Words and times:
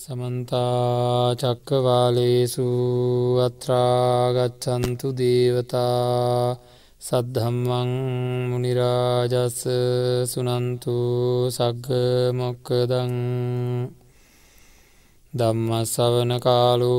සමන්තා 0.00 1.36
චක්කවාලේසු 1.36 2.66
අත්‍රාගච්චන්තු 3.38 5.08
දේවතා 5.12 6.56
සද්ධම්මං 7.02 7.90
මුනිරාජස්ස 8.50 9.60
සුනන්තු 10.26 10.94
සග්ග 11.50 11.88
මොක්කදං 12.32 13.12
දම්මස්සවන 15.32 16.32
කාලු 16.38 16.94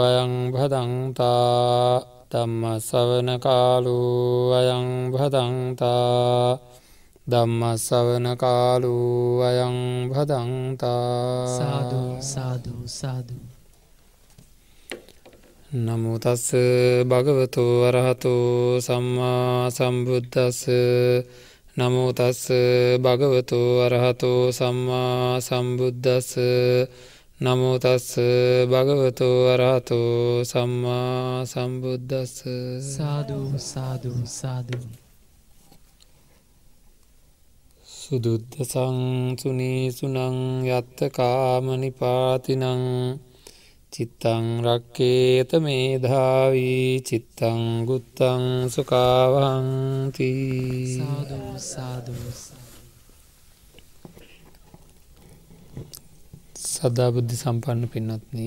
අයං 0.00 0.34
භදන්තා 0.52 2.04
දම්මස්සවන 2.30 3.30
කාලු 3.38 3.98
අයං 4.52 4.86
භදන්තා 5.10 6.58
ධම්මස්සවන 7.26 8.26
කාලු 8.36 8.94
අයං 9.40 10.10
භදන්තා. 10.10 11.46
සාදු 11.48 12.00
සාදු 12.20 12.74
සාදු. 12.84 13.36
නමුතස්ස 15.72 16.50
භගවතු 17.04 17.64
වරහතු 17.82 18.34
සම්මා 18.78 19.70
සම්බුද්ධස්ස 19.70 20.66
නමුතස්ස 21.76 22.42
භගවතු 22.98 23.60
වරහතු 23.78 24.52
සම්මා 24.52 25.40
සම්බුද්ධස්ස 25.40 26.36
නමුතස්ස 27.40 28.10
භගවතු 28.68 29.28
වරහතු 29.46 30.00
සම්මා 30.44 31.46
සම්බුද්ධස්ස 31.46 32.44
සාදු 32.90 33.40
සාදු 33.60 34.12
සාදු 34.26 35.01
සුදුද්ධ 38.12 38.56
සංසුනීසුනං 38.62 40.16
යත්ත 40.68 40.98
කාමනිපාතිනං 41.10 42.64
චිත්තං 43.92 44.44
රක්කේත 44.62 45.50
මේධාවී 45.58 47.00
චිත්තං 47.02 47.62
ගුත්තං 47.88 48.44
සුකාවහන්ති 48.68 50.28
සාදු 51.62 52.12
සද්ධාබුද්ධි 56.66 57.36
සම්පන්න 57.36 57.82
පින්නත්න 57.88 58.38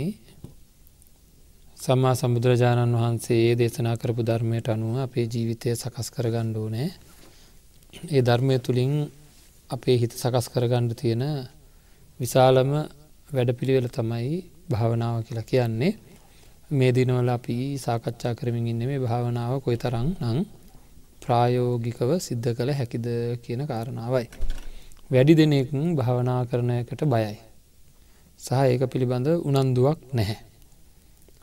සම්මා 1.79 2.15
සම්බුදුරජාණන් 2.15 2.95
වහන්සේ 2.95 3.43
දේශනා 3.57 3.97
කරපු 3.97 4.21
ධර්මයට 4.23 4.69
අනුව 4.69 4.95
අපේ 4.99 5.25
ජීවිතය 5.27 5.75
සකස් 5.75 6.07
කර 6.11 6.27
ගණ්ඩෝ 6.29 6.69
නෑ 6.69 6.89
ඒ 8.09 8.21
ධර්මය 8.21 8.55
තුළින් 8.61 8.95
අපේ 9.69 9.97
හිත 9.97 10.13
සකස් 10.13 10.47
කරගණ්ඩ 10.49 10.93
තියෙන 10.93 11.23
විශාලම 12.19 12.71
වැඩපිළිවෙල 13.29 13.87
තමයි 13.89 14.35
භාවනාව 14.69 15.15
කියලා 15.25 15.43
කියන්නේ 15.43 15.93
මේ 16.71 16.91
දිනවල 16.91 17.29
අපි 17.29 17.55
සාකච්ඡා 17.77 18.33
කරමින් 18.33 18.67
ඉන්න 18.67 18.81
මේ 18.81 18.99
භාවනාව 18.99 19.53
කොයි 19.61 19.77
තරං 19.77 20.09
නං 20.23 20.39
ප්‍රායෝගිකව 21.21 22.11
සිද්ධ 22.19 22.49
කළ 22.51 22.71
හැකිද 22.71 23.07
කියන 23.41 23.61
කාරණාවයි. 23.65 24.27
වැඩි 25.11 25.33
දෙනෙක් 25.33 25.69
භාවනා 25.95 26.41
කරනයකට 26.45 27.01
බයයි. 27.05 27.35
සහ 28.39 28.51
ඒක 28.63 28.83
පිළිබඳ 28.87 29.27
උනන්දුවක් 29.43 29.99
නැහැ. 30.13 30.37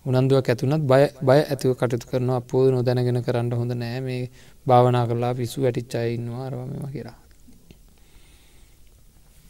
උනන්දුවක් 0.04 0.46
ඇතුනත් 0.46 0.86
බය 0.86 1.40
ඇතිව 1.42 1.74
කටයුතු 1.74 2.06
කරනවා 2.06 2.38
අපෝද 2.38 2.70
නොදැනගෙන 2.70 3.20
කරන්න 3.20 3.52
හොඳ 3.52 3.74
නෑ 3.74 3.98
මේ 4.00 4.22
භාවනා 4.66 5.04
කරලා 5.06 5.32
පිස්සු 5.34 5.58
වැටිච්චයින්නවා 5.62 6.46
අරවම 6.46 6.86
කියලා. 6.90 7.21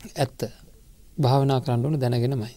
ඇත්ත 0.03 0.41
භාවනා 1.19 1.61
කරන්න 1.61 1.85
ඕන 1.87 2.01
දැනගෙනමයි. 2.01 2.55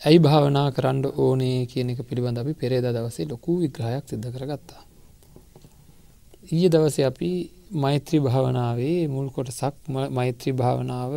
ඇයි 0.00 0.18
භාවනා 0.18 0.68
කරන්න 0.70 1.04
ඕනේ 1.16 1.58
කියන 1.66 1.90
එක 1.90 2.00
පිළිබඳ 2.08 2.38
අපි 2.38 2.52
පෙරේද 2.54 2.86
දවසේ 2.86 3.28
ලොකු 3.28 3.50
විග්‍රහයක් 3.60 4.04
සිද්ධ 4.08 4.28
කරගත්තා. 4.34 4.82
ඊය 6.46 6.68
දවස 6.68 6.96
අපි 7.00 7.30
මෛත්‍රී 7.74 8.20
භාවනාවේ 8.20 9.00
මුල් 9.08 9.28
කොට 9.30 9.50
සක් 9.50 9.74
මෛත්‍රී 10.10 10.52
භාවනාව 10.52 11.12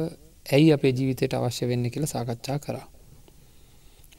ඇයි 0.45 0.69
අපේ 0.71 0.91
ජීවිතයට 0.91 1.33
අවශ්‍ය 1.33 1.63
වෙන්න 1.67 1.85
කියලා 1.89 2.13
සාකච්ඡා 2.15 2.59
කරා. 2.59 2.87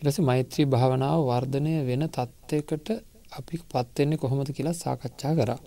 එලෙස 0.01 0.19
මෛත්‍රී 0.21 0.67
භාවනාව 0.67 1.19
වර්ධනය 1.23 1.75
වෙන 1.87 2.05
තත්ත්වයකට 2.09 2.89
අපි 3.33 3.55
පත්වෙන්නේ 3.71 4.19
කොහොමද 4.19 4.49
කියලා 4.53 4.77
සාකච්ඡා 4.77 5.35
කරා. 5.35 5.61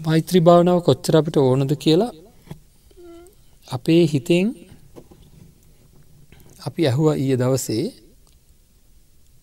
මෛත්‍රී 0.00 0.40
භාවනාව 0.40 0.78
කොච්චර 0.80 1.14
අපිට 1.16 1.36
ඕනද 1.38 1.72
කියලා 1.76 2.12
අපේ 3.68 4.02
හිතෙන් 4.06 4.46
අපි 6.66 6.82
ඇහුව 6.90 7.08
ඊය 7.14 7.36
දවසේ 7.36 7.84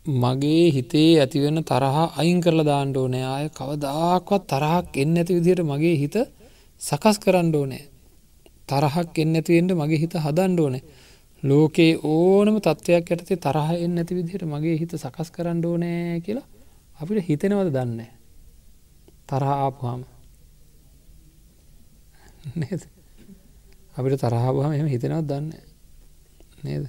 මගේ 0.06 0.66
හිතේ 0.72 1.12
ඇතිවෙන 1.20 1.60
තරහා 1.64 2.14
අයින් 2.18 2.40
කරලා 2.42 2.66
දාණ්ඩ 2.66 2.98
ඕනෑ. 2.98 3.26
අය 3.36 3.48
කවදාක්වත් 3.50 4.44
තරහක් 4.48 4.98
එන්න 4.98 5.18
ඇති 5.18 5.38
විදියට 5.38 5.62
මගේ 5.64 5.96
හිත 5.98 6.16
සකස් 6.82 7.18
කරන්න 7.20 7.50
ඕනෑ. 7.56 7.84
තරහක් 8.70 9.18
එන්න 9.18 9.36
ඇතිවෙන්ට 9.36 9.72
මගේ 9.74 10.00
හිත 10.04 10.14
හදන්ඩ 10.16 10.60
ඕනෑ. 10.60 10.84
ලෝකයේ 11.44 12.00
ඕනම 12.04 12.58
තත්ත්වයක් 12.60 13.10
ඇතේ 13.12 13.38
තරහ 13.38 13.70
එන්න 13.76 13.98
ඇති 13.98 14.18
විදිහට 14.18 14.46
මගේ 14.46 14.76
හිත 14.82 14.94
සකස් 14.96 15.30
කරන්න 15.32 15.66
ඕනෑ 15.66 16.20
කියලා 16.26 16.48
අපිට 17.00 17.28
හිතෙනවද 17.28 17.70
දන්න 17.70 18.02
තරහ 19.30 19.50
ආපුහාම 19.56 20.02
නේද? 22.56 22.95
අපිට 23.96 24.20
තරහාාවහම 24.20 24.74
එම 24.74 24.88
හිතෙනවත් 24.88 25.26
දන්න 25.26 25.48
නේද? 26.64 26.86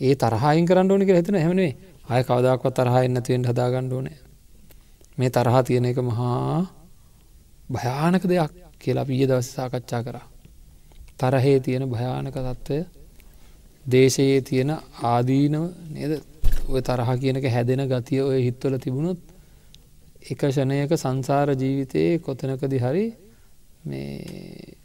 ඒ 0.00 0.14
තරහායින් 0.16 0.66
කරන්න 0.66 0.90
ඕනික 0.90 1.10
හිතන 1.10 1.36
හැමනේ 1.36 1.72
අය 2.06 2.22
කවදක්වත් 2.22 2.74
තරහන්න 2.74 3.22
තියෙන්ට 3.22 3.48
හදාගන්න 3.48 3.92
ඕනෑ. 3.92 4.18
මේ 5.18 5.30
තරහා 5.30 5.62
තියෙන 5.62 5.84
එක 5.84 5.98
මහා 6.00 6.66
භයානක 7.68 8.24
දෙයක් 8.24 8.52
කියලා 8.78 9.04
පිය 9.04 9.22
දවස 9.22 9.48
සාකච්ඡා 9.50 10.02
කරා. 10.02 10.26
තරහේ 11.18 11.58
තියෙන 11.60 11.84
භයානක 11.88 12.36
තත්ත්වය 12.36 12.78
දේශයේ 13.86 14.40
තියෙන 14.42 14.70
ආදීනව 15.04 15.64
නේද? 15.90 16.12
ඔය 16.64 16.80
තරහ 16.82 17.10
කියනක 17.16 17.46
හැදෙන 17.46 17.82
ගතිය 17.86 18.20
ඔය 18.22 18.38
හිත්වල 18.42 18.74
තිබුණොත් 18.78 19.20
එක 20.24 20.40
ෂණයක 20.44 20.92
සංසාර 20.96 21.48
ජීවිතයේ 21.54 22.18
කොතනකදි 22.18 22.78
හරි 22.78 23.06
මේ 23.84 24.81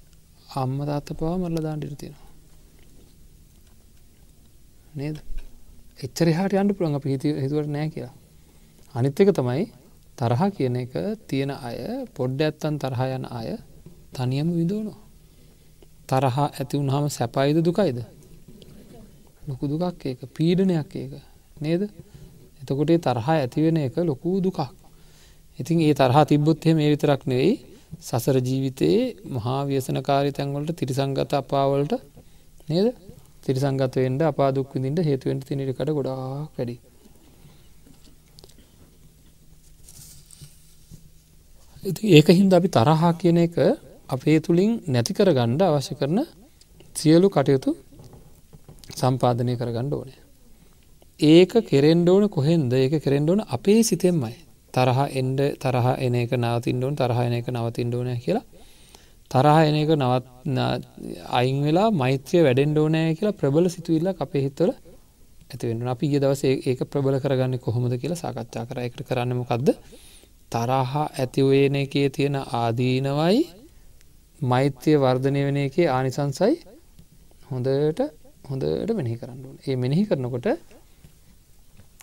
අම්ම 0.60 0.78
තාත්ත 0.86 1.10
පවා 1.14 1.36
මරල 1.38 1.58
දාන්ඩිර 1.62 1.96
තියෙනවා. 1.96 2.30
නේද? 4.94 5.18
එච්චර 6.00 6.28
හට 6.30 6.62
අන්ඩ 6.62 6.78
පුළන් 6.78 7.00
අප 7.00 7.06
හිත 7.06 7.24
හිතුවට 7.44 7.70
නෑ 7.70 7.90
කියලා. 7.90 8.14
අනිත් 8.96 9.20
එක 9.20 9.34
තමයි 9.34 9.66
තරහ 10.18 10.42
කියන 10.56 10.76
එක 10.84 10.94
තියෙන 11.28 11.52
අය 11.60 11.78
පොඩ්ඩ 12.16 12.40
ඇත්තන් 12.42 12.80
තරහ 12.80 13.02
යන 13.10 13.26
අය 13.32 13.50
තනියම 14.14 14.50
විදෝනවා 14.60 15.08
තරහා 16.08 16.48
ඇති 16.50 16.80
වුණහම 16.80 17.06
සැපයිද 17.10 17.58
දුකයිද? 17.60 18.00
ලොකු 19.48 19.64
දුකක් 19.68 20.06
ඒක. 20.06 20.20
පීඩනයක් 20.36 20.96
ඒක. 20.96 21.14
නේද? 21.62 21.82
එතකොටේ 22.62 23.00
තරහා 23.00 23.36
ඇතිවෙන 23.36 23.78
එක 23.78 23.96
ලොකූ 24.02 24.40
දුකක්. 24.40 24.60
ඉතින් 25.60 25.82
ඒ 25.82 25.94
තරහා 25.94 26.26
තිබ්බොත්හෙ 26.26 26.74
මේ 26.74 26.90
විතරක් 26.90 27.22
නෙවෙයි. 27.26 27.54
සසර 28.00 28.38
ජීවිතයේ 28.40 29.16
මහා 29.36 29.62
ව්‍යසනකාරී 29.66 30.32
තැන්වලට 30.32 30.76
තිරිසංගත 30.76 31.34
අපාවලට 31.34 31.94
නේද? 32.70 32.88
තිරිසංගතවෙන්ට 33.44 34.22
අපා 34.24 34.50
දුක්විදිට 34.52 35.06
හේතුවෙන්ට 35.06 35.44
තිනිටකට 35.44 35.92
ගොඩා 35.92 36.22
වැඩි. 36.52 36.76
ඒක 42.10 42.28
හින්ද 42.30 42.54
අපි 42.54 42.70
තරහා 42.70 43.12
කියන 43.14 43.38
එක 43.38 43.56
අපේ 44.10 44.38
තුළින් 44.40 44.72
නැති 44.88 45.14
කර 45.14 45.30
ගණ්ඩ 45.32 45.62
අවශ්‍ය 45.64 45.96
කරන 45.96 46.20
සියලු 46.96 47.28
කටයුතු 47.30 47.72
සම්පාධනය 48.96 49.54
කරගණ්ඩ 49.56 49.94
ඕනෑ. 49.94 50.20
ඒක 51.20 51.52
කෙරෙන්ඩ 51.66 52.10
ඕන 52.10 52.30
කොහෙන්ද? 52.30 52.72
ඒක 52.74 52.94
කෙරෙන්ඩ 53.02 53.30
ඕන 53.30 53.42
අපේ 53.50 53.82
සිතෙන්මයි. 53.84 54.36
තරහ 54.78 55.00
එන්ඩ 55.14 55.40
තරහ 55.58 55.88
එන 55.98 56.16
එක 56.16 56.32
නවතින්ඩුවන් 56.36 56.96
තරහ 56.96 57.20
එන 57.20 57.34
එක 57.34 57.48
නවතින්ඩෝනය 57.50 58.16
කියලා. 58.20 58.46
තරහ 59.32 59.58
එන 59.62 59.76
එක 59.76 59.92
නවත් 59.94 60.26
අයින් 61.32 61.58
වෙලා 61.62 61.88
මෛත්‍රය 61.94 62.44
වැඩෙන්ඩෝනෑ 62.44 63.16
කියලා 63.18 63.40
ප්‍රබල 63.40 63.66
සිතුවිල්ල 63.70 64.14
අපේ 64.18 64.44
හිත්තවල 64.46 64.72
ඇතිවෙන්න 65.50 65.88
අපි 65.88 66.06
ගිය 66.12 66.20
දවස 66.20 66.44
ඒක 66.64 66.80
ප්‍රබල 66.86 67.18
කරගන්න 67.24 67.60
කොහොමද 67.60 67.94
කියලා 67.96 68.18
සාකච්ඡා 68.18 68.66
කර. 68.66 68.78
එකට 68.80 69.02
කරන්නමකක්ද 69.04 69.70
තරහා 70.52 71.06
ඇතිවේන 71.16 71.76
එකේ 71.78 72.08
තියෙන 72.10 72.38
ආදීනවයි 72.56 73.40
මෛත්‍යය 74.42 74.96
වර්ධනය 74.98 75.42
වෙන 75.48 75.58
එකේ 75.60 75.88
ආනිසංසයි 75.90 76.56
හොඳට 77.50 78.02
හොඳට 78.50 78.92
මෙනෙහි 78.94 79.18
කරන්න 79.18 79.46
ඕන. 79.46 79.58
ඒ 79.68 79.76
මෙනෙහි 79.76 80.04
කරනකොට 80.06 80.48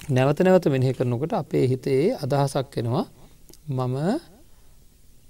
නැවත 0.08 0.38
නැවත 0.40 0.66
මෙනෙහි 0.66 0.92
කරනකොට 0.92 1.32
අපේ 1.34 1.64
හිතේ 1.66 2.04
අදහසක් 2.16 2.74
වෙනවා 2.74 3.06
මම 3.70 3.96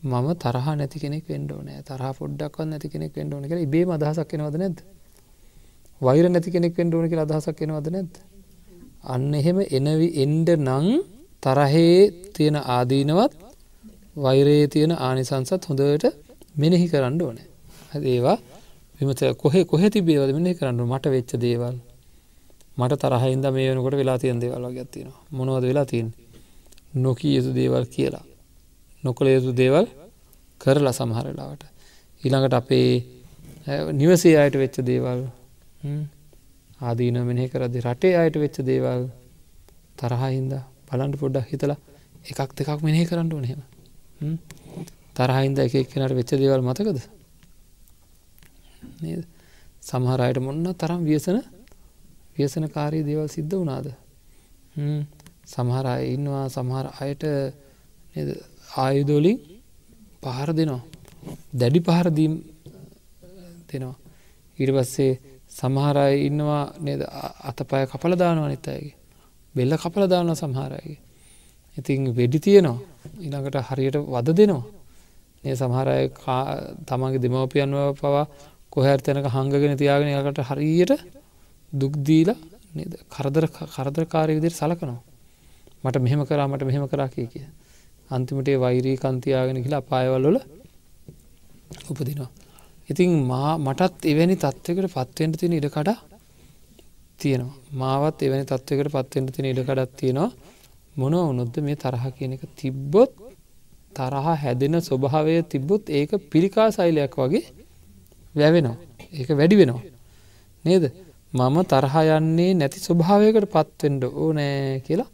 මම 0.04 0.26
තරහ 0.36 0.66
නැති 0.72 0.98
කෙනෙක් 0.98 1.24
වෙන්ඩ 1.26 1.50
නෑ 1.60 1.80
තරහ 1.82 2.12
පොඩ්ඩක්ව 2.14 2.58
නැති 2.64 2.88
කෙනෙක් 2.88 3.12
වෙන්ඩ 3.12 3.32
ඕන 3.32 3.44
කර 3.44 3.58
ඉබේ 3.58 3.86
අදහසක් 3.92 4.30
වෙනවද 4.34 4.58
නැද 4.58 4.78
වෛර 6.00 6.24
නැති 6.26 6.50
කෙනෙක් 6.50 6.74
වෙන්න 6.74 6.92
ඕන 6.92 7.06
කියලා 7.08 7.26
අදහසක් 7.28 7.60
එනවද 7.60 7.88
නැද්ද? 7.88 8.14
අන්න 9.04 9.32
එහෙම 9.32 9.58
එනවි 9.70 10.08
එන්න 10.16 10.34
නම් 10.58 10.86
තරහේ 11.42 11.98
තියෙන 12.32 12.56
ආදීනවත් 12.68 13.32
වෛරයේ 14.16 14.66
තියෙන 14.66 14.92
ආනිසංසත් 14.98 15.62
හොඳට 15.62 16.04
මෙනෙහි 16.56 16.86
කරන්න 16.88 17.20
ඕනේ. 17.20 17.46
ඒවා 18.04 18.38
විමත 19.00 19.20
කොහෙ 19.36 19.60
කොහෙ 19.64 19.90
තිබේවද 19.90 20.30
මෙනෙහි 20.32 20.54
කරන්න 20.54 20.80
මට 20.84 21.04
වෙච්ච 21.08 21.32
දේවල්. 21.38 21.76
මට 22.76 23.00
තරහින්ද 23.02 23.44
මේ 23.52 23.68
වෙනකොට 23.70 23.94
වෙලා 23.94 24.18
තියෙන 24.18 24.40
දේවල් 24.40 24.64
වගේ 24.68 24.86
තියෙනවා. 24.86 25.22
මොනවද 25.30 25.64
වෙලා 25.64 25.86
තියෙන්නේ? 25.86 26.18
නොකිය 26.96 27.36
යුතු 27.36 27.50
දේවල් 27.52 27.84
කියලා. 27.86 28.24
නොකළ 29.02 29.28
යුතු 29.28 29.52
දේවල් 29.52 29.86
කරලා 30.60 30.92
සමහර 30.92 31.26
වෙලාවට. 31.26 31.62
ඊළඟට 32.22 32.54
අපේ 32.54 32.88
නිවසේ 33.92 34.36
අයට 34.38 34.56
වෙච්ච 34.56 34.76
දේවල් 34.82 35.20
ආදීන 36.80 37.16
මෙනෙහි 37.22 37.48
කරද්දි 37.48 37.80
රටේ 37.80 38.14
අයට 38.16 38.36
වෙච්ච 38.36 38.56
දේවල් 38.62 39.02
තරහා 39.98 40.30
හින්දා 40.30 40.62
බලන්න 40.88 41.18
පොඩ්ඩක් 41.20 41.50
හිතලා 41.52 41.78
එකක් 42.30 42.50
දෙකක් 42.58 42.80
මෙනෙහි 42.82 43.04
කරන්න 43.06 43.32
ඕන 43.32 43.44
එහෙම. 43.44 43.62
තරහින්ද 45.16 45.58
එක 45.58 45.74
එක්කෙනාට 45.74 46.16
වෙච්ච 46.18 46.30
දේවල් 46.34 46.62
මතකද? 46.62 46.98
නේද? 49.02 49.24
සමහර 49.82 50.20
අයට 50.20 50.40
මොන්න 50.40 50.66
තරම් 50.74 51.00
ව්‍යසන 51.04 51.38
ව්‍යසනකාරී 52.36 53.02
දේවල් 53.02 53.28
සිද්ධ 53.28 53.54
වුණාද? 53.54 53.86
හ්ම් 54.76 55.02
සමහර 55.46 55.86
අය 55.86 56.04
ඉන්නවා 56.14 56.46
සමහර 56.48 56.86
අයට 56.96 57.24
නේද 58.14 58.28
ආයුධ 58.76 59.12
වලින් 59.12 59.38
පහර 60.22 60.50
දෙනවා. 60.52 60.82
දැඩි 61.54 61.80
පහර 61.80 62.08
දීම් 62.10 62.34
දෙනවා. 63.68 63.96
ඊට 64.58 64.72
පස්සේ 64.72 65.12
සමහර 65.50 65.96
අය 65.98 66.14
ඉන්නවා 66.28 66.62
නේද 66.80 67.00
අතපය 67.42 67.84
කපලා 67.86 68.16
දානවා 68.16 68.46
අනිත් 68.46 68.66
අයගේ. 68.66 68.94
බෙල්ල 69.54 69.72
කපලා 69.76 70.08
දානවා 70.08 70.34
සමහර 70.34 70.72
අයගේ. 70.72 71.00
ඉතින් 71.76 72.00
වෙඩි 72.12 72.38
තියෙනවා. 72.40 72.78
ඊළඟට 73.20 73.56
හරියට 73.68 73.96
වද 74.06 74.28
දෙනවා. 74.32 74.64
මේ 75.42 75.54
සමහර 75.54 75.88
අය 75.88 76.04
තමන්ගේ 76.84 77.20
දෙමව්පියන්ව 77.20 77.76
පවා 77.94 78.24
කොහරි 78.72 78.96
තැනක 78.98 79.28
හංගගෙන 79.28 79.76
තියාගෙන 79.76 80.08
යාකට 80.08 80.40
හරියට 80.42 80.92
දුක් 81.74 81.94
දීලා 82.06 82.38
නේද 82.76 82.92
කරදර 83.10 83.44
කරදරකාරී 83.74 84.36
විදිහට 84.38 84.60
සලකනවා. 84.60 85.00
මට 85.84 85.96
මෙහෙම 86.04 86.22
කරා 86.28 86.48
මට 86.48 86.62
මෙහෙම 86.68 86.84
කරා 86.88 87.08
කිය 87.08 87.26
කිය. 87.26 87.46
අන්තිමට 88.10 88.48
ඒ 88.48 88.58
වෛරී 88.64 88.96
කන්තියාගෙන 88.96 89.58
ගිහලා 89.64 89.82
අපායවල 89.84 90.26
වල 90.26 90.38
උපදිනවා. 91.90 92.30
ඉතින් 92.88 93.10
මා 93.24 93.52
මටත් 93.58 94.00
එවැනි 94.04 94.36
තත්ත්වයකට 94.36 94.92
පත්වෙන්න 94.94 95.32
තියෙන 95.38 95.54
ඉඩකඩ 95.58 95.90
තියෙනවා. 97.20 97.56
මාවත් 97.72 98.18
එවැනි 98.22 98.44
තත්ත්වයකට 98.44 98.92
පත්වෙන්න 98.94 99.32
තියෙන 99.34 99.48
ඉඩකඩක් 99.52 99.90
තියෙනවා. 100.00 100.30
මොනව 100.96 101.16
වුණොත්ද 101.28 101.56
මේ 101.66 101.76
තරහ 101.76 102.04
කියන 102.16 102.32
එක 102.36 102.44
තිබ්බොත් 102.60 103.12
තරහ 103.96 104.26
හැදෙන 104.42 104.76
ස්වභාවය 104.80 105.34
තිබ්බොත් 105.52 105.82
ඒක 105.90 106.10
පිළිකා 106.30 106.68
සෛලයක් 106.76 107.14
වගේ 107.18 107.44
වැවෙනවා. 108.34 108.76
ඒක 109.12 109.28
වැඩි 109.40 109.56
වෙනවා. 109.60 109.82
නේද? 110.64 110.84
මම 111.34 111.56
තරහ 111.70 111.94
යන්නේ 112.16 112.50
නැති 112.54 112.78
ස්වභාවයකට 112.78 113.46
පත්වෙන්න 113.54 113.96
ඕනෑ 114.22 114.82
කියලා 114.86 115.10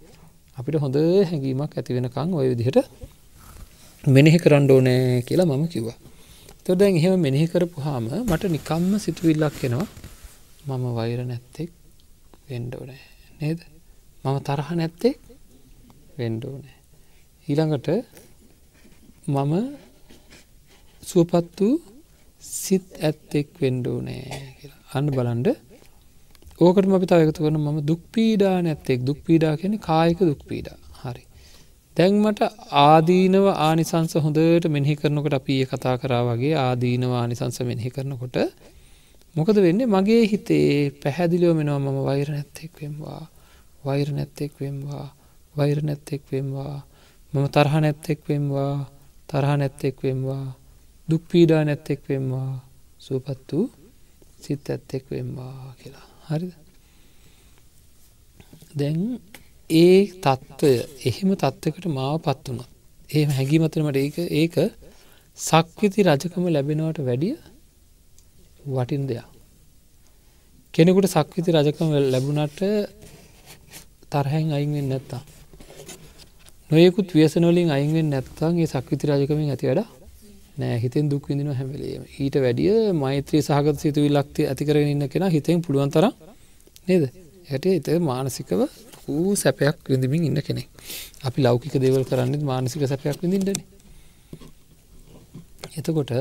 අපිට 0.57 0.77
හොඳ 0.83 0.97
හැඟීමක් 1.29 1.73
ඇති 1.79 1.97
වෙනකන් 1.97 2.35
ওই 2.39 2.49
විදිහට 2.51 2.79
මෙනෙහි 4.05 4.39
කරන්න 4.43 4.67
ඕනෑ 4.75 5.23
කියලා 5.29 5.49
මම 5.49 5.65
කිව්වා. 5.73 5.97
එතකොට 6.51 6.79
දැන් 6.81 6.99
එහෙම 7.01 7.15
මෙනෙහි 7.27 7.47
කරපුවාම 7.53 8.05
මට 8.27 8.51
නිකම්ම 8.57 8.93
සිතුවිල්ලක් 9.05 9.57
එනවා. 9.67 9.89
මම 10.69 10.85
වෛර 10.99 11.21
නැත්තේක් 11.25 11.71
වෙන්න 12.49 12.69
ඕනේ 12.79 13.01
නේද? 13.41 13.61
මම 14.25 14.37
තරහ 14.49 14.69
නැත්තේක් 14.81 15.19
වෙන්න 16.19 16.37
ඕනේ. 16.49 16.77
ඊළඟට 17.49 17.89
මම 19.27 19.53
සුවපත් 21.03 21.59
වූ 21.59 21.75
සිත් 22.53 22.87
ඇත්තෙක් 23.01 23.49
වෙන්න 23.63 23.83
ඕනේ 23.87 24.23
කියලා. 24.59 24.81
අන්න 24.97 25.09
බලන්න 25.17 25.70
ඕකටම 26.61 26.95
අපි 26.95 27.07
තව 27.07 27.21
එකතු 27.25 27.41
කරන 27.45 27.59
මම 27.59 27.79
දුක් 27.81 28.03
පීඩා 28.15 28.57
නැත්තෙක් 28.61 29.01
දුක් 29.01 29.19
පීඩා 29.27 29.53
කියන්නේ 29.57 29.85
කායික 29.89 30.21
දුක් 30.21 30.41
පීඩා. 30.49 30.79
හරි. 31.03 31.23
දැන් 31.97 32.15
මට 32.25 32.41
ආදීනව 32.83 33.47
ආනිසංස 33.59 34.13
හොඳට 34.17 34.67
මෙනෙහි 34.67 34.95
කරනකොට 34.95 35.35
අපි 35.35 35.55
ඒ 35.63 35.67
කතා 35.67 35.95
කරා 35.97 36.23
වගේ 36.29 36.55
ආදීනව 36.59 37.13
ආනිසංස 37.13 37.59
මෙනෙහි 37.71 37.91
කරනකොට 37.91 38.37
මොකද 39.35 39.57
වෙන්නේ? 39.67 39.87
මගේ 39.87 40.23
හිතේ 40.27 40.91
පැහැදිලිව 41.03 41.51
වෙනවා 41.59 41.79
මම 41.79 41.99
වෛර 42.09 42.29
නැත්තෙක් 42.37 42.73
වෙම්වා. 42.81 43.23
වෛර 43.85 44.09
නැත්තෙක් 44.13 44.53
වෙම්වා. 44.61 45.07
වෛර 45.55 45.79
නැත්තෙක් 45.83 46.23
වෙම්වා. 46.33 46.77
මම 47.33 47.47
තරහ 47.49 47.75
නැත්තෙක් 47.85 48.21
වෙම්වා. 48.29 48.75
තරහ 49.29 49.51
නැත්තෙක් 49.61 49.97
වෙම්වා. 50.05 50.47
දුක් 51.09 51.23
පීඩා 51.31 51.63
නැත්තෙක් 51.65 52.01
වෙම්වා. 52.09 52.53
සුවපත් 53.01 53.51
වූ 53.53 53.67
සිත් 54.41 54.65
ඇත්තෙක් 54.69 55.05
වෙම්වා 55.11 55.75
කියලා. 55.81 56.10
හරිද? 56.31 56.53
දැන් 58.75 59.01
ඒ 59.71 59.97
තත්ත්වය 60.19 60.73
එහෙම 61.05 61.31
තත්ත්වකට 61.35 61.87
මාව 61.91 62.17
පත් 62.19 62.45
වුණොත් 62.49 62.71
ඒ 63.11 63.25
හැඟීමතරමට 63.29 63.99
ඒක 63.99 64.17
ඒක 64.35 64.57
සක්විති 65.39 66.01
රජකම 66.03 66.45
ලැබෙනවට 66.49 67.01
වැඩිය 67.01 67.37
වටින් 68.69 69.05
දෙයක්. 69.07 69.27
කෙනෙකුට 70.75 71.09
සක්විති 71.09 71.51
රජකම 71.51 71.89
ලැබුණට 72.07 72.61
තරහැන් 74.11 74.53
අයින්ෙන් 74.53 74.89
නැත්තා 74.89 75.23
නොයකුත් 76.71 77.09
ව්‍යසනොලින් 77.11 77.71
අයින්ෙන් 77.71 78.09
නැත්තන් 78.11 78.59
ඒ 78.59 78.69
සක්විති 78.69 79.05
රජකමින් 79.07 79.51
ඇති 79.51 79.69
වැඩ 79.69 80.00
නෑ 80.61 80.77
හිතෙන් 80.85 81.09
දුක් 81.13 81.25
විඳින 81.31 81.51
හැමලේම 81.61 82.03
ඊට 82.17 82.37
වැඩිය 82.45 82.77
මෛත්‍රී 83.03 83.43
සහගත 83.43 83.77
සිතුවිල්ලක්ති 83.85 84.49
ඇතිකරගෙන 84.51 84.93
ඉන්න 84.95 85.09
කෙන 85.09 85.27
හිතෙන් 85.37 85.65
පුළුවන් 85.65 85.91
තර 85.95 86.07
නේද? 86.89 87.05
ඇයට 87.49 87.67
එත 87.69 87.89
මානසිකව 88.03 88.61
වූ 89.05 89.35
සැපයක් 89.37 89.77
විඳමින් 89.91 90.25
ඉන්න 90.29 90.41
කෙනෙක්. 90.43 90.69
අපි 91.27 91.39
ලෞකික 91.47 91.75
දේවල් 91.85 92.05
කරන්නෙත් 92.05 92.43
මානසික 92.43 92.83
සැපයක් 92.87 93.19
විඳින්ටන 93.25 93.61
එතකොට 95.79 96.13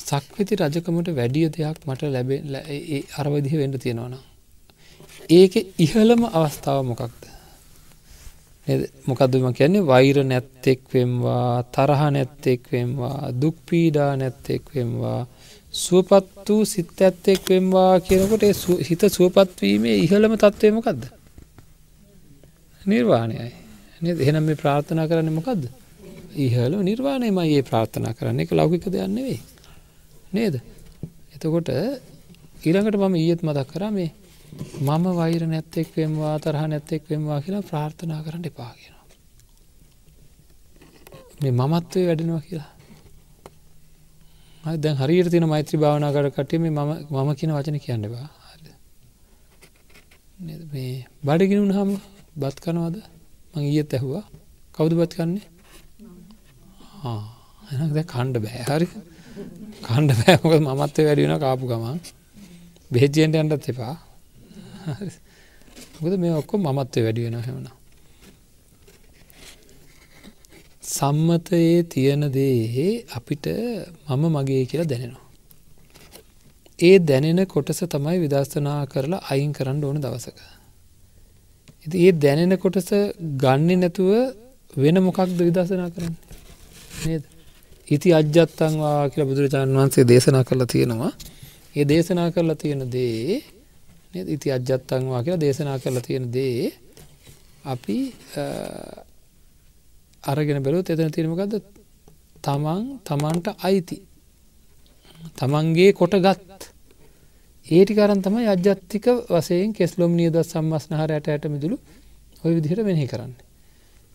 සක්විති 0.00 0.58
රජකමට 0.60 1.08
වැඩිය 1.18 1.48
දෙයක් 1.50 1.78
මට 1.88 2.10
ලැබේ 2.14 3.02
අරවදිහ 3.18 3.54
වෙන්න 3.60 3.76
තියෙනවන 3.78 4.16
ඒක 5.30 5.54
ඉහළම 5.78 6.22
අවස්ථාව 6.30 6.80
මොකක්ද? 6.90 7.22
මොකදම 9.06 9.52
කියන්නේ? 9.52 9.86
වෛර 9.86 10.16
නැත්තෙක් 10.24 10.80
වෙම්වා 10.92 11.62
තරහ 11.74 12.02
නැත්තෙක් 12.10 12.62
වෙම්වා 12.72 13.18
දුක්පීඩා 13.40 14.12
නැත්තෙක් 14.16 14.64
වෙම්වා 14.74 15.20
සුවපත් 15.74 16.48
වූ 16.48 16.64
සිත් 16.64 17.00
ඇත්තෙක් 17.00 17.42
වෙම්වා 17.48 18.00
කියනකොට 18.00 18.44
හිත 18.88 19.02
සුවපත්වීමේ 19.16 19.96
ඉහළම 20.04 20.36
තත්ත්වය 20.36 20.70
මොකක්ද 20.78 21.02
නිර්වාණයයි. 22.82 23.50
එහෙනම් 24.04 24.44
මේ 24.44 24.56
ප්‍රාර්ථනා 24.56 25.08
කරන්න 25.08 25.36
මොකක්ද 25.38 25.62
ඉහල 26.36 26.72
නිර්වාණයම 26.88 27.38
ඒ 27.38 27.62
ප්‍රාර්ථනා 27.62 28.14
කරන්න. 28.14 28.40
එක 28.40 28.52
ලෞකික 28.52 28.88
දෙයන්න 28.88 29.14
වෙයි 29.18 29.40
නේද? 30.32 30.60
එතකොට 31.34 31.68
ඊළඟට 32.64 32.96
මම 32.96 33.14
ඊයත් 33.14 33.40
මදක් 33.42 33.68
කරා 33.72 33.90
මේ 33.90 34.10
මම 34.80 35.04
වෛර 35.20 35.42
නැත්තෙක් 35.46 35.88
වෙම්වා 35.96 36.36
තරහ 36.38 36.62
නැත්තෙක් 36.66 37.02
වෙම්වා 37.10 37.38
කියලා 37.40 37.68
ප්‍රාර්ථනා 37.70 38.20
කරන්න 38.22 38.46
එපා 38.50 38.72
කියෙනවා. 38.74 39.06
මේ 41.42 41.52
මමත්වය 41.60 42.06
වැඩෙනවා 42.06 42.42
කියලා. 42.48 42.70
දැන් 44.76 44.96
හරියට 44.96 45.30
තින 45.30 45.46
මෛත්‍රී 45.48 45.80
භාවනා 45.82 46.12
කර 46.16 46.26
කටේ 46.36 46.58
මේ 46.58 46.72
මම 46.72 47.30
කියන 47.38 47.52
වචන 47.56 47.78
කියන්නවා. 47.86 48.28
මේ 50.72 50.94
බඩගිනුන් 51.24 51.72
හම 51.72 51.90
බත් 52.36 52.56
කනවාද? 52.64 52.96
මං 53.54 53.62
ඊයත් 53.62 53.92
ඇහුවා. 53.94 54.24
කවුද 54.74 54.92
බත් 55.00 55.12
කන්නේ? 55.18 55.44
එනද 57.72 57.98
කණ්ඩ 58.12 58.36
බෑ. 58.44 58.62
හරි. 58.70 58.88
කණ්ඩ 59.86 60.10
බෑමක 60.20 60.54
මමත්ව 60.60 61.06
වැඩියෙන 61.08 61.38
කාපු 61.44 61.64
ගමන්. 61.70 61.98
බෙහෙජ්ජෙන්ට 62.90 63.36
අන්ටත් 63.42 63.70
එපා. 63.72 63.94
මොකද 66.00 66.14
මේ 66.18 66.32
ඔක්කො 66.32 66.54
මමත්වය 66.58 67.00
වැඩි 67.04 67.26
වෙන 67.26 67.36
හැමන. 67.38 67.66
සම්මතයේ 70.88 71.82
තියෙන 71.86 72.24
දේ 72.30 73.04
අපිට 73.10 73.46
මම 74.10 74.24
මගේ 74.34 74.64
කියලා 74.64 74.88
දැනෙනවා. 74.88 75.24
ඒ 76.78 76.96
දැනෙන 77.00 77.40
කොටස 77.46 77.80
තමයි 77.88 78.16
විදර්ශනා 78.18 78.80
කරලා 78.86 79.22
අයින් 79.30 79.52
කරන්න 79.52 79.84
ඕන 79.84 80.00
දවසක. 80.00 80.38
ඉති 81.86 81.96
ඒ 81.98 82.12
දැනෙන 82.18 82.54
කොටස 82.58 82.90
ගන්න 83.38 83.80
නැතුව 83.80 84.10
වෙන 84.76 84.96
මොකක්ද 85.02 85.38
විදර්ශනා 85.40 85.90
කරන්න 85.90 86.14
නේද. 87.04 87.24
ඉති 87.88 88.08
අජ්ජත්තංවා 88.12 88.98
කියලා 89.08 89.30
බුදුරජාණන් 89.30 89.76
වහන්සේ 89.76 90.04
දේශනා 90.04 90.44
කරලා 90.44 90.66
තියෙනවා. 90.66 91.12
ඒ 91.76 91.84
දේශනා 91.84 92.28
කරලා 92.30 92.56
තියෙන 92.56 92.82
දේ 92.90 93.42
නේද? 94.14 94.28
ඉති 94.28 94.48
අජ්ජත්තංවා 94.50 95.22
කියලා 95.22 95.40
දේශනා 95.40 95.78
කරලා 95.78 96.02
තියෙන 96.02 96.26
දේ 96.32 96.72
අපි 97.64 97.96
අරගෙන 100.24 100.62
බැලුවොත් 100.62 100.90
එතන 100.90 101.10
තියෙන 101.10 101.30
මොකද්ද? 101.30 101.54
තමන් 102.42 102.82
තමන්ට 103.02 103.46
අයිති. 103.60 103.98
තමන්ගේ 105.34 105.92
කොටගත් 105.92 106.60
ඒ 107.66 107.82
ටික 107.82 107.98
අරන් 107.98 108.20
තමයි 108.20 108.46
අජ්ජත්තික 108.46 109.06
වශයෙන් 109.28 109.72
කෙස්ලොම් 109.72 110.12
නියද 110.12 110.36
සම්මස්නහර 110.42 111.10
ඇට 111.10 111.28
ඇට 111.28 111.48
මිදුළු 111.48 111.78
ඔය 112.44 112.52
විදිහට 112.56 112.82
මෙනෙහි 112.82 113.06
කරන්නේ. 113.06 113.40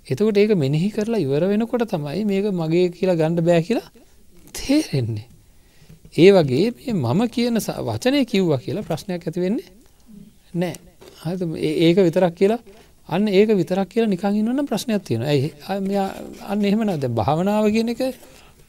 එතකොට 0.08 0.38
ඒක 0.38 0.53
මෙනෙහි 0.56 0.89
කරලා 0.89 1.20
ඉවර 1.20 1.44
වෙනකොට 1.46 1.84
තමයි 1.88 2.24
මේක 2.25 2.46
මගේ 2.53 2.86
කියලා 2.91 3.18
ගණ්ඩ 3.18 3.41
බෑ 3.41 3.62
කියලා 3.62 3.89
තේරෙන්නේ. 4.53 5.27
ඒ 6.15 6.29
වගේ 6.32 6.94
මම 6.94 7.22
කියන 7.27 7.58
වචනය 7.88 8.25
කිව්වා 8.25 8.60
කියලා 8.60 8.84
ප්‍රශ්නයක් 8.84 9.24
ඇති 9.24 9.39
වෙන්නේ 9.39 9.78
නෑ. 10.53 10.75
ඒක 11.79 11.98
විතරක් 12.00 12.36
කියලා 12.36 12.60
අන්න 13.10 13.27
ඒක 13.29 13.50
විතරක් 13.51 13.89
කියලා 13.89 14.10
නිකං 14.10 14.36
ඉන්නවන්න 14.36 14.65
ප්‍රශ්නයක් 14.65 15.03
තියෙන 15.03 15.24
ඇයි 15.24 15.53
අන්න 16.46 16.63
එහෙම 16.63 16.84
නද? 16.86 17.06
භාවනාව 17.12 17.65
කියන 17.70 17.89
එක 17.89 18.01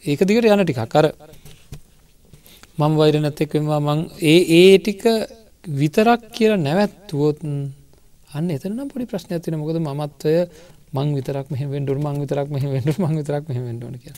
ඒක 0.02 0.20
දිගට 0.22 0.44
යන 0.46 0.64
ටිකක්. 0.64 0.96
අර 0.96 1.06
මම 2.78 2.96
වෛර 2.96 3.14
නැත්තෙක්වෙවා 3.16 3.80
මං 3.80 4.00
ඒ 4.22 4.40
ඒ 4.56 4.78
ටික 4.78 5.04
විතරක් 5.74 6.22
කියලා 6.32 6.56
නැවැත්තුවොත් 6.58 7.38
අන්න 8.30 8.50
එතනම් 8.50 8.88
පොඩි 8.88 9.06
ප්‍රශ්න 9.06 9.34
ඇතින 9.34 9.58
මොකද 9.58 9.80
මත්වය 9.80 10.34
මං 10.92 11.08
විතරක් 11.14 11.46
මෙහ 11.50 11.62
වෙන්ඩුර 11.66 11.98
මං 11.98 12.20
විතරක් 12.22 12.48
මෙහ 12.48 12.64
වෙන්ඩුර 12.66 12.96
මං 12.98 13.16
විතරක් 13.16 13.44
මෙහ 13.48 13.60
වෙන්ඩුවන 13.60 13.96
කිය 13.98 14.14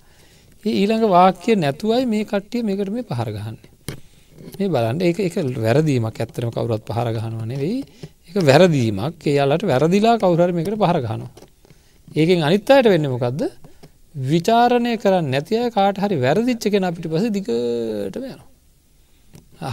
ඒ 0.65 0.75
ඊළඟ 0.75 1.07
වාක්‍ය 1.09 1.57
නැතුවයි 1.57 2.07
මේ 2.07 2.25
කට්ටිය 2.25 2.63
මේකට 2.63 2.91
මේ 2.91 3.05
පහරගහන්නේ 3.05 3.72
මේ 4.59 4.73
බලන්ට 4.75 5.03
ඒක 5.03 5.19
එක 5.29 5.35
වැරදීමක් 5.59 6.17
ඇත්තරම 6.17 6.51
කවුරත් 6.51 6.85
පහරගහනවා 6.89 7.47
වෙයි 7.63 7.79
එක 8.29 8.37
වැරදීමක්. 8.43 9.19
එයාලට 9.25 9.65
වැරදිලා 9.73 10.21
කවුරර 10.23 10.53
මේකට 10.53 10.79
පහරගහනවා 10.85 11.31
ඒකෙන් 12.15 12.43
අනිත්තායට 12.43 12.93
වෙන්න 12.93 13.09
මොකක්ද 13.09 13.43
විචාරණය 14.31 14.93
කරන්න 15.03 15.31
නැතිය 15.35 15.71
කාට 15.77 15.97
හරි 15.97 16.17
වැරදිච්ච 16.25 16.65
කෙන 16.73 16.85
අපිට 16.85 17.09
පස 17.13 17.25
දිගට 17.37 17.51
යනවා. 17.51 18.47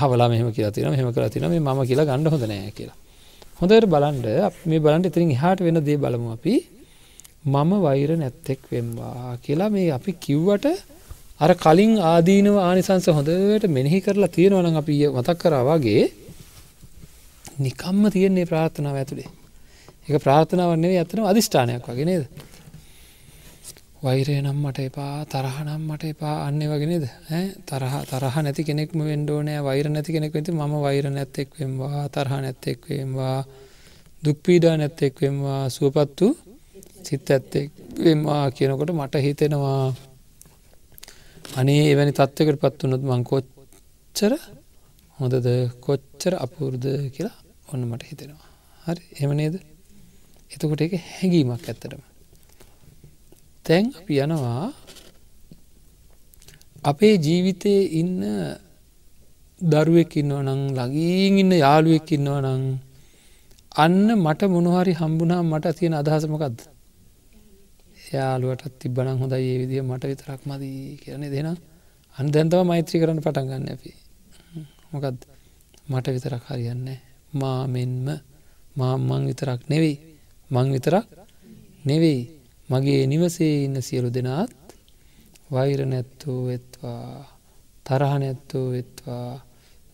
හවලා 0.01 0.29
මෙහම 0.29 0.49
කියලා 0.55 0.73
තින 0.73 0.89
මෙහම 0.89 1.11
කර 1.13 1.29
තින 1.29 1.47
මේ 1.49 1.59
ම 1.59 1.81
කියලා 1.89 2.07
ගණඩ 2.09 2.31
හොඳ 2.33 2.45
නෑ 2.47 2.71
කියලා. 2.71 2.97
හොඳට 3.59 3.88
බලන්ඩ 3.93 4.27
මේ 4.65 4.79
බලන්ට 4.79 5.09
ඉතිරින් 5.11 5.35
හාට 5.35 5.59
වෙන 5.59 5.83
දේ 5.83 5.97
බලමු 5.97 6.29
අපි. 6.35 6.55
මම 7.45 7.71
වෛර 7.81 8.09
නැත්තෙක් 8.17 8.61
වෙම්වා 8.71 9.38
කියලා 9.43 9.69
මේ 9.69 9.91
අපි 9.91 10.11
කිව්වට 10.25 10.67
අර 11.39 11.51
කලින් 11.55 11.93
ආදීනව 12.03 12.55
ආනිසංස 12.60 13.08
හොඳට 13.10 13.65
මෙනෙහි 13.69 14.00
කරලා 14.01 14.29
තියෙනවන 14.29 14.75
අපි 14.75 14.96
මතක් 15.10 15.38
කරාවාගේ 15.41 16.03
නිකම්ම 17.60 18.03
තියෙන්නේ 18.10 18.46
ප්‍රාර්ථනාව 18.46 18.96
ඇතුළේ 18.96 19.29
එක 20.08 20.15
ප්‍රාර්ථනාවන්නේ 20.19 20.98
ඇතන 20.98 21.19
අධිෂ්ඨානයක් 21.24 21.86
වගේ 21.88 22.05
නේද? 22.05 22.24
වෛරය 24.01 24.36
නම් 24.36 24.60
මට 24.60 24.79
එපා 24.81 25.13
තරහනම් 25.25 25.81
මට 25.86 26.03
එපා 26.08 26.36
අන්න 26.41 26.60
වගෙනද 26.63 27.05
තරහ 27.65 27.96
තරහ 28.10 28.36
නැති 28.39 28.63
කෙනෙක්ම 28.63 29.00
වෙන්ඩෝනෑ 29.01 29.62
වෛර 29.62 29.88
නැති 29.89 30.15
කෙනෙක් 30.15 30.34
වෙති 30.34 30.51
ම 30.51 30.75
වෛර 30.79 31.05
නැත්තෙක් 31.10 31.50
වෙම්වා 31.53 32.03
තරහ 32.10 32.34
නැත්තෙක් 32.38 32.79
වෙම්වා 32.89 33.38
දුක්පීඩා 34.24 34.75
නැත්තෙක් 34.77 35.15
වෙම්වා 35.17 35.63
සුවපත්තු 35.69 36.27
සිත් 37.03 37.27
ඇත්තෙක් 37.29 37.69
වෙම්වා 38.00 38.43
කියනකොට 38.51 38.91
මට 38.91 39.15
හිතෙනවා 39.19 40.08
අනේ 41.50 41.82
එවැනි 41.91 42.13
තත්වකට 42.13 42.62
පත් 42.62 42.79
වනොත් 42.84 43.03
මං 43.03 43.24
කොච්චර 43.24 44.34
හොඳද 45.20 45.48
කොච්චර 45.82 46.34
අපූර්ද 46.38 46.84
කියලා 47.15 47.38
ඔන්න 47.68 47.82
මට 47.84 48.03
හිතෙනවා. 48.03 48.48
හරි 48.84 49.03
එම 49.20 49.32
නේද? 49.32 49.56
එතකොට 50.51 50.82
එක 50.82 50.94
හැඟීමක් 51.10 51.65
ඇත්තටම. 51.65 52.01
තැන් 53.65 53.86
අපි 54.00 54.13
යනවා 54.20 54.74
අපේ 56.84 57.15
ජීවිතයේ 57.18 57.84
ඉන්න 58.00 58.22
දරුවෙක් 59.62 60.13
ඉන්නව 60.15 60.39
නං 60.44 60.62
ලගීන් 60.77 61.39
ඉන්න 61.39 61.51
යාළුවෙක් 61.56 62.12
ඉන්නව 62.12 62.36
නං 62.39 62.63
අන්න 63.75 64.06
මට 64.15 64.41
මොනහරි 64.48 64.94
හම්බුනා 64.94 65.41
මට 65.44 65.77
තියෙන 65.77 65.96
අදහසමකක්ද 65.96 66.58
යාළුවටත් 68.13 68.79
තිබ්බනම් 68.81 69.17
හොඳයි 69.21 69.47
ඒ 69.51 69.57
විදිහ 69.61 69.83
මට 69.83 70.03
විතරක් 70.11 70.41
මදී 70.45 70.97
කියරන 71.01 71.25
දෙෙන 71.33 71.49
අන් 72.15 72.25
දැන්තව 72.33 72.61
මෛත්‍රී 72.69 73.01
කරන්න 73.01 73.23
පටන් 73.25 73.47
ගන්න 73.49 73.67
අපි. 73.73 73.91
මොකද 74.91 75.17
මට 75.91 76.07
විතරක් 76.15 76.43
හරියන්න 76.49 76.87
මා 77.33 77.61
මෙන්ම 77.67 78.07
මා 78.75 78.93
මං 78.99 79.23
විතරක් 79.29 79.61
නෙවෙයි. 79.71 79.97
මං 80.51 80.67
විතරක් 80.75 81.05
නෙවෙයි. 81.85 82.21
මගේ 82.69 83.03
නිවසේ 83.11 83.55
ඉන්න 83.65 83.77
සියලු 83.81 84.09
දෙනාත් 84.13 84.51
වෛර 85.51 85.79
නැත්තෝ 85.85 86.39
වෙත්වා 86.47 87.05
තරහ 87.85 88.13
නැත්තෝ 88.23 88.65
වෙත්වා 88.73 89.29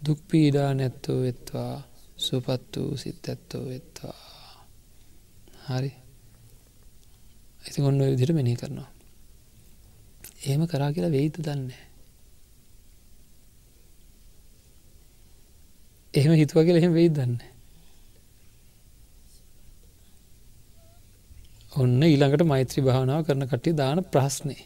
දුක්පීඩා 0.02 0.72
නැත්තෝ 0.74 1.20
වෙත්වා 1.22 1.74
සුපත් 2.18 2.74
වූ 2.76 2.98
සිත් 2.98 3.26
ඇත්තෝ 3.30 3.64
වෙත්වා. 3.70 4.20
හරි. 5.68 6.05
ඇති 7.66 7.82
ඔන්න 7.82 8.00
විදිට 8.02 8.36
මෙනි 8.38 8.56
කරනවා. 8.56 8.90
ඒම 10.48 10.62
කරා 10.72 10.94
කියලා 10.94 11.16
වෙයිත 11.18 11.38
දන්නේ 11.46 11.82
එහෙම 16.14 16.34
හිතුව 16.40 16.64
කියලා 16.66 16.82
එහෙම 16.82 16.94
වෙයි 16.94 17.10
දන්නේ 17.10 17.52
ඔන්න 21.76 22.00
ඊළඟට 22.08 22.46
මෛත්‍රී 22.52 22.86
භාවනාව 22.88 23.26
කරන 23.28 23.48
කට්ටි 23.52 23.76
දාන 23.82 24.00
ප්‍රශ්නය 24.14 24.58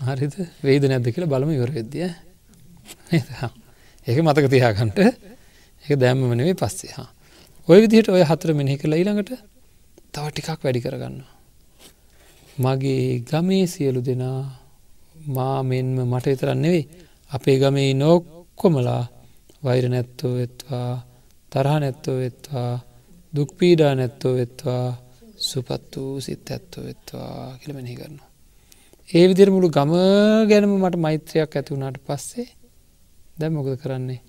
හරිද? 0.00 0.34
වේද 0.62 0.84
නැද්ද 0.90 1.08
කියලා 1.14 1.32
බලම 1.32 1.50
ඉවර 1.56 1.72
වෙද්දිය 1.78 2.06
ඒක 4.06 4.18
මතක 4.22 4.46
තියාගන්ට 4.52 4.98
ඒක 5.00 5.92
දැම්මමනේ 6.02 6.54
පස්සේ 6.54 6.92
හා. 6.96 7.08
ඔය 7.68 7.78
විදිහට 7.84 8.12
ඔය 8.12 8.22
හතර 8.30 8.54
මෙනෙහි 8.60 8.80
කළ 8.80 9.00
ඊළඟට 9.00 9.34
තව 10.12 10.24
ටිකක් 10.30 10.62
වැඩි 10.64 10.84
කරගන්න 10.84 11.18
මගේ 12.58 13.20
ගමේ 13.20 13.64
සියලු 13.66 14.00
දෙනා 14.00 14.40
මා 15.28 15.58
මෙන්ම 15.62 15.96
මට 16.04 16.26
විතරන්න 16.26 16.62
නෙවෙයි 16.62 16.84
අපේ 17.30 17.56
ගමේ 17.58 17.90
නොක්කොමලා 17.94 19.02
වෛර 19.64 19.84
නැත්තෝ 19.88 20.32
වෙත්වා 20.34 20.90
තරහ 21.52 21.74
නැත්තෝ 21.80 22.16
වෙත්වා 22.22 22.72
දුක්පීඩා 23.32 23.92
නැත්තෝ 23.94 24.34
වෙත්වා 24.34 24.86
සුපත් 25.40 25.92
වූ 25.96 26.20
සිත් 26.20 26.50
ඇත්තෝ 26.50 26.82
වෙත්වා 26.84 27.58
කියලමෙහි 27.60 27.96
කරනවා. 27.96 28.28
ඒ 29.08 29.24
විදිර 29.28 29.50
මුළු 29.50 29.68
ගම 29.70 29.92
ගැනම 30.50 30.72
මට 30.74 30.96
මෛත්‍රයක් 30.96 31.54
ඇති 31.56 31.70
වුණට 31.74 31.98
පස්සේ 32.06 32.48
දැම් 33.38 33.52
මොකද 33.52 33.76
කරන්නේ 33.82 34.20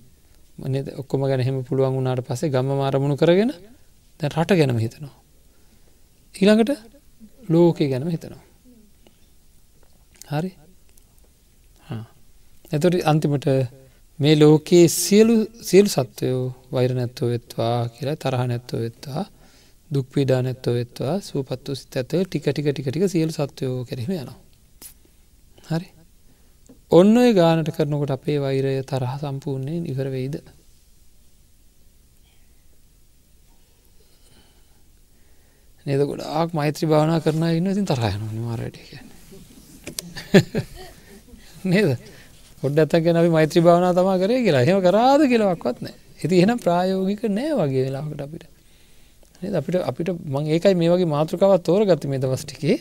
මනද 0.60 0.88
ඔක්කොම 1.02 1.22
ගැන 1.30 1.42
හෙම 1.42 1.58
පුළුවන් 1.64 1.96
වුණට 1.98 2.28
පස්සේ 2.28 2.54
ගම 2.54 2.70
මාරමුණු 2.82 3.16
කරගෙන 3.18 3.52
දැ 4.20 4.30
රට 4.30 4.52
ගැනම 4.60 4.80
හිතනවා. 4.86 5.16
ඊළඟට 6.36 6.72
ලෝකය 7.50 7.86
ගැනම 7.92 8.10
හිතනවා. 8.10 8.44
හරි 10.32 10.52
එතොට 12.72 12.96
අන්තිමට 13.04 13.48
මේ 14.20 14.36
ලෝකයේ 14.36 14.88
සියලු 14.96 15.36
සියලු 15.62 15.90
සත්වයෝ 15.90 16.42
වෛර 16.72 16.92
නැත්තෝ 16.94 17.28
වෙත්වා 17.30 17.76
කියලා 17.90 18.22
තරහ 18.24 18.44
නැත්තෝ 18.48 18.80
වෙත්වා 18.86 19.24
දුක් 19.90 20.08
පීඩා 20.14 20.42
නැත්තෝ 20.42 20.74
වෙත්වා 20.74 21.16
සූපත් 21.20 21.64
වූ 21.68 21.76
සිත 21.76 21.96
ඇත 21.96 22.12
ටික 22.26 22.46
ටික 22.46 22.68
ටික 22.68 22.88
ටික 22.90 23.06
සියලු 23.08 23.32
සත්වයෝ 23.32 23.86
කෙරෙහිම 23.86 24.14
යනවා. 24.16 24.38
හරි. 25.70 25.88
ඔන්න 26.92 27.18
ඔය 27.18 27.32
ගානට 27.34 27.70
කරනකොට 27.76 28.12
අපේ 28.12 28.38
වෛරය 28.46 28.74
තරහ 28.84 29.14
සම්පූර්ණයෙන් 29.22 29.84
ඉවර 29.92 30.08
වෙයිද. 30.16 30.36
නේද? 35.90 36.02
ගොඩාක් 36.04 36.54
මෛත්‍රී 36.54 36.90
භාවනා 36.90 37.20
කරන 37.20 37.44
ඉන්න 37.52 37.68
ඉතින් 37.68 37.86
තරහයන 37.86 38.22
නිමාරට 38.30 38.78
නේද? 41.66 41.90
ඔොඩ 42.64 42.80
ඇත 42.80 42.94
ගැන 43.00 43.20
මෛත්‍රී 43.32 43.64
භාවනා 43.64 43.94
තමා 43.94 44.18
කරේ 44.18 44.44
කියලා. 44.44 44.64
හෙම 44.64 44.80
කරාද 44.82 45.26
කියලාවක්වත් 45.26 45.82
නෑ 45.82 45.98
ඇති 46.20 46.42
එන 46.42 46.56
ප්‍රායෝගික 46.60 47.22
නෑ 47.30 47.52
වගේ 47.56 47.84
වෙලාකට 47.86 48.22
අපිට. 48.22 48.46
අපිට 49.54 49.76
අපිට 49.82 50.10
මං 50.28 50.48
ඒකයි 50.50 50.76
මේ 50.76 50.90
වගේ 50.90 51.08
මාතෘකාවත් 51.08 51.64
තෝර 51.64 51.86
ගත්ත 51.86 52.06
මේ 52.06 52.20
දවස්ටිකේ 52.20 52.78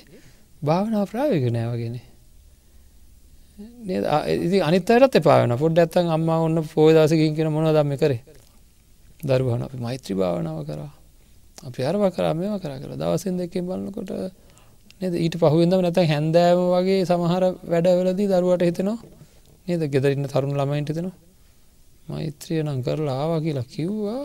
භාවනා 0.63 1.05
ප්‍රායෝගික 1.07 1.53
නෑවගෙන 1.53 2.01
ඉති 4.39 4.61
අනිතයටත් 4.61 5.15
එපාවන 5.15 5.57
පොඩ්ඩ 5.57 5.79
ඇත්තන් 5.81 6.11
අම්ම 6.11 6.29
ඔන්න 6.31 6.63
පෝදසකින් 6.67 7.35
කියෙන 7.35 7.53
මොන 7.53 7.71
දම්ම 7.71 7.97
කරේ? 7.97 8.21
දරුවන 9.21 9.63
අපි 9.63 9.77
මෛත්‍රී 9.79 10.17
භාවනාව 10.17 10.63
කරා. 10.65 10.91
අපි 11.59 11.83
අරව 11.83 12.03
කරා 12.11 12.35
මෙම 12.35 12.59
කර 12.59 12.73
කර. 12.75 12.93
දවසෙන් 12.95 13.37
දෙකින් 13.37 13.65
බලන්නකොට 13.65 14.11
නද? 15.01 15.15
ඊට 15.17 15.37
පහුවෙන්දම 15.37 15.81
නැත 15.81 15.99
හැන්දෑම 16.05 16.61
වගේ 16.75 17.05
සමහර 17.05 17.45
වැඩවලදී 17.65 18.29
දරුවට 18.29 18.63
හිතනවා 18.63 18.99
නේද? 19.67 19.83
ගෙදරන්න 19.87 20.27
තරුණ 20.27 20.55
ළමයින්ට 20.55 20.91
දෙනවා 20.91 21.17
මෛත්‍රිය 22.09 22.63
නම් 22.63 22.81
කරලා 22.83 23.17
ආවා 23.17 23.41
කියලා 23.41 23.67
කිව්වා. 23.67 24.25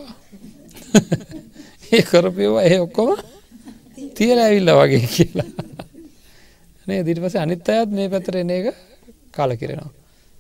ඒ 1.92 2.02
කරපයවා 2.04 2.64
ඒ 2.64 2.80
ඔක්කොම 2.80 3.10
තියල 4.16 4.40
ඇවිල්ල 4.40 4.72
වගේ 4.74 5.08
කියලා. 5.16 5.50
නේ 6.88 7.02
දිට 7.02 7.20
පස 7.20 7.36
අනිත් 7.38 7.70
අයත් 7.70 7.90
මේ 7.92 8.08
පැතර 8.10 8.38
එන 8.38 8.52
එක 8.52 8.68
කාල 9.32 9.52
කිරෙනවා 9.56 9.92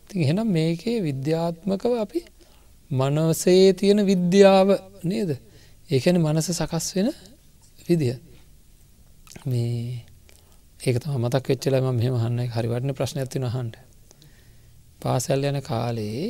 ති 0.07 0.21
එහෙනම් 0.21 0.50
මේකේ 0.50 0.97
විද්‍යාත්මකව 1.01 1.93
අපි 1.97 2.21
මනවසේ 2.91 3.73
තියෙන 3.73 4.05
විද්‍යාව 4.05 4.69
නේද? 5.03 5.29
ඒකැන 5.93 6.17
මනස 6.19 6.47
සකස් 6.51 6.88
වෙන 6.95 7.09
විදිහ 7.79 8.17
මේ 9.45 10.03
ඒක 10.79 10.95
තම 10.97 11.17
මතක් 11.19 11.45
වෙච්චලම 11.47 11.85
මෙම 11.91 12.15
හන්න 12.15 12.39
හරිවටන 12.50 12.93
ප්‍රශ්න 12.93 13.19
ඇතින 13.19 13.45
හන්ට 13.47 13.75
පාසැල් 15.01 15.43
යන 15.43 15.59
කාලේ 15.62 16.23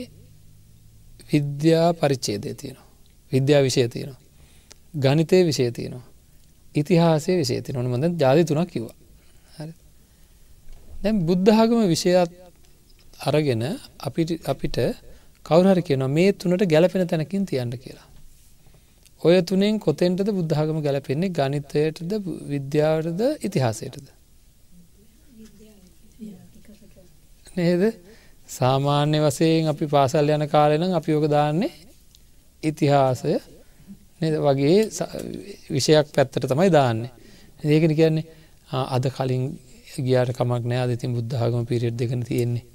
විද්‍යා 1.29 1.87
පරිච්චේදය 1.93 2.49
තියෙනවා. 2.53 2.87
විද්‍යා 3.31 3.61
විෂය 3.61 3.87
තියෙනවා. 3.87 4.21
ගනිතය 4.95 5.39
විෂය 5.43 5.71
තියෙනවා. 5.71 6.05
ඉතිහාසය 6.75 7.31
විෂය 7.35 7.61
තිය 7.61 7.73
නොන 7.73 7.87
මඳ 7.87 8.13
ජාති 8.17 8.43
තුනක් 8.45 8.69
කිව්වා. 8.69 8.95
දැම් 11.01 11.15
බුද්ධාගම 11.21 11.81
විෂයත් 11.87 12.31
අරගෙන 13.21 13.63
අපිට 13.99 14.29
අපිට 14.45 14.77
කවුහරි 15.45 15.81
කියනවා 15.81 16.09
මේ 16.09 16.31
තුනට 16.33 16.63
ගැලපෙන 16.65 17.07
තැනකින් 17.07 17.45
තියන්න 17.45 17.73
කියලා. 17.77 18.07
ඔය 19.23 19.41
තුනෙන් 19.43 19.79
කොතෙන්ටද 19.79 20.29
බුද්ධාගම 20.31 20.79
ගැලපෙන්නේ? 20.81 21.31
ගනිතයටද 21.31 22.11
විද්‍යාවටද 22.47 23.21
ඉතිහාසයටද? 23.41 24.07
නේද? 27.55 27.83
සාමාන්‍ය 28.49 29.21
වසයෙන් 29.21 29.67
අපි 29.67 29.87
පාසල් 29.87 30.29
යන 30.29 30.47
කාලෙන 30.49 30.83
අපි 30.91 31.11
යෝක 31.11 31.27
දාන්නේ 31.29 31.71
ඉතිහාසය 32.63 33.39
වගේ 34.41 34.77
විෂයක් 35.69 36.07
පැත්තට 36.11 36.47
තමයි 36.47 36.69
දාන්නේ. 36.71 37.11
ඒකන 37.65 37.95
කියන්නේ 37.95 38.25
අද 38.89 39.05
කලින් 39.09 39.43
ගියාට 39.97 40.33
කමක් 40.33 40.63
නෑ 40.65 40.83
අදතින් 40.85 41.15
බුද්ධාගම 41.15 41.65
පිරිට් 41.65 41.97
දෙකන 41.97 42.23
තියෙන්නේ. 42.23 42.65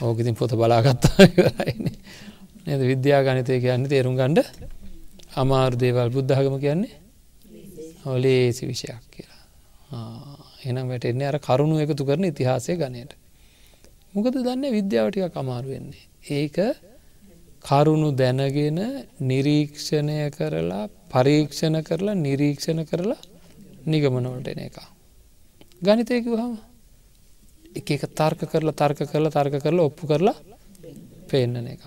ඕකඉතින් 0.00 0.34
පොත 0.34 0.52
බලාගත්තා 0.52 1.26
නද? 2.66 2.80
විද්‍යා 2.82 3.20
ගනිතය 3.22 3.60
කියන්න 3.60 3.88
තේරුම් 3.88 4.16
ගණ්ඩ 4.16 4.80
අමාරු 5.34 5.76
දේවල් 5.76 6.10
බුද්ධාගම 6.10 6.56
කියන්නේ? 6.58 6.94
හොලේසි 8.04 8.66
විෂයක් 8.66 9.02
කියලා. 9.10 9.42
එනම් 10.64 10.88
වැටෙන්නේ 10.88 11.26
අර 11.26 11.38
කරුණු 11.40 11.76
එකතු 11.78 12.04
කරන 12.04 12.24
ඉතිහාසය 12.24 12.76
ගනයට 12.76 13.12
මොකද 14.14 14.34
දන්න 14.36 14.64
විද්‍යාවටික 14.70 15.36
අමාරු 15.36 15.68
වෙන්නේ. 15.68 16.02
ඒක 16.30 16.56
කරුණු 17.64 18.08
දැනගෙන 18.12 18.80
නිරීක්ෂණය 19.22 20.18
කරලා 20.30 20.84
පරීක්ෂණ 21.08 21.76
කරලා 21.82 22.14
නිරීක්ෂණ 22.16 22.82
කරලා 22.84 23.20
නිගමනොල්ට 23.86 24.48
එන 24.48 24.60
එක 24.60 24.76
ගනිතයකු 25.82 26.36
හම 26.36 26.54
එක 27.74 27.90
එක 27.90 28.04
තර්ක 28.12 28.40
කරලා 28.46 28.74
තර්ක 28.74 29.00
කරලා 29.06 29.30
තර්ක 29.30 29.62
කරලා 29.62 29.84
ඔප්පු 29.84 30.06
කරලා 30.06 30.36
පේන්නන 31.28 31.66
එක 31.68 31.82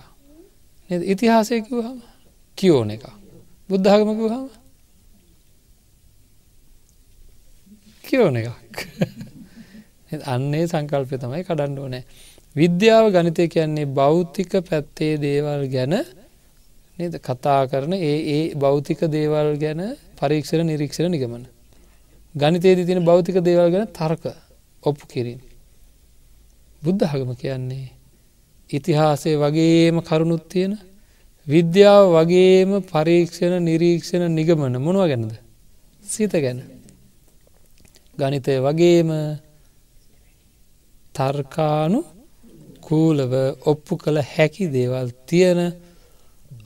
ඉතිහාසයකිව 1.05 1.77
හම 1.79 2.01
කියෝන 2.57 2.91
එක 2.91 3.05
බුද්ධාගමකිව 3.69 4.29
හම 4.29 4.47
කියෝන 8.03 8.37
එකක්. 8.37 8.77
අන්නේ 10.33 10.65
සංකල්පය 10.65 11.17
තමයි 11.17 11.43
කඩන්න 11.43 11.79
ඕනෑ. 11.79 12.03
විද්‍යාව 12.55 13.09
ගනිතය 13.11 13.47
කියන්නේ 13.47 13.87
භෞතික 13.91 14.53
පැත්තේ 14.61 15.17
දේවල් 15.17 15.65
ගැන 15.67 15.95
නද? 16.97 17.13
කතා 17.19 17.61
කරන 17.67 17.93
ඒ 17.95 18.15
ඒ 18.29 18.43
භෞතික 18.55 19.01
දේවල් 19.09 19.57
ගැන 19.57 19.81
පරීක්ෂණ 20.15 20.65
නිරීක්ෂණ 20.65 21.11
නිගමන. 21.11 21.43
ගනිතයේද 22.35 22.85
තින 22.85 23.03
භෞතික 23.03 23.37
දේවල් 23.41 23.69
ගැන 23.71 23.87
තර්ක 23.89 24.23
ඔප්පු 24.83 25.03
කිරීම. 25.07 25.41
බුද්ධහගම 26.81 27.31
කියන්නේ 27.35 27.87
ඉතිහාසය 28.69 29.31
වගේම 29.35 29.97
කරුණුත් 30.01 30.45
තියෙන 30.47 30.77
විද්‍යාව 31.47 32.03
වගේම 32.15 32.71
පරීක්ෂණ 32.83 33.55
නිරීක්ෂණ 33.61 34.31
නිගමන 34.31 34.77
මොනවා 34.79 35.07
ගැනද 35.07 35.33
සිත 36.03 36.33
ගැන 36.35 36.59
ගනිතය 38.17 38.55
වගේම 38.59 39.09
තර්කානු 41.15 41.99
කූලව 42.81 43.33
ඔප්පු 43.63 43.93
කළ 43.97 44.19
හැකි 44.25 44.65
දේවල් 44.69 45.09
තියෙන 45.25 45.59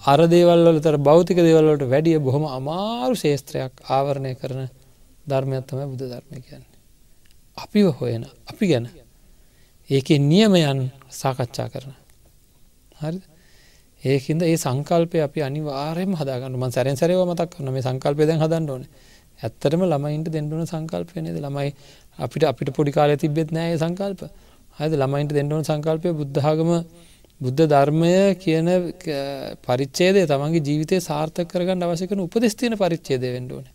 අර 0.03 0.19
දේවල්වලතර 0.27 0.95
භෞතික 0.99 1.39
දේවල්ලට 1.39 1.83
වැඩිය 1.85 2.19
බොහොම 2.19 2.45
අමාරු 2.49 3.15
ශේස්ත්‍රයක් 3.15 3.73
ආවරණය 3.87 4.31
කරන 4.35 4.61
ධර්මයක් 5.25 5.63
තමයි 5.65 5.85
බුද්ධ 5.85 6.05
ධර්මය 6.05 6.37
කියන්නේ. 6.39 6.77
අපිව 7.57 7.87
හොයන 7.93 8.23
අපි 8.47 8.65
ගැන 8.67 8.85
ඒක 9.89 10.07
නියමයන් 10.23 10.79
සාකච්ඡා 11.11 11.67
කරන. 11.67 11.91
හරි 12.95 13.19
ඒකන්ද 14.03 14.43
ඒ 14.43 14.55
සංකල්පය 14.55 15.19
අපි 15.19 15.41
අනිවාරයම 15.41 16.13
හදාගන්නම 16.15 16.63
සැරෙන් 16.71 16.95
සැරව 16.95 17.19
මතක් 17.25 17.49
කරන 17.51 17.69
මේ 17.69 17.81
සංකල්පය 17.81 18.25
දැන් 18.25 18.39
හදන්න 18.39 18.69
ඕන. 18.69 18.83
ඇත්තරම 19.39 19.81
ළමයින්ට 19.83 20.29
දෙන්නන 20.29 20.65
සංකල්පයනද 20.65 21.27
ළමයි 21.37 21.73
අපිට 22.19 22.43
අපිට 22.43 22.71
පොඩි 22.71 22.91
කාලය 22.91 23.17
තිබෙත් 23.17 23.51
නෑ 23.51 23.75
සංකල්ප. 23.77 24.21
හද 24.79 24.91
ළමයින්ට 24.95 25.33
දෙන්නවන 25.33 25.63
සංකල්පය 25.63 26.13
බුද්ධාගම 26.15 26.71
බුද්ධ 27.41 27.65
ධර්මය 27.65 28.13
කියන 28.35 28.67
පරිච්චේදය 29.65 30.23
තමන්ගේ 30.25 30.63
ජීවිතය 30.63 31.01
සාර්ථක 31.01 31.51
කරගන්න 31.51 31.83
අවශ්‍යකන 31.83 32.23
උපදෙස්තියන 32.23 32.79
පරිච්චේද 32.79 33.23
වෙන්ඩෝන 33.27 33.67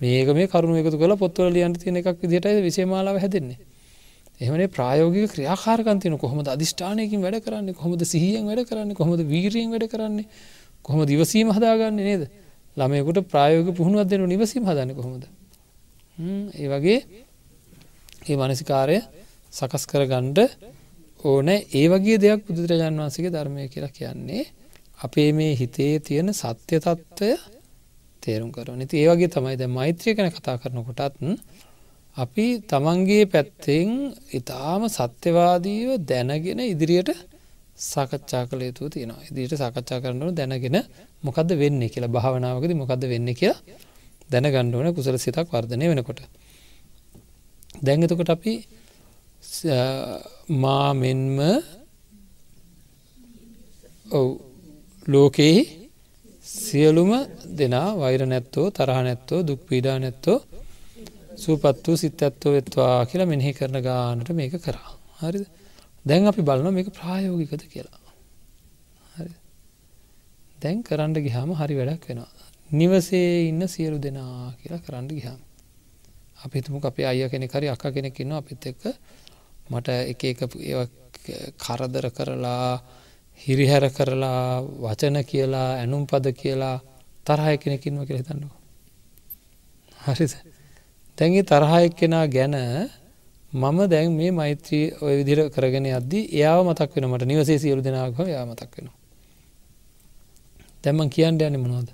මේක 0.00 0.28
මේ 0.30 0.46
කරුණු 0.46 0.80
එකතු 0.80 0.96
කළ 0.96 1.16
පොත්වල 1.16 1.52
ලියන්ට 1.52 1.80
තියෙන 1.80 2.00
එකක් 2.00 2.20
විදිට 2.22 2.48
විශේමාලාව 2.64 3.20
හැදෙන්නේ. 3.20 3.58
එහමනේ 4.40 4.68
ප්‍රයෝගික 4.68 5.30
ක්‍රියාකාරකන්තියන 5.30 6.18
කොහොමද 6.18 6.48
අධිෂ්ඨානයකින් 6.48 7.20
වැඩ 7.20 7.38
කරන්න? 7.40 7.70
කොහොමද 7.72 8.02
සිහියෙන් 8.04 8.44
වැඩ 8.44 8.66
කරන්න? 8.66 8.90
කොහොමද 8.92 9.20
වීරයෙන් 9.24 9.70
වැඩ 9.70 9.86
කරන්නේ? 9.88 10.26
කොහොම 10.84 11.00
දිවසීම 11.04 11.48
හදාගන්න 11.50 11.96
නේද? 11.98 12.22
ළමයකුට 12.76 13.20
ප්‍රයෝග 13.26 13.68
පුහුණුවත් 13.72 14.08
දෙනු 14.08 14.26
නිවසීම 14.26 14.64
හදන්න 14.64 14.94
කොහොමද? 14.94 15.24
ඒ 16.54 16.66
වගේ 16.68 16.98
ඒ 18.24 18.36
මනසිකාරය 18.36 18.98
සකස් 19.52 19.84
කර 19.86 20.02
ගණ්ඩ 20.04 20.38
ඕන. 21.24 21.48
ඒ 21.48 21.86
වගේ 21.88 22.18
දෙයක් 22.18 22.42
බුදුරජාන් 22.46 22.94
වන්සගේ 22.96 23.30
ධර්මය 23.30 23.68
කියලා 23.68 23.92
කියන්නේ 23.92 24.44
අපේ 24.98 25.30
මේ 25.32 25.54
හිතේ 25.54 26.00
තියෙන 26.00 26.34
සත්‍ය 26.34 26.78
තත්ත්වය 26.78 27.30
තේරුම් 28.22 28.50
කරන 28.50 28.82
ති 28.86 28.96
ඒවගේ 28.98 29.28
තමයි 29.28 29.56
ද 29.56 29.68
මෛත්‍රිය 29.68 30.14
කන 30.14 30.30
කතා 30.30 30.56
කරනකොටත් 30.56 31.20
අපි 32.16 32.46
තමන්ගේ 32.62 33.24
පැත්තෙන් 33.26 33.88
ඉතාම 34.30 34.82
සත්‍යවාදීව 34.88 35.88
දැනගෙන 36.02 36.60
ඉදිරියට 36.64 37.10
සාකච්ඡා 37.84 38.46
කළ 38.46 38.62
යුතු 38.62 38.88
තියෙනවා. 38.88 39.24
ඉදිරිට 39.24 39.54
සාකච්ඡා 39.54 39.98
කරනු 39.98 40.30
දැනගෙන 40.32 40.76
මොකද 41.22 41.50
වෙන්න 41.54 41.82
කියලා 41.84 42.14
භාවනාවකද 42.16 42.72
මොකද 42.74 43.02
වෙන්න 43.04 43.28
කියලා 43.32 43.60
දැන 44.30 44.46
ගණ්ඩුවන 44.46 44.94
කුසල 44.94 45.16
සිතක් 45.18 45.48
වර්ධනය 45.50 45.86
වෙනකොට. 45.90 46.20
දැංගතකොට 47.82 48.30
අපි 48.30 48.52
මා 50.54 50.88
මෙන්ම 50.94 51.38
ඔව් 54.12 54.26
ලෝකයේ 55.06 55.60
සියලුම 56.44 57.10
දෙනා 57.58 57.88
වෛර 57.96 58.22
නැත්තෝ 58.24 58.66
තරහ 58.70 58.98
නැත්තෝ 59.00 59.40
දුක් 59.42 59.60
පීඩා 59.66 59.98
නැත්තෝ 59.98 60.38
සූපත් 61.36 61.86
වූ 61.86 61.96
සිත් 61.96 62.22
ඇත්තෝ 62.22 62.52
වෙත්වා 62.52 63.06
කියලා 63.06 63.30
මෙනෙහි 63.32 63.52
කරන 63.52 63.78
ගානට 63.82 64.30
මේක 64.32 64.54
කරා. 64.60 64.90
හරි 65.20 65.40
දැන් 66.04 66.26
අපි 66.26 66.42
බලන 66.42 66.74
මේක 66.74 66.88
ප්‍රායෝගිකද 66.90 67.62
කියලා. 67.72 68.00
හරි 69.16 69.32
දැන් 70.62 70.78
කරන්න 70.82 71.14
ගිහාම 71.26 71.50
හරි 71.60 71.74
වැඩක් 71.80 72.04
වෙනවා. 72.08 72.30
නිවසේ 72.70 73.48
ඉන්න 73.50 73.62
සියලු 73.68 73.98
දෙනා 73.98 74.52
කියලා 74.60 74.84
කරන්න 74.86 75.08
ගිහාම 75.10 75.40
අපිතුම 76.44 76.74
අපේ 76.82 77.06
අය 77.06 77.20
කෙනෙ 77.28 77.46
කරි 77.48 77.66
අක්ක 77.68 77.84
කෙනෙක් 77.94 78.20
ඉන්න 78.20 78.32
අපිත් 78.32 78.66
එක්ක. 78.66 78.82
මට 79.70 79.88
එක 80.12 80.24
එක 80.24 80.40
කරදර 81.58 82.06
කරලා 82.10 82.82
හිරිහැර 83.40 83.84
කරලා 83.90 84.62
වචන 84.82 85.16
කියලා 85.24 85.68
ඇනුම් 85.80 86.04
පද 86.06 86.26
කියලා 86.32 86.76
තරහය 87.26 87.56
කෙනෙකින්ම 87.58 88.04
කියල 88.06 88.18
හිතන්නු 88.20 88.48
හරිද? 90.04 90.32
තැන්ගේ 91.18 91.44
තරහයක් 91.44 91.94
කෙනා 91.94 92.26
ගැන 92.26 92.56
මම 93.52 93.78
දැන් 93.88 94.12
මේ 94.12 94.30
මෛත්‍රී 94.32 94.84
ඔය 95.00 95.14
විදිර 95.20 95.40
කරගෙන 95.50 95.86
අද්දි 95.92 96.20
එයාව 96.28 96.60
මතක් 96.66 96.90
වෙන 96.94 97.06
මට 97.10 97.24
නිවසේ 97.24 97.58
සියලු 97.58 97.82
දෙනාග 97.82 98.18
යා 98.28 98.44
මතක් 98.44 98.72
වෙන 98.76 98.88
දැම්මන් 100.84 101.10
කියන්න 101.10 101.40
යන 101.40 101.60
මොනවද? 101.60 101.90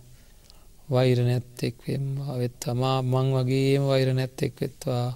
වෛර 0.88 1.18
නැත්තෙක් 1.22 1.76
වෙත්වා 2.34 2.96
මං 3.04 3.28
වගේම 3.36 3.84
වෛර 3.86 4.08
නැත්තෙක් 4.12 4.54
වෙත්වා 4.60 5.06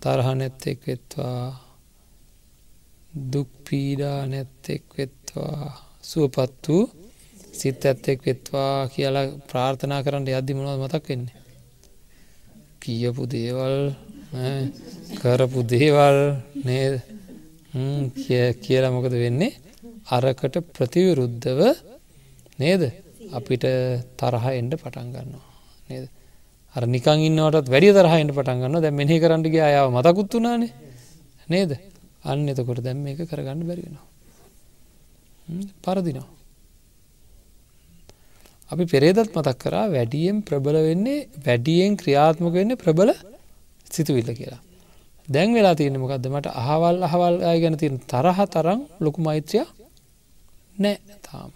තරහ 0.00 0.28
නැත්තෙක් 0.34 0.80
වෙත්වා 0.86 1.42
දුක් 3.32 3.50
පීඩා 3.66 4.18
නැත්තෙක් 4.26 4.84
වෙත්වා 4.96 5.60
සුවපත් 6.02 6.68
වූ 6.68 6.84
සිත් 7.52 7.84
ඇත්තෙක් 7.84 8.24
වෙත්වා 8.26 8.88
කියලා 8.88 9.26
ප්‍රාර්ථනා 9.50 10.00
කරන්න 10.02 10.32
යද්දි 10.32 10.56
මොනවද 10.56 10.80
මතක් 10.80 11.04
වෙන්නේ. 11.10 11.39
කියපු 12.82 13.22
දේවල් 13.26 13.76
ඈ, 14.34 14.62
කරපු 15.20 15.60
දේවල් 15.72 16.18
නේද 16.66 16.94
හ්ම්, 17.74 18.02
කිය- 18.20 18.54
කියලා 18.64 18.90
මොකද 18.90 19.12
වෙන්නේ? 19.14 19.52
අරකට 20.10 20.56
ප්‍රතිවිරුද්ධව 20.76 21.60
නේද? 22.58 22.82
අපිට 23.32 23.64
තරහ 24.18 24.44
එන්ඩ 24.50 24.72
පටන් 24.74 25.08
ගන්නවා. 25.14 25.44
නේද? 25.90 26.04
අර 26.74 26.82
නිකං 26.86 27.18
ඉන්නවටත් 27.28 27.68
වැඩි 27.68 27.90
තරහයින්ට 27.92 28.32
පටන් 28.34 28.58
ගන්න 28.62 28.82
දැ 28.82 28.90
මෙහි 28.90 29.16
කරන්නගේ 29.22 29.62
අයාව 29.68 29.88
මතකුත් 29.94 30.32
වුණානේ. 30.34 30.70
නේද? 31.48 31.70
අන්න 32.24 32.48
එතකොට 32.48 32.80
දැම් 32.84 32.98
මේක 33.04 33.20
කරගන්න 33.30 33.62
බැරිෙනවා 33.68 34.06
පරදිනවා. 35.84 36.28
අපි 38.70 38.84
පෙරේදත් 38.86 39.30
මතක් 39.30 39.56
කරා 39.58 39.86
වැඩියෙන් 39.88 40.36
ප්‍රබල 40.42 40.76
වෙන්නේ 40.80 41.26
වැඩියෙන් 41.46 41.96
ක්‍රියාත්මක 41.96 42.52
වෙන්න 42.52 42.76
ප්‍රබල 42.76 43.10
සිතුවිල්ල 43.86 44.30
කියලා. 44.32 44.60
දැන් 45.28 45.50
වෙලා 45.54 45.74
තියෙන 45.74 45.96
මොකක්ද 45.96 46.26
මට 46.26 46.46
අහවල් 46.62 46.96
අහවල් 47.02 47.34
අය 47.42 47.58
ගැන 47.62 47.76
තියෙන 47.76 47.98
තරහ 48.04 48.38
තරම් 48.46 48.80
ලොකු 49.00 49.18
මෛත්‍රය 49.20 49.60
නෑ 50.74 50.96
තාම. 51.22 51.50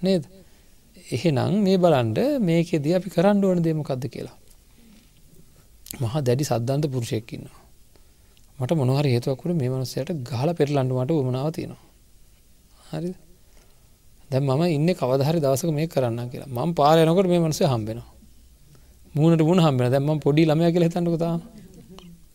නේද? 0.00 0.22
එහෙනම් 1.08 1.52
මේ 1.62 1.78
බලන්ඩ 1.78 2.18
මේකෙද 2.40 2.86
අපි 2.92 3.08
කරන්න 3.10 3.44
ඕන 3.44 3.58
දේමකක්ද 3.62 4.04
කියලා. 4.08 4.38
මහා 6.00 6.20
දැඩි 6.20 6.44
සද්ධන්ත 6.44 6.84
පුරුෂයක්කින්නවා 6.86 7.62
මට 8.58 8.72
මොනහර 8.72 9.06
හේතුවක්කට 9.06 9.54
මේ 9.54 9.70
මනසයට 9.72 10.10
ගහල 10.22 10.50
පෙරලන්ඩුමට 10.52 11.12
උමනාව 11.12 11.48
තියෙනවා. 11.50 11.82
හරි 12.90 13.10
දැ 14.30 14.40
මම 14.40 14.62
ඉන්න 14.68 14.88
කවදහරි 14.92 15.38
දවසක 15.40 15.70
මේ 15.70 15.86
කරන්න 15.86 16.28
කියලා. 16.28 16.48
මං 16.48 16.70
පාරයනකොට 16.72 17.26
මේ 17.26 17.40
මනසේ 17.40 17.66
හම්බෙනවා. 17.66 18.08
මූනට 19.14 19.42
මුණ 19.42 19.60
හම්බෙන 19.60 19.90
දැම 19.90 20.18
පොඩි 20.18 20.42
ළමය 20.44 20.72
කියල 20.72 20.84
හිතන්නකතා 20.84 21.34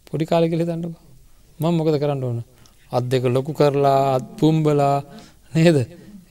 පොඩි 0.07 0.25
කාල 0.25 0.43
කියල 0.45 0.61
හිතන්නක. 0.61 0.95
මං 1.59 1.73
මොකද 1.73 1.95
කරන්න 1.95 2.23
ඕන? 2.23 2.39
අත් 2.91 3.03
දෙක 3.05 3.23
ලොකු 3.27 3.51
කරලා 3.53 4.15
අත් 4.15 4.25
පුම්බලා 4.37 4.95
නේද? 5.53 5.77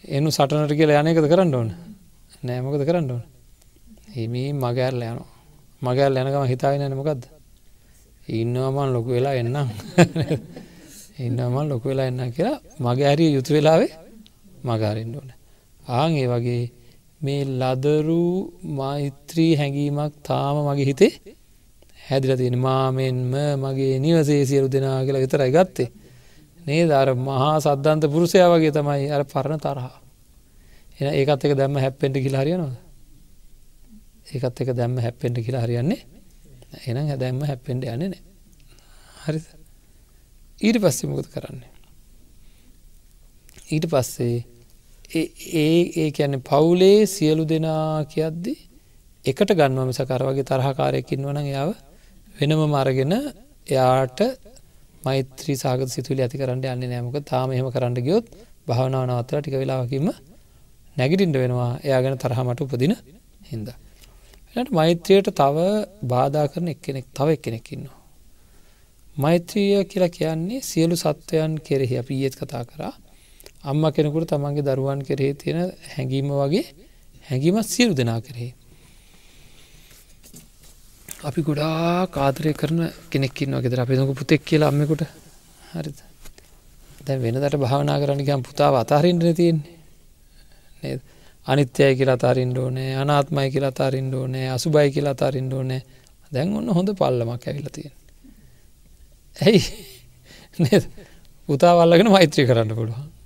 එනු 0.09 0.29
සටනට 0.29 0.73
කියලා 0.73 1.03
යනකද 1.03 1.27
කරන්න 1.27 1.55
ඕන? 1.55 1.69
නෑමකද 2.43 2.83
කරන්න 2.85 3.11
ඕන? 3.11 3.23
හිමි 4.15 4.43
මගෑරල 4.55 5.03
යනවා. 5.03 5.29
මගෑල් 5.83 6.15
යනකම 6.17 6.47
හිතාගෙන 6.47 6.87
නමකක්ද 6.87 7.23
ඉන්නවමන් 8.31 8.89
ලොකු 8.93 9.11
වෙලා 9.11 9.35
එන්නම්. 9.35 9.69
ඉන්නමන් 11.19 11.69
ලොකු 11.69 11.89
වෙලා 11.89 12.07
එන්න 12.07 12.33
කියලා 12.33 12.61
මගේ 12.81 13.07
ඇරිය 13.07 13.31
යුතු 13.35 13.53
වෙලාවේ 13.53 13.93
මගාරෙන්ඩ 14.65 15.15
ඕන. 15.15 15.31
ආං 15.89 16.13
ඒ 16.15 16.29
වගේ 16.33 16.63
මේ 17.21 17.43
ලදරු 17.61 18.23
මෛත්‍රී 18.79 19.53
හැඟීමක් 19.57 20.15
තාම 20.23 20.57
මගේ 20.67 20.89
හිතේ 20.91 21.13
හැදිල 22.09 22.33
තියෙන 22.37 22.59
මාමෙන්ම 22.59 23.35
මගේ 23.57 23.95
නිවසේ 23.99 24.43
සියලු 24.47 24.69
දෙනා 24.69 25.05
කියලා 25.05 25.25
විතරයි 25.25 25.53
ගත්තේ. 25.53 25.89
නේ 26.67 26.83
දර 26.87 27.11
මහා 27.19 27.57
සද්ධන්ත 27.61 28.05
පුරුෂයා 28.13 28.53
වගේ 28.53 28.73
තමයි 28.77 29.07
අර 29.15 29.23
පරණ 29.25 29.61
තරහා. 29.65 29.97
එ 30.99 31.03
ඒකත් 31.21 31.45
එක 31.45 31.53
දැම්ම 31.59 31.77
හැප්පෙන්ට 31.85 32.17
කියලා 32.25 32.43
හරියනවාද? 32.43 32.77
ඒකත් 34.33 34.61
එක 34.63 34.71
දැම්ම 34.77 34.97
හැප්පෙන්ට 34.99 35.39
කියලා 35.45 35.65
හරියන්නේ 35.65 36.01
එනම් 36.87 37.09
හැදැම්ම 37.09 37.41
හැප්පෙන්ට 37.49 37.85
යන්නේ 37.85 38.09
නෑ 38.09 38.23
හරි 39.25 39.41
ඊට 40.61 40.79
පස්සේ 40.83 41.11
මොකද 41.11 41.29
කරන්නේ? 41.33 41.71
ඊට 43.73 43.87
පස්සේ 43.93 44.45
ඒ 45.09 45.25
ඒ 45.97 46.11
කියන්නේ 46.11 46.43
පවුලේ 46.43 47.07
සියලු 47.07 47.45
දෙනා 47.45 48.05
කියද්දි 48.05 48.53
එකට 49.25 49.51
ගන්නවා 49.53 49.87
මිසකර 49.87 50.23
වගේ 50.23 50.45
තරහකාරයකින් 50.45 51.23
වන 51.25 51.39
යාව 51.47 51.71
වෙනම 52.37 52.61
මරගෙන 52.67 53.15
එයාට 53.67 54.21
මෛත්‍රී 55.03 55.57
සාගත 55.57 55.89
සිතුල 55.89 56.19
ඇති 56.19 56.37
කරන්න 56.37 56.61
යන්න 56.67 56.85
නෑමක 56.87 57.17
තාම 57.25 57.49
එහෙම 57.51 57.69
කරන්න 57.71 57.97
ගියොත් 58.01 58.27
භාවනාව 58.67 59.05
නවත්තලා 59.07 59.41
ටික 59.41 59.57
වෙලාවකින්ම 59.57 60.09
නැගිටින්ට 60.97 61.37
වෙනවා 61.37 61.71
එයා 61.81 62.01
ගැන 62.03 62.19
තරහමට 62.19 62.61
උපදින 62.61 62.95
හින්ද. 63.45 63.69
එට 64.55 64.71
මෛත්‍රයට 64.71 65.29
තව 65.33 65.57
බාධා 66.07 66.47
කරන 66.49 66.69
එක්කෙනෙක් 66.69 67.07
තව 67.15 67.29
එක්කෙනෙක්කින්නවා. 67.31 67.99
මෛත්‍රිය 69.17 69.85
කියලා 69.85 70.11
කියන්නේ 70.11 70.61
සියලු 70.63 70.97
සත්වයන් 70.97 71.53
කෙරෙහි 71.61 71.95
අපි 71.99 72.15
ඒත් 72.21 72.35
කතා 72.37 72.65
කරා 72.67 72.95
අම්ම 73.65 73.83
කෙනෙකුට 73.91 74.29
තමන්ගේ 74.29 74.63
දරුවන් 74.65 75.03
කෙරෙහි 75.03 75.35
තියෙන 75.35 75.73
හැඟීම 75.89 76.29
වගේ 76.33 76.65
හැඟීමත් 77.25 77.67
සියලු 77.67 77.95
දෙනා 77.95 78.21
කරෙහි. 78.21 78.55
අපි 81.21 81.41
ගොඩා 81.43 82.07
කාතරය 82.09 82.53
කරන 82.55 82.81
කෙනෙක්කින්න 83.11 83.55
ගෙදර. 83.57 83.81
අපිදක 83.81 84.15
පුතෙක් 84.15 84.43
කියලා 84.43 84.69
අම්මකුට. 84.69 85.03
හරි 85.73 85.91
දැ 87.05 87.19
වෙනදට 87.19 87.57
භාවනා 87.57 87.99
කරන්න 87.99 88.25
ගම් 88.25 88.43
පුතාව 88.43 88.75
අතාරෙන්ට 88.77 89.35
තියෙන්නේ. 89.35 91.01
අනිත්‍යය 91.47 91.97
කියලා 91.97 92.15
අතාරින්ට 92.15 92.59
ඕනේ 92.59 92.95
අනාත්මයි 92.97 93.51
කියලා 93.51 93.69
අතාරින්ට 93.69 94.15
ඕනේ 94.15 94.47
අසුබයි 94.51 94.91
කියලා 94.91 95.13
අතාරින්ට 95.13 95.53
ඕනේ. 95.53 95.83
දැන් 96.33 96.57
ඔන්න 96.57 96.69
හොඳ 96.71 96.91
පල්ලමක් 96.95 97.45
ඇවිල 97.45 97.69
තියෙන 97.73 97.95
ඇයි? 99.37 99.63
පුතාවල්ලගෙන 101.49 102.11
මෛත්‍රී 102.11 102.47
කරන්න 102.47 102.75
පුළුවන්. 102.75 103.18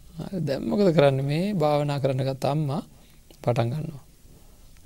දැම්මකද 0.47 0.89
කරන්න? 0.97 1.19
මේ 1.25 1.55
භාවනා 1.55 1.99
කරන්නගත් 2.03 2.45
අම්මා 2.45 2.83
පටන් 3.43 3.69
ගන්නවා. 3.73 4.03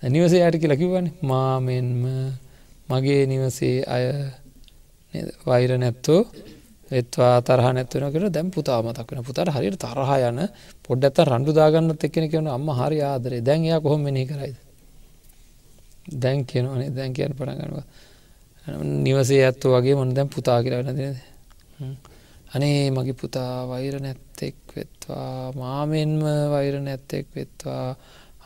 නිවසේ 0.03 0.43
යට 0.43 0.61
කියලා 0.63 0.81
කිව්වන 0.83 1.09
මාමෙන්ම 1.23 2.03
මගේ 2.89 3.23
නිවසේ 3.27 3.77
අය 3.87 4.05
වෛර 5.47 5.71
නැත්තෝ 5.79 6.21
එත්වා 6.91 7.35
තරහ 7.43 7.67
නැත්වනකට 7.69 8.33
දැම් 8.33 8.51
පුතා 8.51 8.79
මතක්වන 8.83 9.27
පුතට 9.27 9.51
හරියට 9.57 9.81
තරහ 9.81 10.13
යන 10.29 10.39
පොඩ්ඩත්ත 10.85 11.25
රණ්ඩු 11.25 11.53
දාගන්න 11.53 11.97
එක්කෙන 11.99 12.31
කියවන 12.31 12.49
අම්ම 12.49 12.69
හරි 12.71 12.99
ආදරේ. 13.03 13.41
දැන් 13.41 13.65
එයා 13.65 13.81
කොහොම 13.81 14.01
මෙනි 14.03 14.27
කරයිද? 14.27 14.57
දැන් 16.15 16.45
කියනවනේ 16.47 16.91
දැන් 16.91 17.13
කියන 17.13 17.33
පටගන්නවා 17.35 17.85
නිවසේ 19.05 19.43
ඇත්තු 19.45 19.73
වගේ 19.75 19.95
මොන 19.95 20.15
දැන් 20.15 20.29
පුතා 20.29 20.63
කියලා 20.63 20.83
වෙන 20.83 20.97
දෙද 20.97 21.17
අනේ 22.57 22.91
මගේ 22.97 23.19
පුතා 23.21 23.55
වෛර 23.71 23.95
නැත්තෙක් 24.05 24.57
වෙත්වා. 24.77 25.53
මාමෙන්ම 25.61 26.23
වෛර 26.55 26.75
නැත්තෙක් 26.87 27.27
වෙත්වා. 27.37 27.89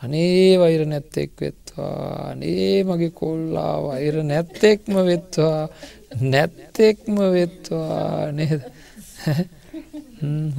අනේ 0.03 0.57
වෛර 0.61 0.81
නැත්තෙක් 0.91 1.31
වෙත්වා. 1.41 2.31
අනේ 2.31 2.83
මගේ 2.89 3.11
කොල්ලා 3.21 3.73
වෛර 3.87 4.15
නැත්තෙක්ම 4.31 4.93
වෙත්වා. 5.09 5.61
නැත්තෙක්ම 6.33 7.15
වෙත්වා. 7.37 8.31
නේද? 8.39 8.61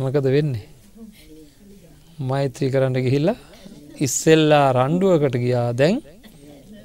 මොකද 0.00 0.26
වෙන්නේ? 0.36 0.66
මෛත්‍රී 2.30 2.72
කරන්න 2.74 2.98
ගිහිල්ලා 3.06 3.38
ඉස්සෙල්ලා 4.06 4.66
රණ්ඩුවකට 4.78 5.36
ගියා. 5.44 5.68
දැන් 5.80 5.96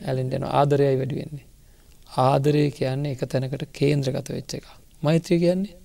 ඇලෙන්ටන 0.08 0.46
ආදරයයි 0.60 0.96
වැඩි 1.02 1.20
වෙන්නේ. 1.22 1.46
ආදරය 2.28 2.64
කියන්නේ 2.80 3.14
එක 3.16 3.22
තැනකට 3.32 3.68
කේන්ද්‍රගත 3.80 4.30
වෙච්ච 4.38 4.58
එක. 4.60 4.66
මෛත්‍රී 5.06 5.44
කියන්නේ 5.46 5.76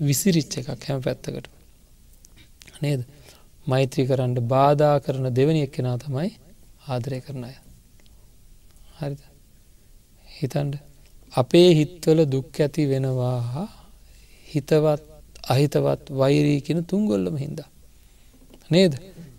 විසිරිච්ච 0.00 0.58
එකක් 0.58 0.84
හැම 0.84 1.00
පැත්තකට 1.00 1.48
නේද? 2.82 3.04
මෛත්‍රී 3.66 4.06
කරන්න 4.06 4.34
බාධා 4.34 4.98
කරන 4.98 5.34
දෙවනි 5.34 5.62
එක්කෙනා 5.62 5.96
තමයි 5.96 6.30
ආදරය 6.88 7.20
කරන 7.20 7.44
අය. 7.44 7.56
හරිද? 9.00 9.20
හිතන්ඩ 10.40 10.74
අපේ 11.32 11.74
හිත්වල 11.74 12.24
දුක් 12.24 12.60
ඇති 12.60 12.86
වෙනවා 12.86 13.68
හිතවත් 14.46 15.02
අහිතවත් 15.48 16.10
වෛරී 16.10 16.60
කියන 16.60 16.84
තුන්ගොල්ලම 16.84 17.36
හින්දා. 17.36 17.68
නේද? 18.70 18.92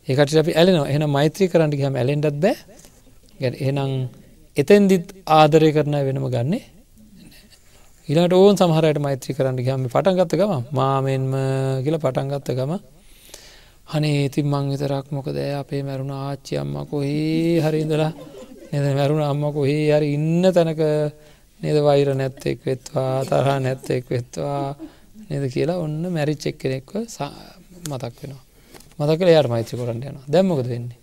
ඒකට 0.07 0.35
අපි 0.35 0.51
ඇලෙනවා. 0.51 0.87
එන 0.87 1.09
මෛත්‍රී 1.09 1.47
කරන්නට 1.47 1.79
හම 1.79 1.95
ඇලෙන්ඩත් 1.95 2.39
බෑ. 2.39 2.55
ගැ 3.39 3.53
එනම් 3.59 4.09
එතැන්දිත් 4.57 5.13
ආදරය 5.25 5.71
කරන 5.71 5.95
වෙනම 6.07 6.27
ගන්නේ 6.29 6.76
ඉලාට 8.07 8.33
ඕන් 8.33 8.55
සමහරයට 8.55 8.99
මෛත්‍රී 8.99 9.35
කරන්න 9.35 9.57
ගම 9.59 9.81
පටන්ගත්ත 9.87 10.33
ගම 10.39 10.51
මාමෙන්ම 10.71 11.31
කියල 11.83 11.97
පටන්ගත්ත 11.97 12.51
ගම 12.55 12.73
හනේ 13.87 14.19
ඉතින් 14.25 14.47
මං 14.47 14.69
විතරක් 14.71 15.07
මොකද 15.11 15.37
අපේ 15.53 15.81
මැරුණ 15.83 16.13
ආච්චි 16.13 16.55
අම්ම 16.55 16.75
කොහේ 16.85 17.59
හරිඉදලා 17.59 18.11
නද? 18.71 18.85
මැරුණ 18.91 19.23
අම්ම 19.23 19.43
කොහේ 19.51 19.91
හරි 19.91 20.13
ඉන්න 20.13 20.43
තැනක 20.49 20.79
නේද? 21.61 21.77
වෛර 21.79 22.09
නැත්තෙක් 22.13 22.63
වෙත්වා 22.63 23.25
තරහ 23.25 23.49
නැත්තෙක් 23.59 24.05
වෙත්වා 24.09 24.75
නද 25.29 25.43
කියලා 25.49 25.77
ඔන්න 25.77 25.99
මැරිච් 26.09 26.45
එක් 26.45 26.57
කෙනෙක්ව 26.57 26.95
මතක් 27.87 28.15
වෙනවා. 28.21 28.43
මතකල 28.99 29.29
යාට 29.29 29.49
මෛත්‍රී 29.49 29.79
කරන්න 29.79 29.99
යනවා. 30.03 30.25
දැම්මකද 30.27 30.67
වෙන්නේ? 30.67 30.99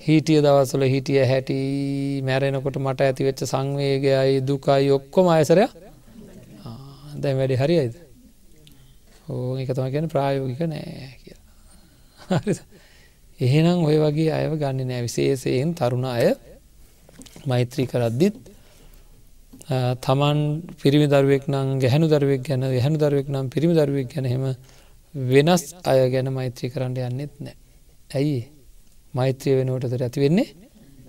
හිටිය 0.00 0.40
දවසල 0.40 0.82
හිටිය 0.86 1.22
හැටි 1.24 1.58
මැරෙනකොට 2.24 2.78
මට 2.78 3.00
ඇති 3.02 3.28
වෙච්ච 3.28 3.44
සංවේගයයි 3.44 4.42
දුකයි 4.42 4.90
ඔක්කොම 4.90 5.28
අයසරය 5.28 5.66
දැන් 7.22 7.36
වැඩි 7.40 7.56
හරියිද 7.62 7.94
ඕ 9.28 9.56
එක 9.62 9.70
තම 9.76 9.88
කියන 9.94 10.06
ප්‍රායෝගික 10.12 10.60
නෑ 10.66 11.08
කියලා. 11.22 12.54
එහෙනම් 13.40 13.78
ඔය 13.88 13.96
වගේ 14.04 14.30
අයව 14.38 14.52
ගන්න 14.62 14.88
නෑ. 14.90 15.02
විශේෂයෙන් 15.08 15.74
තරුණ 15.74 16.06
අය 16.06 16.34
මෛත්‍රී 17.46 17.88
කරද්දිත් 17.92 18.36
තමන් 20.04 20.38
පිරිමි 20.82 21.06
දරුවෙක් 21.12 21.44
නම් 21.52 21.68
ගැහැනු 21.82 22.06
දරුවෙක් 22.12 22.42
ගැන 22.48 22.62
ගැහැනු 22.76 22.98
දරුවෙක් 23.02 23.28
නම් 23.28 23.46
පිරිමි 23.54 23.74
දරුවෙක් 23.78 24.08
ගැන 24.14 24.26
හෙම 24.32 24.44
වෙනස් 25.14 25.62
අය 25.90 26.00
ගැන 26.12 26.28
මෛත්‍රී 26.38 26.72
කරන්න 26.72 26.96
යන්නෙත් 27.08 27.34
නෑ. 27.44 27.56
ඇයි? 28.10 28.40
මෛත්‍රය 29.14 29.50
වෙනුවටතර 29.58 30.02
ඇති 30.06 30.20
වෙන්නේ 30.24 30.48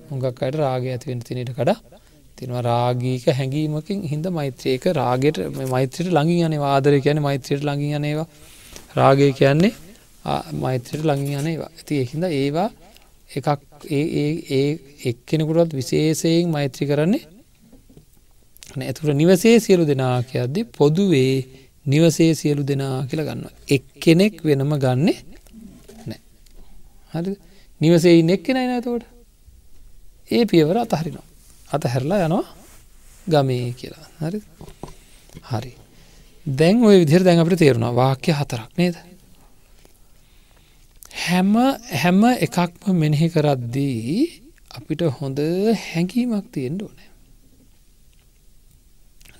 හුඟක් 0.09 0.39
අයට 0.45 0.55
රාග 0.61 0.85
ඇතිවෙන 0.87 1.19
තිනට 1.21 1.51
කඩ 1.57 1.71
තිනවා 2.41 2.63
රාගීක 2.63 3.25
හැඟීමකින් 3.32 3.99
හින්ද 4.04 4.27
මෛත්‍රයක 4.30 4.86
රාගයට 4.93 5.38
මෛත්‍රයට 5.69 6.10
ළඟින් 6.10 6.45
යන 6.49 6.65
ආදර 6.65 6.95
කියන 6.99 7.19
මෛත්‍රයට 7.21 7.63
ළඟින් 7.63 7.97
යනේවා 7.97 8.27
රාගය 8.95 9.27
කියන්නේ 9.32 9.73
මෛත්‍රයට 10.58 11.04
ළඟින් 11.04 11.41
යනේවා 11.41 11.69
ඇති 11.71 11.99
එහින්ද 12.04 12.25
ඒවා 12.32 12.69
එකක් 13.30 13.47
ඒ 13.89 14.63
එක්කෙනෙකුටත් 15.06 15.73
විශේෂයෙන් 15.73 16.49
මෛත්‍රී 16.49 16.89
කරන්නේ 16.91 17.23
ඇතුර 18.82 19.13
නිවසේ 19.13 19.56
සියලු 19.60 19.86
දෙනා 19.86 20.17
කියද්දි 20.23 20.67
පොදුවේ 20.71 21.36
නිවසේ 21.86 22.32
සියලු 22.34 22.63
දෙනා 22.63 22.97
කියලා 23.06 23.30
ගන්න 23.30 23.47
එක් 23.69 23.86
කෙනෙක් 23.99 24.36
වෙනම 24.43 24.73
ගන්නේ 24.77 25.17
නෑ 26.08 26.21
හරි 27.13 27.36
නිවසේ 27.82 28.21
නෙක්කෙනයි 28.23 28.69
නතෝට 28.71 29.06
ඒ 30.30 30.45
පියවර 30.45 30.77
අතහරිනවා. 30.77 31.31
අතහැරලා 31.71 32.25
යනවා. 32.25 32.45
ගමේ 33.27 33.71
කියලා. 33.73 34.05
හරි? 34.21 34.39
හරි. 35.43 35.73
දැන් 36.45 36.84
ඔය 36.84 36.97
විදිර 37.01 37.23
දැන් 37.23 37.39
අපට 37.39 37.57
තේරුණා. 37.57 37.93
වාක්‍ය 37.93 38.31
හතරක් 38.31 38.71
නේද? 38.77 38.95
හැම 41.25 41.53
හැම 42.01 42.21
එකක්ම 42.38 42.91
මෙනෙහි 42.93 43.27
කරද්දී 43.29 44.17
අපිට 44.71 45.01
හොඳ 45.19 45.39
හැඟීමක් 45.86 46.51
තියෙන්ට 46.51 46.81
ඕනෑ. 46.81 47.10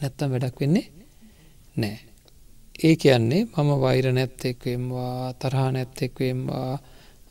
නැත්තම් 0.02 0.32
වැඩක් 0.34 0.58
වෙන්නේ 0.62 0.88
නෑ 1.76 1.98
ඒ 2.84 2.96
කියන්නේ 2.96 3.42
මම 3.46 3.70
වෛර 3.82 4.06
නැත්තෙක්වෙම්වා 4.14 5.34
තරහා 5.34 5.70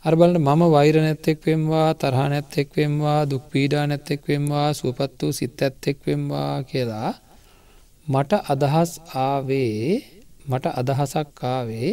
නැත්තෙක්වෙම්වා 0.05 0.33
අරබලට 0.33 0.37
මම 0.37 0.61
වෛර 0.71 0.95
නැත්තෙක් 0.95 1.39
වෙම්වා 1.45 1.93
තරහා 1.93 2.29
නැත්තෙක් 2.29 2.69
වෙම්වා 2.75 3.25
දුක් 3.25 3.43
පීඩා 3.51 3.87
නැත්තෙක් 3.87 4.21
වෙම්වා 4.27 4.73
සුවපත් 4.73 5.21
වූ 5.21 5.31
සිත් 5.31 5.61
ඇත්තෙක් 5.61 5.97
වෙම්වා 6.07 6.63
කියලා 6.63 7.13
මට 8.07 8.31
අදහස් 8.33 9.01
ආවේ 9.15 10.01
මට 10.45 10.65
අදහසක් 10.65 11.43
ආවේ 11.43 11.91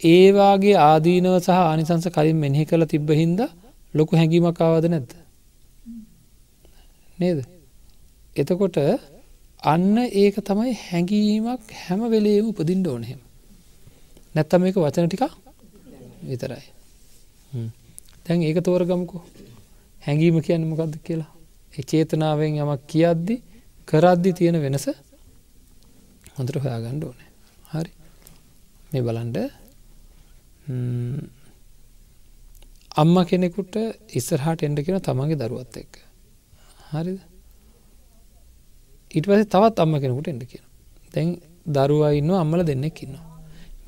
ඒවාගේ 0.00 0.76
ආදීනව 0.76 1.40
සහ 1.40 1.50
අනිසංස 1.50 2.06
කලින් 2.08 2.36
මෙනෙහි 2.36 2.64
කළ 2.64 2.84
තිබ්බහින්ද 2.84 3.40
ලොකු 3.94 4.16
හැඟීමක් 4.16 4.60
ආවද 4.60 4.84
නැද්ද? 4.84 5.12
නේද? 7.18 7.44
එතකොට 8.36 8.76
අන්න 9.62 9.98
ඒක 9.98 10.36
තමයි 10.36 10.72
හැඟීමක් 10.74 11.62
හැම 11.86 12.00
වෙලේම 12.10 12.48
උපදින්ට 12.48 12.86
ඕනෙහෙම 12.86 13.31
නැත්තම 14.34 14.66
එක 14.68 14.76
වචන 14.84 15.08
ටික 15.08 15.24
විතරයි. 16.28 16.64
තැන් 18.24 18.42
ඒක 18.42 18.58
තෝරගමකු. 18.66 19.18
හැඟීම 20.04 20.36
කියන්න 20.46 20.68
මොකක්ද 20.70 20.94
කියලා? 21.06 21.30
චේතනාවෙන් 21.90 22.58
යමක් 22.62 22.82
කියද්දි 22.92 23.34
කරද්දි 23.88 24.30
තියෙන 24.38 24.56
වෙනස 24.64 24.86
හොඳට 26.36 26.56
හොයාගණ්ඩ 26.64 27.04
ඕනේ. 27.08 27.28
හරි. 27.72 27.92
මේ 28.92 29.02
බලන්ඩ 29.06 29.36
අම්ම 33.02 33.16
කෙනෙකුට 33.30 33.74
ඉස්සරහට 34.18 34.64
එන්ඩ 34.68 34.78
කියෙන 34.84 35.00
තමන්ගේ 35.08 35.40
දරුවත් 35.40 35.76
එක්ක. 35.82 35.94
හරිද? 36.92 37.20
ඉට 39.16 39.26
පස 39.28 39.44
තවත් 39.54 39.76
අම්ම 39.84 39.94
කෙනෙකුට 40.02 40.28
එඩ 40.32 40.44
කියන. 40.50 40.64
තැන් 41.12 41.28
දරුවා 41.76 42.12
ඉන්න 42.20 42.30
අම්මල 42.42 42.64
දෙන්නෙක් 42.70 43.02
ඉන්නවා. 43.04 43.31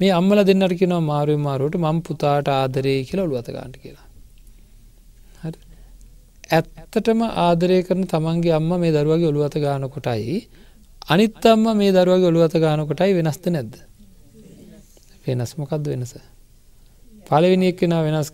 මේ 0.01 0.11
අම්මල 0.11 0.39
දෙන්නට 0.49 0.75
කියෙනවා 0.79 1.05
මාරුව 1.11 1.39
මාරුවට 1.41 1.77
මං 1.81 1.99
පුතාට 2.03 2.49
ආදරය 2.51 2.95
කියලා 3.09 3.27
ඔළුවතගාන්ට 3.29 3.77
කියලා. 3.83 4.07
හරි. 5.43 5.59
ඇත්තටම 6.51 7.21
ආදරය 7.47 7.79
කරන 7.89 8.05
තමන්ගේ 8.13 8.55
අම්ම 8.59 8.71
මේ 8.83 8.93
දරුවගේ 8.93 9.31
ඔළුවත 9.33 9.57
ගාන 9.65 9.89
කොටයි 9.89 10.39
අනිත් 11.09 11.47
අම්ම 11.47 11.67
මේ 11.81 11.93
දරුවගේ 11.93 12.31
ඔළුවත 12.33 12.57
ගාන 12.59 12.87
කොටයි 12.89 13.13
වෙනස්ත 13.19 13.47
නැද්ද? 13.49 13.75
වෙනස්මකක්ද 15.27 15.87
වෙනස? 15.93 16.15
පලවෙනි 17.27 17.71
එක්කෙන 17.73 17.97
වෙනස් 18.07 18.29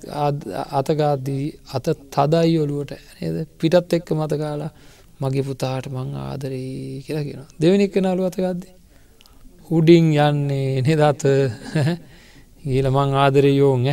අතගාදී 0.72 1.44
අත 1.74 1.86
තදයි 2.14 2.58
ඔළුවට 2.64 2.92
නේද? 3.20 3.36
පිටත් 3.60 3.96
එක්ක 3.98 4.08
මතකාලා 4.18 4.72
මගේ 5.20 5.48
පුතාට 5.48 5.86
මං 5.94 6.10
ආදරී 6.24 7.02
කියලා 7.06 7.24
කියෙන 7.24 7.48
දෙවැනි 7.60 7.84
එක්කෙන 7.88 8.06
අලු 8.06 8.22
අතගද්දී 8.24 8.79
උඩින් 9.70 10.06
යන්නේ 10.12 10.82
නෙදත 10.86 11.22
ගීල 12.64 12.86
මං 12.90 13.10
ආදරය 13.14 13.52
යෝන් 13.56 13.86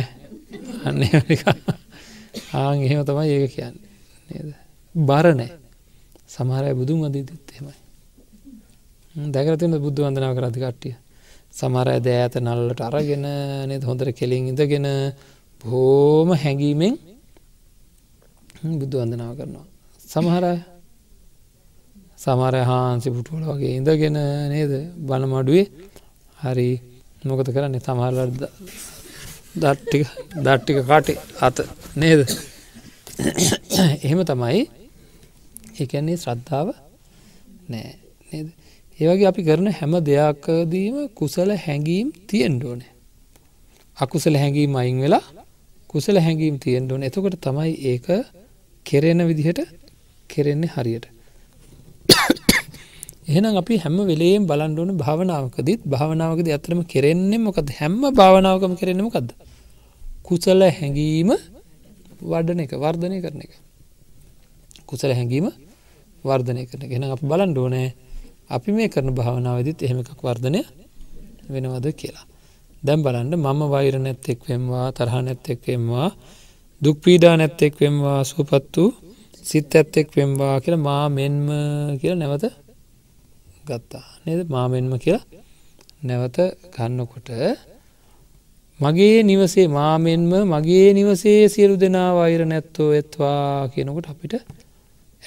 අන්න 0.86 1.02
ආං 2.52 2.78
එහෙම 2.84 3.04
තමයි 3.06 3.28
ඒක 3.34 3.52
කියන්නේ. 3.54 3.88
නේද? 4.28 4.48
බරනෑ 4.94 5.50
සමහරය 6.28 6.70
බුදුන් 6.74 7.06
අදීදත් 7.06 7.30
එහෙමයි. 7.52 7.76
දැකරතින 9.34 9.76
බුද්ධ 9.84 10.00
වන්දනාව 10.04 10.34
කරති 10.38 10.60
කට්ටිය? 10.60 10.94
සමරය 11.52 11.96
දෑත 12.00 12.34
නල්ලට 12.38 12.80
අරගෙන 12.80 13.26
නෙද? 13.70 13.82
හොඳර 13.82 14.12
කෙලින් 14.12 14.50
ඉඳගෙන 14.50 14.88
බෝම 15.60 16.28
හැඟීමෙන් 16.34 16.94
බුද්ධ 18.80 18.96
වන්දනාව 19.00 19.32
කරනවා. 19.38 19.66
සමහරය 20.04 20.52
සමරය 22.18 22.62
හාන්සි 22.62 23.08
පුටුවල 23.10 23.44
වගේ 23.48 23.76
ඉඳගෙන 23.76 24.18
නේද? 24.52 24.72
බණමඩුවේ 25.00 25.66
හරි. 26.38 26.70
මොකද 27.24 27.48
කරන්නේ? 27.48 27.80
සමහරලද 27.80 28.40
දට්ටික 29.54 30.02
දට්ටික 30.36 30.78
කාටි 30.84 31.14
අත 31.40 31.56
නේද? 31.96 32.20
එහෙම 34.00 34.20
තමයි. 34.24 34.62
ඒකන්නේ 35.76 36.16
ශ්‍රද්ධාව 36.16 36.68
නෑ 37.68 37.90
නේද? 38.30 38.48
ඒවගේ 38.98 39.28
අපි 39.28 39.42
කරන 39.42 39.68
හැම 39.72 39.92
දෙයක්දීම 40.02 40.96
කුසල 41.14 41.50
හැඟීම් 41.56 42.08
තියෙන්ඩ 42.26 42.64
ඕනේ. 42.64 42.90
අකුසල 43.96 44.34
හැඟීම් 44.36 44.74
අයින් 44.74 44.98
වෙලා 45.00 45.24
කුසල 45.90 46.16
හැඟීම් 46.18 46.56
තියෙන්ඩ 46.58 46.92
ඕන. 46.92 47.02
එතකොට 47.02 47.38
තමයි 47.40 47.72
ඒක 47.84 48.06
කෙරෙන 48.86 49.20
විදිහට 49.26 49.60
කෙරෙන්නේ 50.30 50.70
හරියට. 50.70 51.06
එහෙනම් 53.28 53.56
අපි 53.56 53.74
හැම 53.76 53.96
වෙලේම් 54.02 54.42
බලන්ඩ 54.46 54.78
ඕන 54.78 54.90
භාවනාවකදීත් 54.96 55.80
භාවනාවකද 55.86 56.46
ඇතරම 56.48 56.80
කෙරෙන්නේ 56.84 57.38
මොකද 57.38 57.68
හැම 57.70 57.94
භාවනාවකම 58.12 58.72
කරෙන 58.74 59.00
මොකක්ද 59.00 59.28
කුසල 60.24 60.60
හැඟීම 60.70 61.30
වඩන 62.22 62.60
එක 62.60 62.72
වර්ධනය 62.74 63.18
කරන 63.20 63.40
එක. 63.40 63.52
කුසල 64.86 65.10
හැඟීම 65.10 65.46
වර්ධනය 66.24 66.62
කරන 66.64 66.84
ගෙන 66.84 67.04
අප 67.06 67.22
බලන්ඩ 67.22 67.58
ඕනෑ 67.58 67.88
අපි 68.48 68.70
මේ 68.72 68.88
කරන 68.88 69.10
භාවනාවදත් 69.12 69.78
එහෙම 69.80 69.98
එකක් 70.02 70.20
වර්ධනය 70.20 70.60
වෙනවද 71.48 71.86
කියලා. 71.92 72.24
දැම් 72.82 73.00
බලන්ඩ 73.02 73.34
මම 73.36 73.60
වෛර 73.66 73.94
නැත්තෙක් 73.98 74.40
වෙම්වා 74.44 74.86
තරහ 74.92 75.14
නැත්තෙක් 75.18 75.60
වෙම්වා 75.66 76.08
දුක්පීඩා 76.82 77.34
නැත්තෙක් 77.36 77.74
වෙම්වා 77.76 78.20
සුපත් 78.24 78.74
වූ 78.74 78.90
සිත් 79.44 79.70
ඇත්තෙක් 79.72 80.08
වෙම්වා 80.12 80.54
කියලා 80.60 80.82
මා 80.82 81.04
මෙන්ම 81.10 81.46
කියල 82.00 82.16
නැවත 82.16 82.44
ගත්තා. 83.70 84.06
නේද? 84.24 84.40
මාමෙන්ම 84.48 84.94
කියලා 84.98 85.24
නැවත 86.02 86.38
ගන්නකොට 86.74 87.28
මගේ 88.80 89.18
නිවසේ 89.22 89.66
මාමෙන්ම 89.68 90.32
මගේ 90.46 90.88
නිවසේ 90.92 91.40
සියලු 91.48 91.74
දෙනා 91.76 92.10
වෛර 92.14 92.40
නැත්තෝ 92.46 92.90
එත්වා 92.92 93.68
කියනකොට 93.72 94.08
අපිට 94.12 94.34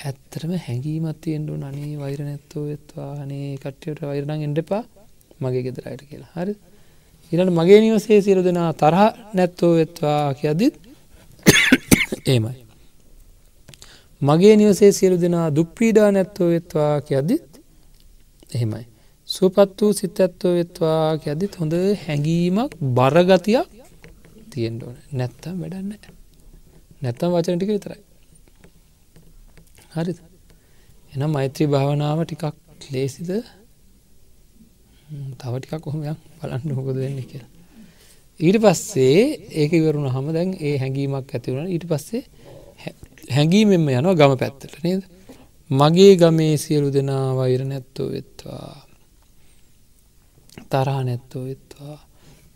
ඇත්තරම 0.06 0.52
හැඟීමත්තියෙන්ඩු 0.66 1.54
නනේ 1.58 1.94
වෛර 1.98 2.20
නැත්තෝ 2.22 2.66
එත්වා 2.76 3.14
නේ 3.26 3.48
කට්ටියට 3.58 4.02
වෛරනං 4.02 4.46
එන්ඩපා 4.48 4.84
මගේ 5.42 5.64
ගෙදරයට 5.66 6.02
කියලා. 6.10 6.32
හරි. 6.36 6.54
ඉරට 7.32 7.52
මගේ 7.60 7.80
නිවසේ 7.82 8.20
සියලු 8.22 8.42
දෙනා 8.44 8.72
තරහ 8.74 9.02
නැත්තෝ 9.34 9.74
එත්වා 9.84 10.34
කියදිත් 10.34 10.76
ඒමයි 12.28 12.62
මගේ 14.22 14.56
නිවසේ 14.56 14.92
සියලු 14.92 15.18
දෙනා 15.22 15.48
දුක්පීඩා 15.56 16.10
නැත්තෝ 16.12 16.50
එත්වා 16.52 16.94
කියද්දිත් 17.02 17.51
එහෙමයි. 18.52 18.86
සුපත් 19.30 19.78
වූ 19.80 19.92
සිත 19.94 20.18
ඇත්තෝ 20.20 20.54
වෙත්වා 20.56 21.02
ඇදත් 21.26 21.56
හොඳ 21.56 21.74
හැඟීමක් 22.00 22.72
බරගතියක් 22.98 23.68
තියෙන්ට 24.52 24.82
ඕන 24.84 24.98
නැත්තම් 25.12 25.56
වැඩන්න 25.62 25.92
නැත්තම් 27.02 27.30
වචනටික 27.34 27.70
විතරයි. 27.70 28.02
හරි 29.94 30.14
එනම් 31.14 31.32
මෛත්‍රී 31.32 31.68
භාවනාව 31.68 32.20
ටිකක් 32.24 32.44
ලේසිද 32.94 33.32
තව 35.40 35.54
ටිකක් 35.56 35.82
කොහොමයක් 35.86 36.20
බලන්න 36.40 36.76
හොකද 36.78 36.98
වෙන්න 36.98 37.20
කියලා. 37.24 37.50
ඊට 38.40 38.58
පස්සේ 38.58 39.18
ඒක 39.54 39.72
ඉවරුණ 39.74 40.10
හම 40.10 40.28
දැන් 40.34 40.50
ඒ 40.60 40.76
හැඟීමක් 40.78 41.30
ඇතිවුණ 41.30 41.68
ඊට 41.68 41.86
පස්සේ 41.86 42.24
හැඟීමෙන්ම 43.30 43.90
යනවා 43.92 44.16
ගම 44.16 44.34
පැත්තට 44.38 44.84
නේද 44.84 45.02
මගේ 45.72 46.14
ගමේ 46.16 46.56
සියලු 46.58 46.90
දෙනා 46.94 47.36
වෛර 47.36 47.62
නැත්තෝ 47.66 48.08
වෙත්වා. 48.12 48.72
තරහ 50.70 51.00
නැත්තෝ 51.04 51.44
වෙත්වා. 51.46 51.98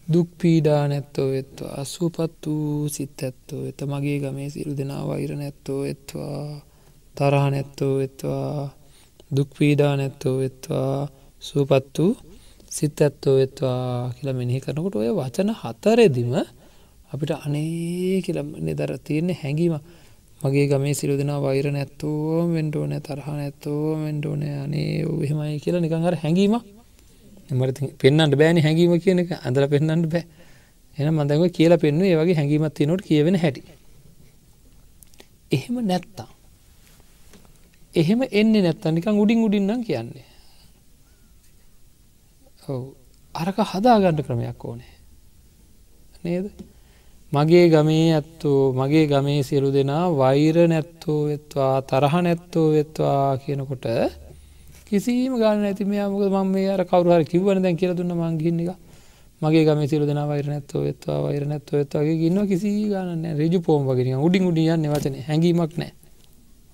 දුක් 0.08 0.30
පීඩා 0.39 0.84
නැත්තෝ 0.88 1.30
වෙත්වා. 1.32 1.86
සුපත් 1.86 2.43
වූ 2.45 2.89
සිත් 2.89 3.19
ඇත්තෝ 3.23 3.62
එත 3.65 3.80
මගේ 3.84 4.17
ගමේ 4.19 4.49
සිරු 4.49 4.78
දෙනා 4.78 5.04
වෛර 5.08 5.32
නැත්තෝ 5.36 5.82
එත්වා 5.86 6.62
තරහ 7.17 7.45
නැත්තෝ 7.51 7.93
වෙත්වා. 7.97 8.73
දුක් 9.36 9.49
පීඩා 9.58 9.93
නැත්තෝ 9.95 10.36
වෙත්වා. 10.38 11.08
සුපත් 11.41 11.97
වූ 11.99 12.13
සිත් 12.69 13.01
ඇත්තෝ 13.01 13.36
වෙත්වා 13.38 14.12
කියලා 14.15 14.34
මෙනෙහි 14.34 14.60
කරනකොට 14.60 14.95
ඔය 14.95 15.12
වචන 15.19 15.49
හතරෙදිම 15.62 16.34
අපිට 17.12 17.32
අනේ 17.38 18.21
කියල 18.25 18.39
නිදර 18.60 18.91
තියෙන්නේ 18.97 19.39
හැඟීම 19.41 19.75
මගේ 20.45 20.67
ගමේ 20.67 20.93
සිරු 20.93 21.17
දෙනා 21.17 21.39
වෛර 21.39 21.65
නැත්තෝ 21.71 22.45
මෙන්ටෝන 22.47 22.93
තරහ 23.01 23.27
නැත්තෝ 23.34 23.97
මෙන්ටෝන 23.97 24.41
අනේ 24.63 25.01
එහෙමයි 25.01 25.60
කියලා 25.60 25.81
නිකං 25.81 26.05
අර 26.05 26.15
හැඟීම 26.15 26.55
එමට 27.49 27.79
පෙන්න්නට 27.97 28.36
බෑන 28.36 28.58
හැඟීම 28.58 28.93
කියන 28.99 29.19
එක. 29.19 29.31
අඳල 29.43 29.67
පෙන්න්නට 29.67 30.08
බෑ. 30.13 30.23
එන 30.97 31.10
මඳව 31.13 31.49
කියලා 31.49 31.77
පෙන්ව 31.77 32.01
ඒ 32.03 32.15
වගේ 32.15 32.38
හැඟීමත් 32.39 32.73
තියනොට 32.73 33.01
කියවෙන 33.01 33.36
හැටි. 33.36 33.62
එහෙම 35.51 35.75
නැත්තා 35.88 36.29
එහෙම 37.93 38.21
එන්නේ 38.31 38.62
නැත්ත 38.62 38.86
නිකං 38.91 39.19
උඩින් 39.23 39.43
උඩින්නම් 39.45 39.84
කියන්නේ. 39.84 40.27
ඔව 42.67 42.81
අරක 43.36 43.58
හදාගණ්ඩ 43.71 44.25
ක්‍රමයක් 44.27 44.65
ඕනේ. 44.65 44.93
නේද? 46.23 46.45
මගේ 47.36 47.65
ගමේ 47.69 48.08
ඇත්තෝ 48.12 48.62
මගේ 48.74 49.06
ගමේ 49.08 49.39
සියලු 49.48 49.69
දෙනා 49.76 50.04
වෛර 50.13 50.58
නැත්තෝ 50.67 51.19
වෙත්වා 51.30 51.76
තරහ 51.82 52.15
නැත්තෝ 52.21 52.67
වෙත්වා 52.76 53.38
කියනකොට 53.38 53.86
කිසිීම 54.88 55.34
ගාන 55.41 55.63
ඇති 55.63 55.84
මේ 55.86 56.06
මොක 56.06 56.24
ම 56.26 56.48
මේ 56.54 56.69
අර 56.69 56.82
කවරුහර 56.86 57.24
කිවන 57.26 57.62
දැන් 57.63 57.78
කියල 57.78 57.93
දුන්න 57.93 58.13
මංගින්න 58.13 58.60
එක. 58.63 58.78
මගේ 59.41 59.65
ගම 59.65 59.82
සිරු 59.88 60.06
දෙන 60.06 60.21
වෛර 60.30 60.45
නැත්තෝ 60.45 60.82
වෙත්වා 60.84 61.19
වෛර 61.24 61.43
නැත්තෝ 61.45 61.80
වෙත්වාගේ 61.80 62.17
ගන්න 62.21 62.48
කිසි 62.48 62.69
ගන්න 62.91 63.24
රජු 63.39 63.60
පෝම් 63.62 63.82
වගෙන 63.88 64.15
උඩින් 64.17 64.43
උඩියන්න 64.50 64.86
වචන. 64.93 65.15
හැඟීමක් 65.28 65.74
නෑ 65.78 65.91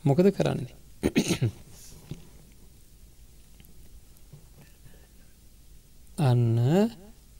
මොකද 0.06 0.28
කරන්නේ? 0.38 0.76
අන්න 6.20 6.60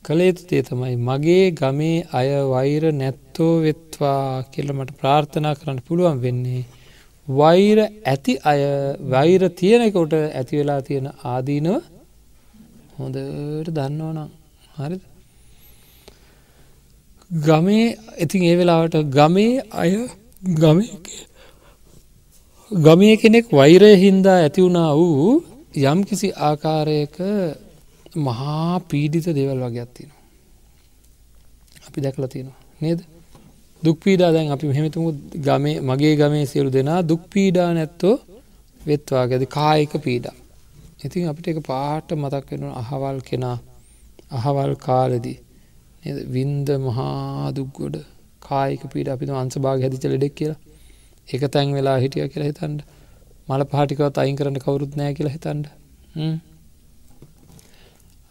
කළේතුතේ 0.04 0.62
තමයි 0.62 0.96
මගේ 0.98 1.44
ගමේ 1.52 1.96
අය 2.12 2.28
වෛර 2.48 2.84
නැත්තෝ 2.92 3.52
වෙත්වා 3.60 4.44
කියල 4.52 4.68
මට 4.72 4.98
ප්‍රාර්ථනා 4.98 5.54
කරන්න 5.54 5.78
පුළුවන් 5.80 6.18
වෙන්නේ 6.20 6.62
වෛර 7.28 7.78
ඇති 7.82 8.32
අය 8.44 8.60
වෛර 9.08 9.42
තියෙනකොට 9.52 10.14
ඇති 10.18 10.58
වෙලා 10.58 10.80
තියෙන 10.82 11.08
ආදීනව 11.26 11.74
හොඳට 12.96 13.70
දන්නවනම් 13.70 14.28
හරි 14.76 14.98
ගමේ 17.30 17.86
ඉතින් 18.18 18.42
ඒ 18.44 18.56
වෙලාවට 18.56 18.96
ගමේ 19.10 19.52
අය 19.76 19.92
ගම 20.56 20.78
ගමේ 22.70 23.14
කෙනෙක් 23.16 23.46
වෛරය 23.52 23.92
හින්දා 23.96 24.38
ඇති 24.40 24.60
වුණා 24.62 24.90
වූ 24.94 25.32
යම් 25.84 26.00
කිසි 26.04 26.28
ආකාරයක 26.40 27.16
මහා 28.16 28.80
පීඩිත 28.88 29.26
දෙවල් 29.28 29.60
වගේ 29.60 29.80
අත්තිනවා 29.80 30.22
අපි 31.86 32.00
දැකල 32.00 32.26
තියෙනවා. 32.26 32.60
නේද? 32.80 33.00
දුක්පීඩා 33.82 34.30
දැන් 34.32 34.50
අපි 34.50 34.66
මෙහෙමතුමු 34.66 35.10
ගමේ 35.38 35.76
මගේ 35.80 36.14
ගමේ 36.16 36.44
සියලු 36.46 36.70
දෙනා 36.70 37.00
දුක්පීඩා 37.02 37.70
නැත්තෝ 37.74 38.16
වෙත්වා 38.80 39.24
ගැද 39.26 39.44
කායික 39.48 39.92
පීඩා. 39.98 40.34
ඉතින් 41.04 41.28
අපිට 41.28 41.48
එක 41.48 41.60
පාට 41.66 42.08
මතක් 42.12 42.48
වෙන 42.52 42.64
අහවල් 42.72 43.18
කෙනා 43.20 43.58
අහවල් 44.30 44.74
කාලෙදී. 44.76 45.38
වින්ද 46.34 46.68
මහා 46.78 47.52
දුක්ගොඩ 47.52 47.96
කායික 48.40 48.82
පීඩ 48.92 49.08
අපිට 49.08 49.30
අන්සභාග 49.42 49.78
හැදිච 49.80 50.04
ලෙඩෙක් 50.04 50.34
කියලා. 50.34 50.60
එක 51.28 51.42
තැන් 51.50 51.74
වෙලා 51.74 51.98
හිටිය 51.98 52.28
කියලා 52.28 52.50
හිතන්ඩ 52.52 52.80
මල 53.48 53.62
පාටිකවත් 53.64 54.16
අයින් 54.18 54.36
කරන්න 54.36 54.64
කවුරුත් 54.64 54.92
නෑ 54.96 55.12
කියලා 55.14 55.34
හිතන්ඩ 55.36 55.66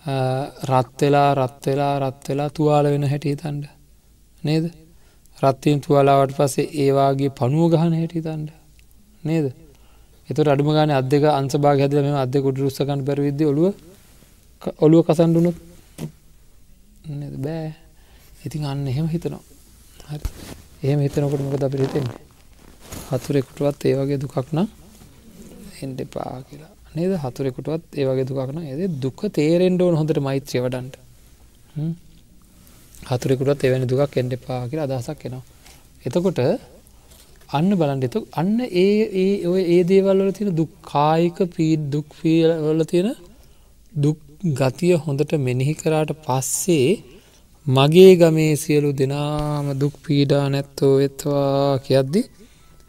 රත්වෙලා 0.05 1.29
රත්වෙලා 1.35 1.99
රත්වෙලා 1.99 2.49
තුවාල 2.49 2.85
වෙන 2.85 3.03
හැටි 3.03 3.29
හිතන්ඩ 3.29 3.65
නේද? 4.43 4.65
රත්වීම් 5.37 5.79
තුවලාවට 5.81 6.35
පස්සේ 6.35 6.71
ඒවාගේ 6.75 7.29
පනුව 7.29 7.71
ගහන 7.71 7.93
හැටිතන්ඩ 7.93 8.49
නේද? 9.23 9.45
එතු 10.29 10.41
අඩුම 10.43 10.69
ගාන 10.73 10.91
අදක 10.91 11.23
අන්සභා 11.31 11.75
හැදල 11.75 12.01
මෙම 12.01 12.15
අද 12.15 12.33
කුඩ 12.33 12.57
රුස්සකන් 12.57 13.01
පැරවිද 13.05 13.41
ඔලුව 13.41 13.73
ඔලුව 14.79 15.01
කසන්ඩුනොත් 15.05 15.57
බෑ. 17.37 17.73
ඉතින් 18.45 18.65
අන්න 18.65 18.87
එහෙම 18.87 19.07
හිතනවා. 19.07 19.43
එහෙම 20.83 20.99
හිතනකොට 20.99 21.41
මොකද 21.41 21.63
අපි 21.63 21.77
හිතෙන්නේ? 21.77 22.21
හතුරෙකුටුවත් 23.09 23.81
ඒ 23.85 23.95
වගේ 23.97 24.17
දුකක් 24.17 24.35
නම් 24.53 24.67
එන්ඩ 25.81 25.99
පා 26.05 26.41
කියලා. 26.41 26.80
නේද? 26.91 27.13
හතුරෙකුටුවත් 27.17 27.83
ඒ 27.93 28.05
වගේ 28.07 28.25
දුකක්න 28.25 28.59
ඒද 28.63 28.81
දුක 28.99 29.19
තේරෙන්ඩ 29.31 29.81
ඕන 29.81 29.95
හොඳට 29.95 30.19
මෛත්‍රිය 30.19 30.61
වඩන්ට 30.61 30.95
හතුරෙකුටත් 33.03 33.63
එවැනි 33.63 33.87
දුකක් 33.87 34.17
එන්ඩ 34.17 34.35
පා 34.39 34.61
කියලා 34.67 34.87
අදහසක් 34.89 35.25
එනවා. 35.25 35.43
එතකොට 36.05 36.39
අන්න 37.49 37.69
බලන්ඩ 37.71 38.03
එතු 38.03 38.19
අන්න 38.33 38.57
ඒ 38.79 38.89
ඒ 39.15 39.31
ඔය 39.45 39.61
ඒ 39.67 39.81
දේවල්වල 39.83 40.31
තියෙන 40.31 40.51
දුක් 40.55 40.73
කායික 40.85 41.39
පීඩ් 41.55 41.87
දුක් 41.89 42.09
වල 42.21 42.83
තියෙන 42.85 43.09
දුක් 43.93 44.19
ගතිය 44.53 44.93
හොඳට 44.97 45.33
මෙනෙහි 45.39 45.73
කරාට 45.73 46.11
පස්සේ 46.19 46.87
මගේ 47.65 48.13
ගමේ 48.15 48.53
සියලු 48.55 48.89
දෙනාම 48.93 49.67
දුක් 49.77 49.95
පීඩා 50.05 50.45
නැත්තෝ 50.49 50.93
වෙත්වා 50.97 51.79
කියද්දි 51.79 52.21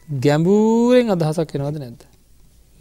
ගැඹූරෙන් 0.09 1.11
අදහසක් 1.11 1.51
එනවද 1.53 1.77
නැද්ද. 1.77 2.03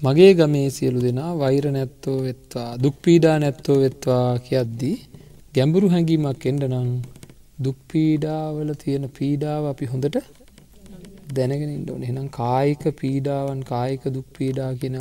මගේ 0.02 0.34
ගමේ 0.34 0.68
සියලු 0.70 1.00
දෙනා 1.00 1.32
වෛර 1.34 1.66
නැත්තෝ 1.72 2.18
වෙත්වා 2.20 2.70
දුක් 2.78 2.96
පීඩා 3.04 3.38
නැත්තෝ 3.40 3.78
වෙත්වා 3.80 4.28
කියද්දී 4.40 4.98
ගැඹුරු 5.56 5.88
හැඟීමක් 5.90 6.46
එන්ඩ 6.46 6.64
නං 6.70 6.88
දුක් 7.60 7.80
පීඩාවල 7.90 8.70
තියෙන 8.76 9.06
පීඩාව 9.10 9.64
අපි 9.66 9.86
හොඳට 9.86 10.18
දැනගෙන 11.34 11.72
ඉන්ඩෝන 11.72 12.04
එනම් 12.04 12.28
කායික 12.32 12.84
පීඩාවන් 12.96 13.62
කායික 13.64 14.04
දුක් 14.10 14.28
පීඩා 14.38 14.72
කියෙන 14.74 14.98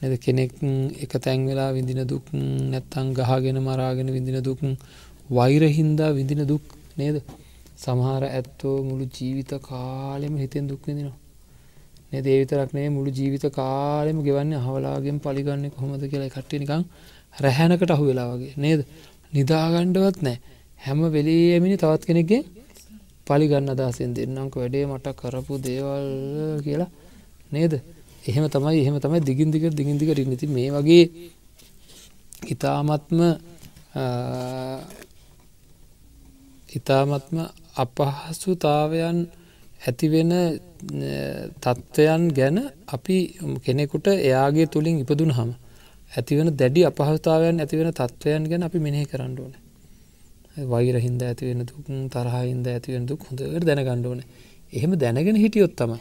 නැද? 0.00 0.14
කෙනෙක් 0.18 0.52
එක 0.98 1.12
තැන් 1.18 1.46
වෙලා 1.46 1.70
විඳින 1.72 2.02
දුක් 2.06 2.24
නැත්තං 2.72 3.08
ගහගෙන 3.14 3.58
මරාගෙන 3.60 4.08
විඳින 4.08 4.38
දුක් 4.42 4.60
වෛරහින්දා 5.30 6.10
විඳින 6.12 6.42
දුක් 6.46 6.64
නේද? 6.96 7.16
සමහර 7.76 8.22
ඇත්තෝ 8.28 8.76
මුළු 8.82 9.04
ජීවිත 9.16 9.52
කාලෙම 9.62 10.34
හිතෙන් 10.36 10.64
දුක් 10.66 10.82
විඳිනවා. 10.86 11.18
නේ 12.12 12.22
දේවිතරක්නේ 12.22 12.88
මුළු 12.88 13.10
ජීවිත 13.10 13.44
කාලෙම 13.50 14.18
ගෙවන්න 14.22 14.52
හවලාගෙන් 14.58 15.18
පලිගන්න 15.18 15.64
කොහොමද 15.70 16.02
කියලා 16.04 16.28
කට්ටිය 16.28 16.60
නිකං 16.60 16.82
රැහැනකට 17.34 17.90
අහු 17.90 18.04
වෙලා 18.04 18.28
වගේ. 18.32 18.54
නේද? 18.56 18.80
නිදාගණ්ඩවත් 19.32 20.18
නෑ 20.22 20.38
හැම 20.78 21.00
වෙලේමිනි 21.08 21.76
තවත් 21.76 22.02
කෙනෙක්ගේ 22.04 22.42
පලිගන්න 23.26 23.68
අදසෙන් 23.70 24.12
දෙන්නංක 24.12 24.54
වැඩේ 24.54 24.84
මට 24.86 25.06
කරපු 25.14 25.54
දේවල් 25.60 26.06
කියලා. 26.64 26.90
නේද? 27.50 27.72
එහෙම 28.24 28.44
තමයි 28.46 28.78
එහෙම 28.78 28.96
තමයි 28.98 29.20
දිගින්දික 29.22 29.64
දිගින්දිකට 29.72 30.20
නති 30.26 30.46
මේ 30.48 30.70
වගේ 30.70 31.04
ඉතාමත්ම 32.44 33.20
ඉතාමත්ම 36.68 37.36
අපහසුතාවයන් 37.76 39.18
ඇතිවෙන 39.80 40.32
තත්ත්වයන් 41.60 42.22
ගැන 42.30 42.56
අපි 42.88 43.16
කෙනෙකුට 43.64 44.06
එයාගේ 44.08 44.66
තුළින් 44.66 44.98
ඉපදුන 44.98 45.30
හම 45.30 45.50
ඇතිවෙන 46.12 46.48
දැඩි 46.52 46.80
අපහස්ථාවයන් 46.84 47.56
ඇතිවෙන 47.58 47.90
තත්ත්වයන් 47.92 48.44
ගැන 48.46 48.62
අපි 48.62 48.78
මෙනෙහි 48.78 49.06
කරන්න 49.06 49.38
ඕන. 49.38 49.54
වෛරහින්ද 50.66 51.20
ඇතිවෙන 51.22 51.60
දුක් 51.62 51.86
තරහහින්ද 52.08 52.66
ඇතිවෙන 52.66 53.06
දුක් 53.06 53.20
හොඳට 53.22 53.64
දැනගණ්ඩ 53.64 54.06
ඕන. 54.06 54.20
එහෙම 54.72 54.92
දැනගෙන 54.96 55.36
හිටියොත් 55.36 55.74
තමයි 55.76 56.00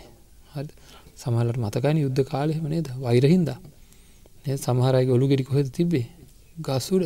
සමහලට 1.16 1.58
මතකයින 1.58 1.98
යුද්ධ 1.98 2.24
කාලෙමනේද 2.26 2.88
වෛරහින්දා 3.00 3.60
සමහරයි 4.58 5.10
ඔලු 5.10 5.26
ගෙඩි 5.28 5.44
කොහෙද 5.44 5.68
තිබේ 5.72 6.06
ගස්සුඩ 6.58 7.06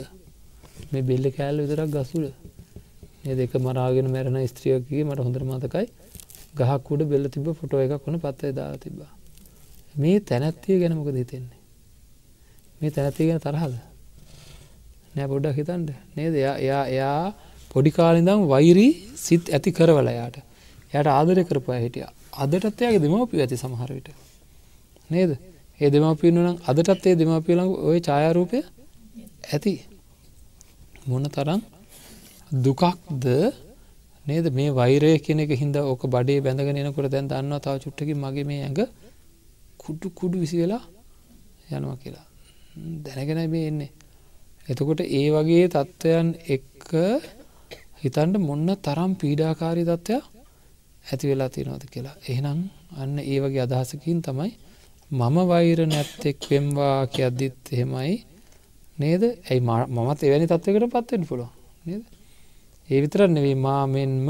මේ 0.91 1.03
බෙල්ල 1.03 1.25
කෑල්ල 1.31 1.57
විතරක් 1.61 1.89
ගස්සුඩ 1.89 2.25
ඒ 3.23 3.35
දෙක 3.35 3.53
මරාගෙන 3.59 4.07
මැරණ 4.09 4.37
ස්ත්‍රියකගේ 4.47 5.03
මට 5.03 5.19
හොඳර 5.19 5.43
මතකයි. 5.45 5.87
ගහක්කුඩ 6.53 7.01
බෙල්ල 7.11 7.25
තිබ 7.29 7.47
ෆොටෝ 7.59 7.79
එකක් 7.85 8.05
වන 8.05 8.17
පත්තේ 8.19 8.51
දා 8.51 8.71
තිබා 8.77 9.11
මේ 9.95 10.19
තැනැත්තිය 10.21 10.79
ගැන 10.81 10.95
මොකද 10.95 11.15
හිතෙන්නේ? 11.15 11.59
මේ 12.81 12.91
තැනැතිය 12.91 13.27
ගැන 13.29 13.39
තරහද? 13.39 13.75
නෑ 15.15 15.27
පොඩ්ඩක් 15.27 15.57
හිතන්ට 15.59 15.89
නේද? 16.15 16.33
එයා 16.35 16.55
එයා 16.57 16.83
එයා 16.87 17.33
පොඩි 17.71 17.91
කාලිඳම් 17.91 18.47
වෛරී 18.47 18.91
සිත් 19.17 19.43
ඇති 19.49 19.71
කරවල 19.71 20.09
යාට 20.11 20.37
යට 20.93 21.07
ආදරය 21.09 21.43
කරපය 21.43 21.79
හිටිය. 21.83 22.05
අදටත් 22.33 22.81
එයාගේ 22.81 23.03
දෙමවපිය 23.05 23.41
ඇති 23.43 23.57
සමහරවිට 23.57 24.07
නේද? 25.09 25.31
ඒ 25.81 25.89
දෙමපියන 25.89 26.35
නම් 26.37 26.57
අදටත් 26.69 27.05
ඒ 27.07 27.15
දෙමපියලඟ 27.15 27.71
ඔය 27.89 27.99
ඡායාරූපය 28.07 28.59
ඇති. 29.53 29.73
මොන 31.07 31.23
තරම් 31.35 31.61
දුකක්ද 32.65 33.25
නේද? 34.25 34.45
මේ 34.53 34.69
වෛරය 34.71 35.11
කෙනෙක 35.19 35.51
හිද 35.51 35.75
ඕක 35.83 36.03
බඩේ 36.07 36.39
බැඳගෙන 36.39 36.77
එනකොට 36.77 37.11
දැන් 37.11 37.27
දන්නවා 37.27 37.59
තාව 37.59 37.77
චුට්ටකි 37.79 38.13
මගේ 38.15 38.45
මේ 38.45 38.61
ඇඟ 38.61 38.81
කුඩු 39.77 40.07
කුඩු 40.11 40.37
විසි 40.43 40.57
වෙලා 40.57 40.83
යනවා 41.71 41.97
කියලා. 41.97 42.25
දැනගෙනයි 43.03 43.47
මේ 43.47 43.67
එන්නේ. 43.67 43.91
එතකොට 44.69 45.01
ඒ 45.11 45.27
වගේ 45.29 45.65
තත්ත්වයන් 45.67 46.27
එක්ක 46.47 46.89
හිතන්ට 48.01 48.35
මොන්න 48.39 48.69
තරම් 48.79 49.11
පීඩාකාරී 49.15 49.85
තත්ත්වයක් 49.85 50.23
ඇති 51.03 51.25
වෙලා 51.27 51.49
තියෙනවද 51.49 51.85
කියලා. 51.89 52.15
එහෙනම් 52.29 52.59
අන්න 52.93 53.15
ඒ 53.23 53.39
වගේ 53.39 53.63
අදහසකින් 53.63 54.19
තමයි 54.21 54.51
මම 55.11 55.37
වෛර 55.47 55.79
නැත්තෙක් 55.87 56.39
වෙම්වා 56.49 56.97
කියද්දිත් 57.07 57.59
එහෙමයි. 57.73 58.13
නේද? 58.97 59.23
ඇයි 59.49 59.61
මමත් 59.89 60.19
එවැනි 60.21 60.47
තත්වකට 60.47 60.91
පත්වෙන් 60.93 61.23
පුළුව 61.25 61.49
නේද? 61.85 62.03
ඒ 62.91 62.99
විතර 63.03 63.21
නෙවේ 63.27 63.55
මා 63.65 63.83
මෙන්ම 63.87 64.27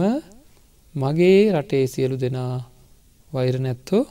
මගේ 0.95 1.51
රටේ 1.55 1.85
සියලු 1.93 2.15
දෙනා 2.23 2.55
වෛර 3.31 3.55
නැත්තෝ 3.59 4.03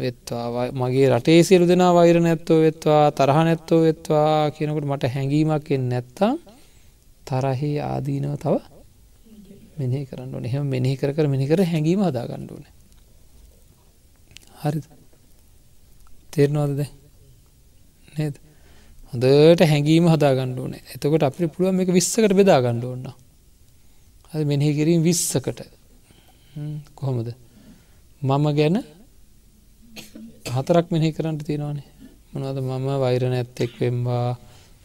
වෙත්වා. 0.00 0.70
මගේ 0.72 1.06
රටේ 1.12 1.40
සියලු 1.42 1.66
දෙනා 1.66 1.92
වෛර 1.94 2.16
නැත්තෝ 2.20 2.58
වෙත්වා 2.64 3.04
තරහ 3.10 3.38
නැත්තෝ 3.48 3.80
වෙත්වා 3.86 4.50
කියනකට 4.50 4.86
මට 4.90 5.04
හැඟීමක්ෙන් 5.14 5.84
නැත්තම් 5.92 6.34
තරහි 7.28 7.72
ආදීනව 7.82 8.34
තව 8.44 8.54
මෙනෙහි 9.78 10.04
කරන්න 10.08 10.34
ඕන. 10.34 10.44
එහෙම 10.48 10.64
මෙනෙහි 10.74 10.96
කර 10.96 11.10
කර 11.16 11.26
මෙනි 11.28 11.46
කර 11.50 11.60
හැඟීම 11.72 12.00
හදා 12.08 12.24
ගණ්ඩුවන 12.30 12.64
හරි 14.62 14.80
තේරනවාදද 16.32 16.80
නේද? 18.16 18.34
හොඳට 19.12 19.62
හැඟීම 19.72 20.08
හදා 20.14 20.32
ගණ්ඩුවන 20.38 20.74
එතකොට 20.94 21.28
අපි 21.28 21.52
පුළුවන් 21.54 21.84
එක 21.84 21.94
විස්සකට 21.98 22.32
බෙදා 22.40 22.60
ගණ්ඩ 22.64 22.90
ඕන්න 22.90 23.25
අද 24.36 24.42
මෙනෙහි 24.50 24.72
කිරීම 24.78 25.00
විස්සකට. 25.02 25.60
කොහොමද? 26.94 27.28
මම 28.22 28.46
ගැන 28.58 28.76
හතරක් 30.56 30.86
මෙහි 30.94 31.08
කරන්නට 31.16 31.42
තියෙනවානේ. 31.48 31.88
මොනවද 32.32 32.58
මම? 32.60 32.88
වෛර 33.02 33.22
නැත්තෙක් 33.34 33.72
වෙම්වා 33.80 34.28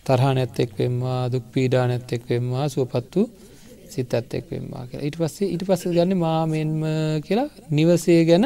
තරහ 0.06 0.24
නැත්තෙක් 0.38 0.70
වෙම්වා 0.80 1.22
දුක් 1.34 1.46
පීඩා 1.54 1.86
නැත්තෙක් 1.88 2.22
වෙම්වා 2.30 2.66
සුවපත්තු 2.74 3.22
සිත් 3.92 4.14
ඇත්තෙක් 4.14 4.46
වෙම්වා 4.52 4.84
කියලා. 4.90 5.06
ඊට 5.08 5.18
පස්සේ 5.22 5.48
ඊට 5.54 5.64
පස්ස 5.68 5.92
ගන්න 5.96 6.18
මාමෙන්ම 6.18 6.84
කියලා 7.26 7.50
නිවසේ 7.78 8.22
ගැන 8.30 8.46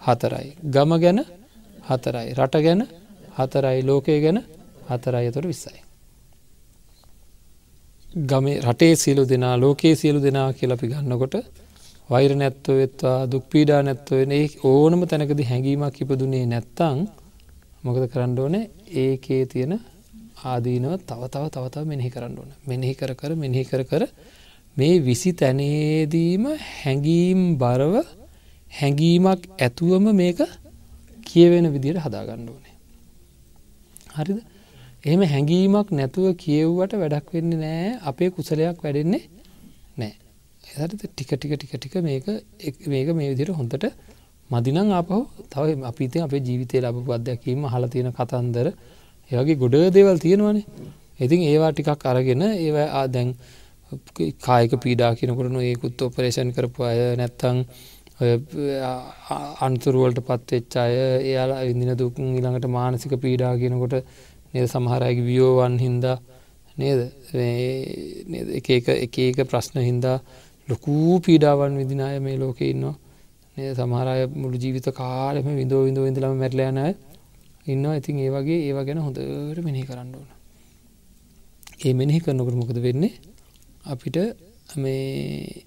හතරයි. 0.00 0.48
ගම 0.74 0.92
ගැන 1.04 1.18
හතරයි. 1.88 2.28
රට 2.38 2.54
ගැන 2.66 2.80
හතරයි. 3.38 3.78
ලෝකය 3.88 4.20
ගැන 4.24 4.38
හතරයි. 4.90 5.26
අතොට 5.30 5.48
විස්සයි. 5.52 5.85
ගම 8.16 8.46
රටේ 8.62 8.94
සියලු 8.96 9.22
දෙනා 9.24 9.56
ලෝකයේ 9.60 9.94
සියලු 9.94 10.20
දෙනා 10.20 10.48
කියලපි 10.52 10.86
ගන්නකොට 10.88 11.34
වෛර 12.10 12.32
නැත්තව 12.34 12.76
වෙත්වා 12.78 13.18
දුක්පීඩා 13.26 13.80
නැත්වන 13.82 14.32
ඕනම 14.64 15.02
තැනකද 15.06 15.40
හැඟීමක් 15.42 15.96
ඉපදුනේ 16.00 16.46
නැත්තං 16.46 16.98
මොකද 17.84 18.04
කරන්න 18.08 18.38
ඕන? 18.38 18.56
ඒකේ 18.94 19.42
තියෙන 19.46 19.74
ආදීනව 20.44 20.96
තව 21.04 21.20
තව 21.28 21.44
තවතාව 21.50 21.84
මෙනෙහි 21.84 22.10
කරන්න 22.10 22.38
ඕන. 22.38 22.50
මෙනෙහි 22.66 22.94
කර 22.94 23.12
කර 23.14 23.32
මෙනෙහි 23.34 23.64
කර 23.64 23.82
කර 23.84 24.02
මේ 24.76 24.94
විසි 25.00 25.30
තැනේදීම 25.34 26.44
හැඟීම් 26.80 27.40
බරව 27.58 27.94
හැඟීමක් 28.72 29.42
ඇතුවම 29.60 30.06
මේක 30.14 30.40
කියවෙන 31.26 31.66
විදියට 31.72 32.00
හදාගන්න 32.00 32.48
ඕනේ. 32.48 32.76
හරිද? 34.16 34.38
එහෙම 35.04 35.22
හැඟීමක් 35.32 35.88
නැතුව 35.92 36.26
කියව්වට 36.42 36.94
වැඩක් 37.02 37.28
වෙන්නේ 37.34 37.58
නෑ. 37.64 37.88
අපේ 38.10 38.30
කුසලයක් 38.30 38.78
වැඩෙන්නේ 38.84 39.22
නෑ. 40.00 40.12
එහට 40.64 40.94
ටික 41.02 41.30
ටික 41.32 41.52
ටික 41.54 41.72
ටික 41.76 41.94
මේක 42.08 42.26
මේක 42.86 43.08
මේ 43.18 43.28
විදිර 43.32 43.50
හොඳට 43.58 43.86
මදිනං 44.50 44.92
ආපහු 44.92 45.18
තව 45.52 45.64
අපිතේ 45.90 46.22
අපේ 46.26 46.42
ජීවිතය 46.48 46.82
ලබපු 46.82 47.10
අත්දැකීම 47.18 47.66
හල 47.72 47.84
තියෙන 47.92 48.12
කතන්දර. 48.12 48.68
ඒවගේ 49.30 49.60
ගොඩ 49.62 49.76
දේවල් 49.96 50.18
තියෙනවානේ. 50.18 50.64
ඉතින් 51.20 51.40
ඒවා 51.50 51.70
ටිකක් 51.72 52.06
අරගෙන 52.10 52.42
ඒවා 52.42 52.88
ආදැන් 53.00 53.28
කායක 54.40 54.72
පීඩා 54.84 55.12
කියනකට 55.18 55.60
ඒකුත් 55.62 56.02
ඔපරේෂන් 56.02 56.48
කරපු 56.56 56.80
අය 56.90 56.98
නැත්තං 57.20 57.58
අන්තුරුවලට 59.66 60.20
පත්වෙච්ච 60.28 60.76
අය 60.84 60.94
එයාලා 61.24 61.60
ඉදින 61.70 61.92
දුක් 62.00 62.18
ඊළඟට 62.20 62.66
මානසික 62.76 63.14
පීඩා 63.24 63.52
කියනකොට 63.60 63.94
නද? 64.56 64.66
සමහරයගේ 64.66 65.24
වියෝවන් 65.24 65.74
හින්දා 65.78 66.18
නේද? 66.76 67.00
එක 68.58 68.68
එක 68.70 69.18
එක 69.20 69.38
ප්‍රශ්න 69.44 69.80
හින්දා 69.80 70.18
ලොකූ 70.68 71.20
පීඩාවන් 71.20 71.76
විදිනාය 71.76 72.18
මේ 72.20 72.36
ලෝක 72.36 72.60
ඉන්නවා. 72.62 72.96
නය 73.56 73.74
සමහරය 73.74 74.26
මුළු 74.34 74.56
ජීවිත 74.56 74.88
කාලෙම 74.92 75.46
විදෝ 75.54 75.82
විඳෝ 75.84 76.06
ඉඳලම 76.06 76.34
මැරලයනය 76.36 76.94
ඉන්න 77.66 77.84
ඉතින් 77.90 78.18
ඒ 78.18 78.30
වගේ 78.30 78.58
ඒව 78.62 78.78
ගැන 78.84 78.98
හොඳට 78.98 79.64
මෙහි 79.64 79.82
කරන්න 79.82 80.10
ඕන. 80.14 80.28
ඒ 81.78 81.92
මෙනෙහි 81.92 82.20
කරනකට 82.20 82.54
මොකද 82.54 82.78
වෙන්නේ? 82.78 83.12
අපිට 83.84 84.16
මේ 84.76 85.64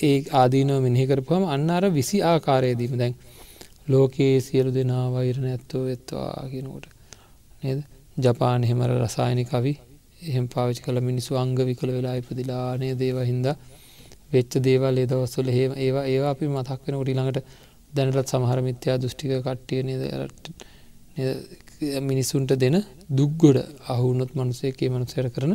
ඒ 0.00 0.18
ආදීනව 0.32 0.82
මෙහි 0.82 1.04
කරපුහම 1.06 1.44
අන්න 1.46 1.70
අර 1.70 1.84
විසි 1.90 2.18
ආකාරයේදීම 2.22 2.94
දැන් 2.96 3.14
ලෝකයේ 3.88 4.40
සියලු 4.40 4.70
දෙනා 4.70 5.04
වෛරණ 5.10 5.46
ඇත්තෝ 5.46 5.82
වෙත්වා 5.84 6.48
කියනකොට 6.50 6.86
නේද? 7.62 7.80
ජපාන 8.18 8.64
එහෙමර 8.64 8.90
රසායනි 8.96 9.44
කවි 9.44 9.72
එහෙම 10.22 10.46
පාවිචි 10.48 10.82
කළ 10.82 10.98
මිනිස්සු 11.00 11.32
අංග 11.34 11.54
විකළ 11.60 11.90
වෙලා 11.90 12.16
ඉපදිලානේ 12.20 12.92
දේව 12.96 13.18
හින්දා. 13.22 13.56
වෙච්ච 14.32 14.52
දේවල් 14.60 14.96
ඒ 14.96 15.06
දවස්වල 15.06 15.48
ඒ 15.50 15.66
ඒවා 15.78 16.04
ඒවා 16.04 16.30
අපි 16.30 16.46
මතක් 16.48 16.80
වෙන 16.84 16.96
කොට 16.96 17.10
ළඟට 17.10 17.38
දැනටත් 17.92 18.32
සමහර 18.32 18.58
මිත්‍යා 18.60 18.96
දෘෂ්ටික 18.96 19.32
කට්ටිය 19.38 19.80
නේද? 19.82 20.02
මිනිස්සුන්ට 22.02 22.52
දෙන 22.56 22.76
දුක්ගොඩ 23.10 23.58
අහුනොත් 23.88 24.32
මනුසයකේ 24.34 24.90
මනුසයට 24.90 25.30
කරන 25.34 25.54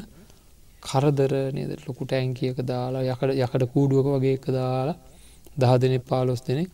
කරදර 0.84 1.34
නේද? 1.52 1.72
ලොකුට 1.86 2.12
ඇංකියක 2.14 2.58
දාලා 2.64 3.04
යකට 3.06 3.36
යකට 3.38 3.70
කූඩුවක 3.74 4.08
වගේ 4.16 4.36
එක 4.40 4.48
දාලා 4.52 4.98
දහ 5.58 5.74
දෙනෙ 5.82 6.00
පාලොස් 6.02 6.42
දෙනෙක්. 6.42 6.70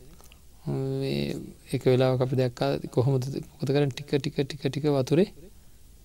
එක 1.74 1.84
වෙලා 1.84 2.16
අපි 2.20 2.36
දැක්කා 2.36 2.70
කොහොමද? 2.90 3.24
කොත 3.52 3.70
කරන 3.70 3.92
ටික 3.92 4.10
ටික 4.14 4.36
ටික 4.40 4.62
ටික 4.64 4.92
වතුරේ 4.96 5.49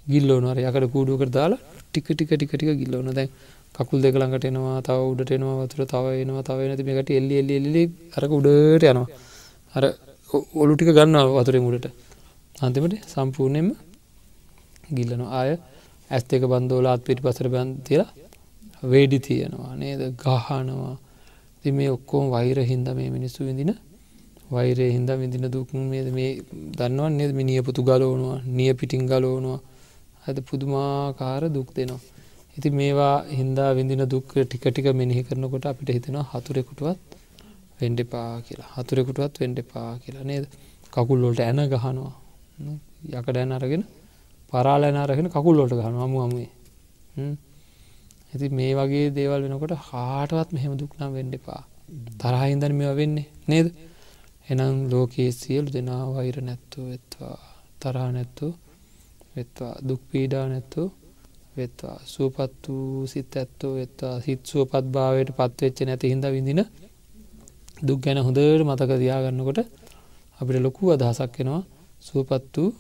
ගිල්ලෝනවර 0.07 0.59
යකට 0.61 0.87
කූඩුවකට 0.95 1.35
දාලා 1.37 1.61
ටික 1.87 2.09
ටික 2.09 2.31
ටික 2.31 2.53
ටික 2.53 2.71
ගිල්ලෝන 2.81 3.11
දැන් 3.19 3.31
කකුල් 3.77 3.99
දෙක 4.05 4.15
ළඟට 4.15 4.45
එනවා 4.45 4.79
තව 4.87 4.99
උඩට 5.13 5.31
එනවා 5.37 5.55
වතුර 5.61 5.81
තව 5.93 6.05
එනවා 6.23 6.43
තව 6.43 6.59
නැති 6.71 6.85
මේකට 6.89 7.11
එල්ලි 7.11 7.35
එල්ලි 7.41 7.55
එල්ලි 7.61 7.83
අරක 8.17 8.33
උඩට 8.39 8.85
යනවා. 8.85 9.07
අර 9.75 9.85
ඔලු 10.63 10.73
ටික 10.75 10.91
ගන්නවා 10.99 11.33
වතුරේ 11.37 11.63
මුඩට 11.67 11.87
අන්තිමට 12.57 12.95
සම්පූර්ණයෙන්ම 13.13 13.69
ගිල්ලනවා. 14.97 15.31
ආය 15.33 15.51
ඇස් 16.11 16.25
දෙක 16.31 16.43
බන්දෝලාත් 16.53 17.01
පිටි 17.07 17.25
පසර 17.27 17.49
බැන් 17.55 17.69
තිලා 17.87 18.11
වේඩි 18.85 19.19
තියෙනවා 19.21 19.73
නේද? 19.75 20.01
ගහනවා. 20.17 20.95
ති 21.63 21.69
මේ 21.73 21.91
ඔක්කෝම 21.97 22.25
වෛර 22.31 22.59
හින්ද 22.63 22.89
මේ 22.99 23.11
මිනිස්සු 23.11 23.41
විඳින 23.49 23.73
වෛරය 24.51 24.87
හින්ද 24.93 25.11
විඳින 25.13 25.47
දුක් 25.51 25.69
මේ 25.73 26.03
මේ 26.11 26.31
දන්නවන් 26.79 27.13
නද? 27.19 27.31
මිනිිය 27.33 27.63
පුතු 27.63 27.81
ගලෝනවා 27.83 28.39
නිය 28.49 28.73
පිටිං 28.75 29.07
ගලෝනවා 29.07 29.61
ඇද 30.27 30.39
පුදුමාකාර 30.49 31.43
දුක් 31.57 31.69
දෙනවා. 31.77 32.03
ඉති 32.57 32.69
මේවා 32.71 33.17
හින්දා 33.39 33.71
විඳින 33.79 34.03
දුක් 34.09 34.27
ටික 34.33 34.65
ටික 34.65 34.87
මෙනිහි 35.01 35.23
කරනකොට 35.29 35.67
අපිට 35.67 35.91
හිතෙනවා 35.97 36.27
හතුරෙකුටුවත් 36.33 36.99
වෙන්ඩෙපා 37.81 38.31
කියලා. 38.47 38.71
හතුරෙකුටුවත් 38.77 39.35
වෙන්ඩෙපා 39.43 39.91
කියලා 40.03 40.25
නේද? 40.25 40.45
කකුල්ලොට 40.93 41.41
ඇන 41.41 41.61
ගහනවා. 41.73 42.15
යකට 43.11 43.37
ඇන 43.37 43.53
අරගෙන 43.53 43.85
පරාලෑන 44.53 44.99
අරගෙන 45.05 45.29
කකුල්ලොට 45.29 45.73
ගහන 45.73 45.97
අමු 46.05 46.19
අමුවේ. 46.27 46.51
ඇති 48.31 48.47
මේ 48.59 48.73
වගේ 48.79 49.07
දේවල් 49.17 49.41
වෙනකොට 49.45 49.75
හාටවත් 49.89 50.49
මෙහෙම 50.57 50.73
දුක්නම් 50.81 51.11
වෙන්ඩෙපා 51.19 51.63
තරහින්දන 52.21 52.75
මෙ 52.79 52.85
වෙන්නේ. 53.01 53.29
නේද? 53.49 53.67
එනම් 54.51 54.75
ලෝකයේ 54.93 55.31
සියලු 55.33 55.69
දෙනා 55.75 56.03
වෛර 56.15 56.37
නැත්තුව 56.49 56.85
වෙත්වා. 56.91 57.39
තරහා 57.81 58.11
නැත්තු 58.17 58.47
වෙත්වා. 59.35 59.75
දුක් 59.83 60.01
පීඩා 60.11 60.45
නැත්තු 60.49 60.83
වෙත්වා. 61.57 61.97
සුවපත් 62.05 62.63
වූ 62.69 63.07
සිත් 63.07 63.33
ඇත්තෝ 63.33 63.73
වෙත්වා. 63.75 64.15
සිත් 64.21 64.41
සුවපත් 64.45 64.87
භාවයට 64.95 65.31
පත්වෙච්ච 65.39 65.79
නැති 65.83 66.11
හිද 66.11 66.25
විඳින 66.35 66.63
දුක් 67.83 67.99
ගැන 68.01 68.19
හොඳට 68.19 68.63
මතක 68.63 68.91
දයාගන්නකොට 69.03 69.61
අපිට 70.41 70.59
ලොකු 70.59 70.83
අදහසක් 70.95 71.35
වෙනවා 71.39 71.63
සුවපත් 72.03 72.55
වූ 72.57 72.71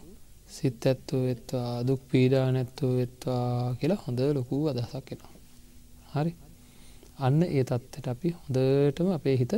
සිත් 0.48 0.82
ඇත්තෝ 0.82 1.20
වෙත්වා. 1.22 1.70
දුක් 1.82 2.00
පීඩා 2.10 2.46
නැත්තෝ 2.50 2.90
වෙත්වා 2.98 3.74
කියලා 3.78 4.02
හොඳ 4.04 4.18
ලොකු 4.38 4.54
අදහසක් 4.70 5.06
වෙනවා 5.10 5.32
හරි. 6.14 6.32
අන්න 7.18 7.40
ඒ 7.48 7.64
තත්වට 7.64 8.06
අපි 8.08 8.28
හොඳටම 8.38 9.08
අපේ 9.10 9.36
හිත 9.36 9.54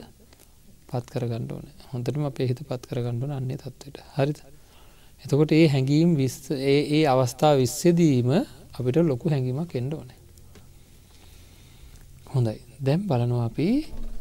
පත් 0.88 1.04
කරගන්න 1.12 1.44
ඕන. 1.52 1.66
හොඳටම 1.92 2.24
අපේ 2.24 2.46
හිත 2.50 2.60
පත් 2.68 2.82
කරගන්නඩන 2.88 3.32
අන්නේ 3.32 3.58
තත්වට 3.58 3.98
හරිත 4.14 4.38
එතකොට 5.22 5.50
ඒ 5.52 5.66
හැඟීම් 5.68 6.10
විස් 6.16 6.36
ඒ 6.50 6.80
ඒ 6.96 7.02
අවස්ථා 7.06 7.54
විස්සදීම 7.56 8.30
අපිට 8.76 8.96
ලොකු 9.02 9.26
හැඟීමක් 9.32 9.72
එන්ඩ 9.74 9.92
ඕන. 9.94 10.10
හොඳයි. 12.32 12.58
දැම් 12.78 13.00
බලනවා 13.08 13.46
අපි 13.50 13.68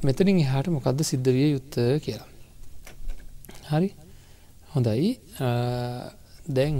මෙතනින් 0.05 0.37
එහාට 0.39 0.67
මොකක්ද 0.67 0.99
සිද්ධ 1.03 1.29
විය 1.35 1.49
යුත්ත 1.55 1.75
කියලා. 2.03 2.29
හරි. 3.69 3.89
හොඳයි. 4.73 5.09
දැන් 6.47 6.77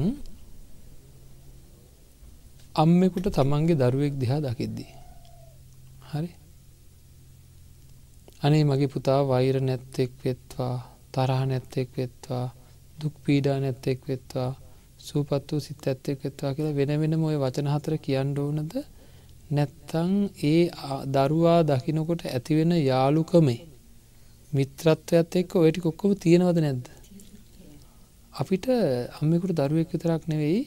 අම්මෙකුට 2.76 3.28
තමන්ගේ 3.32 3.80
දරුවෙක් 3.82 4.14
දිහා 4.22 4.40
දකිද්දී. 4.42 4.92
හරි. 6.12 6.30
අනේ 8.44 8.64
මගේ 8.64 8.94
පුතා 8.94 9.22
වෛර 9.24 9.56
නැත්තෙක් 9.62 10.12
වෙත්වා 10.24 10.76
තරහ 11.14 11.42
නැත්තෙක් 11.50 11.90
වෙත්වා 11.98 12.46
දුක් 13.02 13.14
පීඩා 13.26 13.58
නැත්තෙක් 13.60 14.00
වෙත්වා 14.10 14.52
සූපත් 15.00 15.52
වූ 15.52 15.60
සිත් 15.60 15.88
ඇත්තෙක් 15.88 16.20
වෙත්වා 16.24 16.52
කියලා 16.56 16.78
වෙන 16.80 16.92
වෙන 17.02 17.16
මොය 17.20 17.38
වචන 17.38 17.72
හතර 17.74 17.96
කියන්න 18.06 18.38
ඕනද? 18.38 18.74
නැත්තං 19.52 20.14
ඒ 20.44 20.62
දරුවා 21.08 21.60
දකිනකොට 21.64 22.22
ඇතිවෙන 22.28 22.72
යාලුකමේ 22.82 23.62
මිත්‍රත්වයත් 24.52 25.36
එක්ක 25.42 25.56
ඔයටි 25.56 25.86
කොක්කොම 25.86 26.16
තියෙනවද 26.24 26.58
නැද්ද? 26.66 26.86
අපිට 28.34 28.66
අම්මෙකුට 29.20 29.58
දරුවෙක් 29.60 29.94
විතරක් 29.94 30.24
නෙවෙයි 30.28 30.62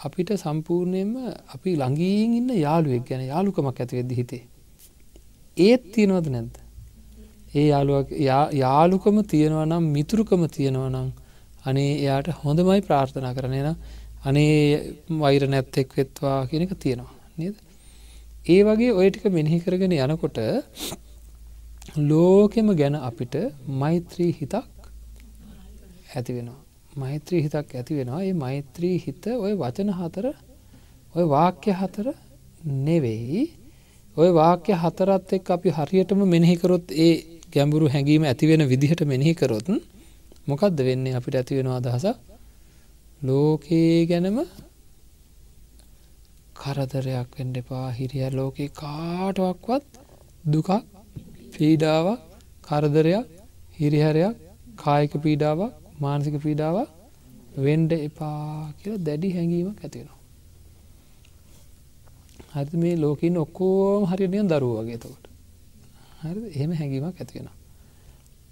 අපිට 0.00 0.30
සම්පූර්ණයෙන්ම 0.36 1.14
අපි 1.54 1.76
ළඟීන් 1.76 2.36
ඉන්න 2.38 2.50
යාළුවෙක් 2.56 3.04
ගැන 3.08 3.24
යාලුකමක් 3.32 3.80
ඇතිවෙද්දි 3.80 4.20
හිතේ. 4.20 4.42
ඒත් 5.56 5.82
තියෙනවද 5.94 6.28
නැද්ද? 6.34 6.54
ඒ 7.54 7.66
යාළුවක් 7.72 8.08
යාලුකම 8.54 9.16
තියෙනවා 9.32 9.66
නම් 9.66 9.84
මිතුරුකම 9.96 10.42
තියෙනවා 10.56 10.90
නම් 10.90 11.08
අනේ 11.64 11.90
එයාට 11.96 12.28
හොඳමයි 12.42 12.80
ප්‍රාර්ථනා 12.82 13.34
කරන 13.36 13.54
න 13.56 13.68
අනේ 14.24 14.54
වෛර 15.22 15.42
නැත්තෙක් 15.46 15.88
වෙත්වා 15.96 16.38
කියනක 16.46 16.72
තියෙනවා 16.76 17.14
නේද? 17.36 17.56
ඒ 18.46 18.60
වගේ 18.64 18.92
ඔය 18.92 19.08
ටික 19.10 19.26
මෙනෙහි 19.30 19.58
කරගෙන 19.60 19.92
යනකොට 19.96 20.38
ලෝකෙම 22.10 22.68
ගැන 22.80 22.96
අපිට 23.00 23.34
මෛත්‍රී 23.80 24.32
හිතක් 24.32 24.54
ඇති 26.14 26.32
වෙනවා. 26.36 26.60
මෛත්‍රී 26.96 27.42
හිතක් 27.44 27.68
ඇති 27.74 27.92
වෙනවා. 27.98 28.22
ඒ 28.22 28.34
මෛත්‍රී 28.34 28.96
හිත 29.04 29.24
ඔය 29.36 29.52
වචන 29.54 29.90
හතර 29.98 30.26
ඔය 31.14 31.24
වාක්‍ය 31.34 31.70
හතර 31.72 32.06
නෙවෙයි. 32.86 33.42
ඔය 34.16 34.30
වාක්‍ය 34.32 34.72
හතරත් 34.74 35.32
එක් 35.32 35.50
අපි 35.50 35.68
හරියටම 35.70 36.20
මෙනෙහිකරොත් 36.34 36.86
ඒ 36.90 37.14
ගැඹුරු 37.52 37.86
හැඟීම 37.88 38.22
ඇතිවෙන 38.24 38.62
විදිහට 38.68 39.02
මෙනෙහිකරොත් 39.04 39.68
මොකක්ද 40.50 40.78
වෙන්නේ 40.88 41.16
අපිට 41.18 41.36
ඇති 41.36 41.58
වෙනවා 41.58 41.78
අදහස? 41.80 42.06
ලෝකයේ 43.22 43.98
ගැනම 44.06 44.38
කරදරයක් 46.54 47.28
වෙන්න 47.36 47.54
එපා. 47.54 47.86
හිරිය 47.90 48.28
ලෝකේ 48.30 48.70
කාටවක්වත් 48.74 49.84
දුකක් 50.52 50.70
පීඩාවක් 51.54 52.20
කරදරයක් 52.62 53.26
හිරිහැරයක් 53.78 54.34
කායික 54.76 55.12
පීඩාවක් 55.22 55.72
මානසික 56.00 56.34
පීඩාවක් 56.42 56.88
වෙන්ඩ 57.56 57.92
එපා 57.98 58.72
කියලා 58.78 59.04
දැඩි 59.06 59.28
හැඟීමක් 59.32 59.78
ඇතිවෙනවා. 59.84 60.18
හරි 62.54 62.76
මේ 62.76 62.96
ලෝකින් 62.96 63.34
ඔක්කෝම 63.36 64.02
හරිනියන් 64.10 64.46
දරුව 64.48 64.74
වගේ 64.78 64.98
තකොට 64.98 65.24
හරි 66.22 66.40
එහෙම 66.48 66.70
හැඟීමක් 66.72 67.16
ඇතිවෙන. 67.16 67.48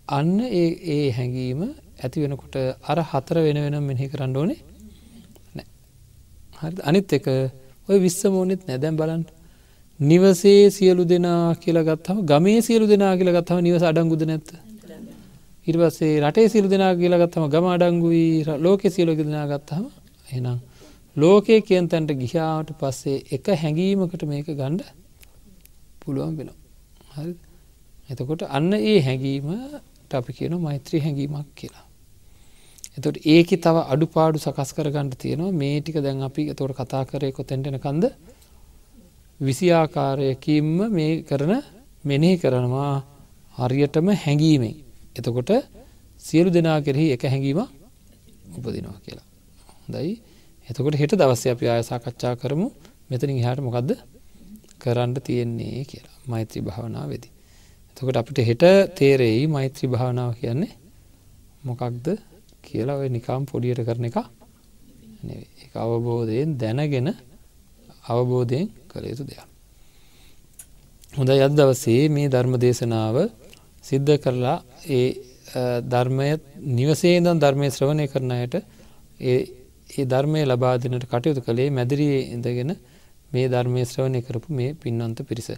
අන්න 0.08 0.40
ඒ 0.52 0.70
ඒ 0.88 1.06
හැඟීම 1.10 1.60
ඇති 1.98 2.22
වෙනකොට 2.24 2.54
අර 2.90 2.98
හතර 3.10 3.36
වෙන 3.46 3.58
වෙන 3.64 3.76
මෙහි 3.84 4.06
කරන්න 4.08 4.36
ඕනේ? 4.36 4.60
හරි 6.60 6.78
අනිත් 6.82 7.12
එක 7.12 7.26
ඔය 7.88 7.98
විස්සමෝනෙත් 7.98 8.62
නැදැම් 8.68 8.96
බලන්න. 8.96 9.24
නිවසේ 10.00 10.70
සියලු 10.70 11.04
දෙනා 11.04 11.54
කියලගත්තම 11.56 12.18
ගමේ 12.30 12.60
සියලු 12.60 12.86
දෙනා 12.86 13.12
කියලගත්තම 13.16 13.58
නිවස 13.60 13.82
අඩංගුද 13.82 14.22
නැත්ත 14.22 14.50
ඉරිවස්සේ 15.66 16.20
රටේ 16.22 16.48
සිරු 16.48 16.68
දෙනා 16.68 16.92
කියලගත්තම 16.94 17.44
ගම 17.54 17.66
අඩංගුයි. 17.66 18.44
ලෝක 18.58 18.82
සියලෝක 18.86 19.20
දෙනා 19.20 19.46
ගත්තහම 19.46 19.84
එනම් 20.28 20.58
ලෝකයේ 21.16 21.60
කියන් 21.60 21.88
තැන්ට 21.88 22.12
ගිහාට 22.14 22.70
පස්සේ 22.80 23.18
එක 23.34 23.46
හැඟීමකට 23.54 24.22
මේක 24.24 24.48
ගණ්ඩ 24.50 24.82
පුළුවන් 26.00 26.34
වෙන 26.38 26.50
හරි 27.14 27.34
එතකොට 28.10 28.42
අන්න 28.50 28.72
ඒ 28.82 28.98
හැඟීමට 29.00 30.14
අපි 30.14 30.32
කියන 30.32 30.54
මෛත්‍රී 30.58 31.00
හැඟීමක් 31.00 31.48
කියලා. 31.54 31.87
එතට 32.98 33.18
ඒක 33.26 33.50
තව 33.56 33.76
අඩුපාඩු 33.86 34.38
සකස් 34.38 34.70
කරගන්නට 34.74 35.14
තියෙනවා. 35.16 35.52
මේ 35.52 35.80
ටික 35.80 35.98
දැන් 36.02 36.22
අපි 36.22 36.42
තොට 36.52 36.74
කතා 36.74 37.02
කරය 37.04 37.30
කොතැන්ටෙන 37.32 37.78
කන්ද? 37.78 38.04
විසිආකාරයකින්ම 39.40 40.90
මේ 40.90 41.22
කරන 41.22 41.52
මෙනෙහි 42.04 42.36
කරනවා 42.36 42.94
හරියටම 43.58 44.06
හැඟීමෙන්. 44.14 44.74
එතකොට 45.14 45.50
සියලු 46.20 46.50
දෙනා 46.50 46.78
කෙරෙහි 46.80 47.12
එක 47.14 47.22
හැඟීම 47.24 47.60
උපදිනවා 48.56 48.98
කියලා. 49.04 49.26
දයි 49.88 50.12
එතකොට 50.68 50.94
හෙට 50.94 51.12
දවස්ස 51.12 51.46
අපි 51.46 51.64
ආය 51.66 51.82
සාකච්ඡා 51.82 52.34
කරමු. 52.36 52.68
මෙතනින් 53.10 53.38
හාට 53.44 53.60
මොකක්ද 53.60 53.90
කරන්න 54.78 55.14
තියෙන්නේ 55.20 55.84
කියලා. 55.84 56.16
මෛත්‍රී 56.26 56.62
භාවනා 56.62 57.06
වෙදි. 57.06 57.28
එතකොට 57.90 58.16
අපිට 58.16 58.38
හෙට 58.40 58.64
තේරෙයි 58.94 59.46
මෛත්‍රී 59.46 59.88
භාවනාව 59.88 60.32
කියන්නේ 60.40 60.72
මොකක්ද? 61.62 62.06
කියලා 62.64 62.96
ඔය 62.96 63.08
නිකාම් 63.08 63.42
පොඩියට 63.44 63.80
කරන 63.80 64.04
එක 64.06 64.16
එක 65.62 65.72
අවබෝධයෙන් 65.76 66.50
දැනගෙන 66.56 67.08
අවබෝධයෙන් 68.06 68.66
කළ 68.88 69.04
යුතු 69.04 69.24
දෙයක්. 69.24 69.42
හොඳ 71.12 71.30
යත් 71.30 71.52
දවසේ 71.52 72.08
මේ 72.08 72.28
ධර්ම 72.28 72.54
දේශනාව 72.56 73.16
සිද්ධ 73.84 74.14
කරලා 74.18 74.58
ඒ 74.88 75.08
ධර්මය 75.84 76.28
නිවසේදන් 76.72 77.36
ධර්මය 77.36 77.66
ශ්‍රවණය 77.70 78.06
කරනයට 78.06 78.54
ඒ 79.22 80.04
ධර්මය 80.06 80.40
ලබාදිනට 80.44 81.04
කටයුතු 81.06 81.40
කළේ 81.40 81.70
මැදිරියේ 81.70 82.22
ඉඳගෙන 82.28 82.70
මේ 83.30 83.48
ධර්මය 83.48 83.82
ශ්‍රවණය 83.84 84.20
කරපු 84.22 84.48
මේ 84.50 84.74
පින්වන්ත 84.74 85.18
පිරිස. 85.22 85.48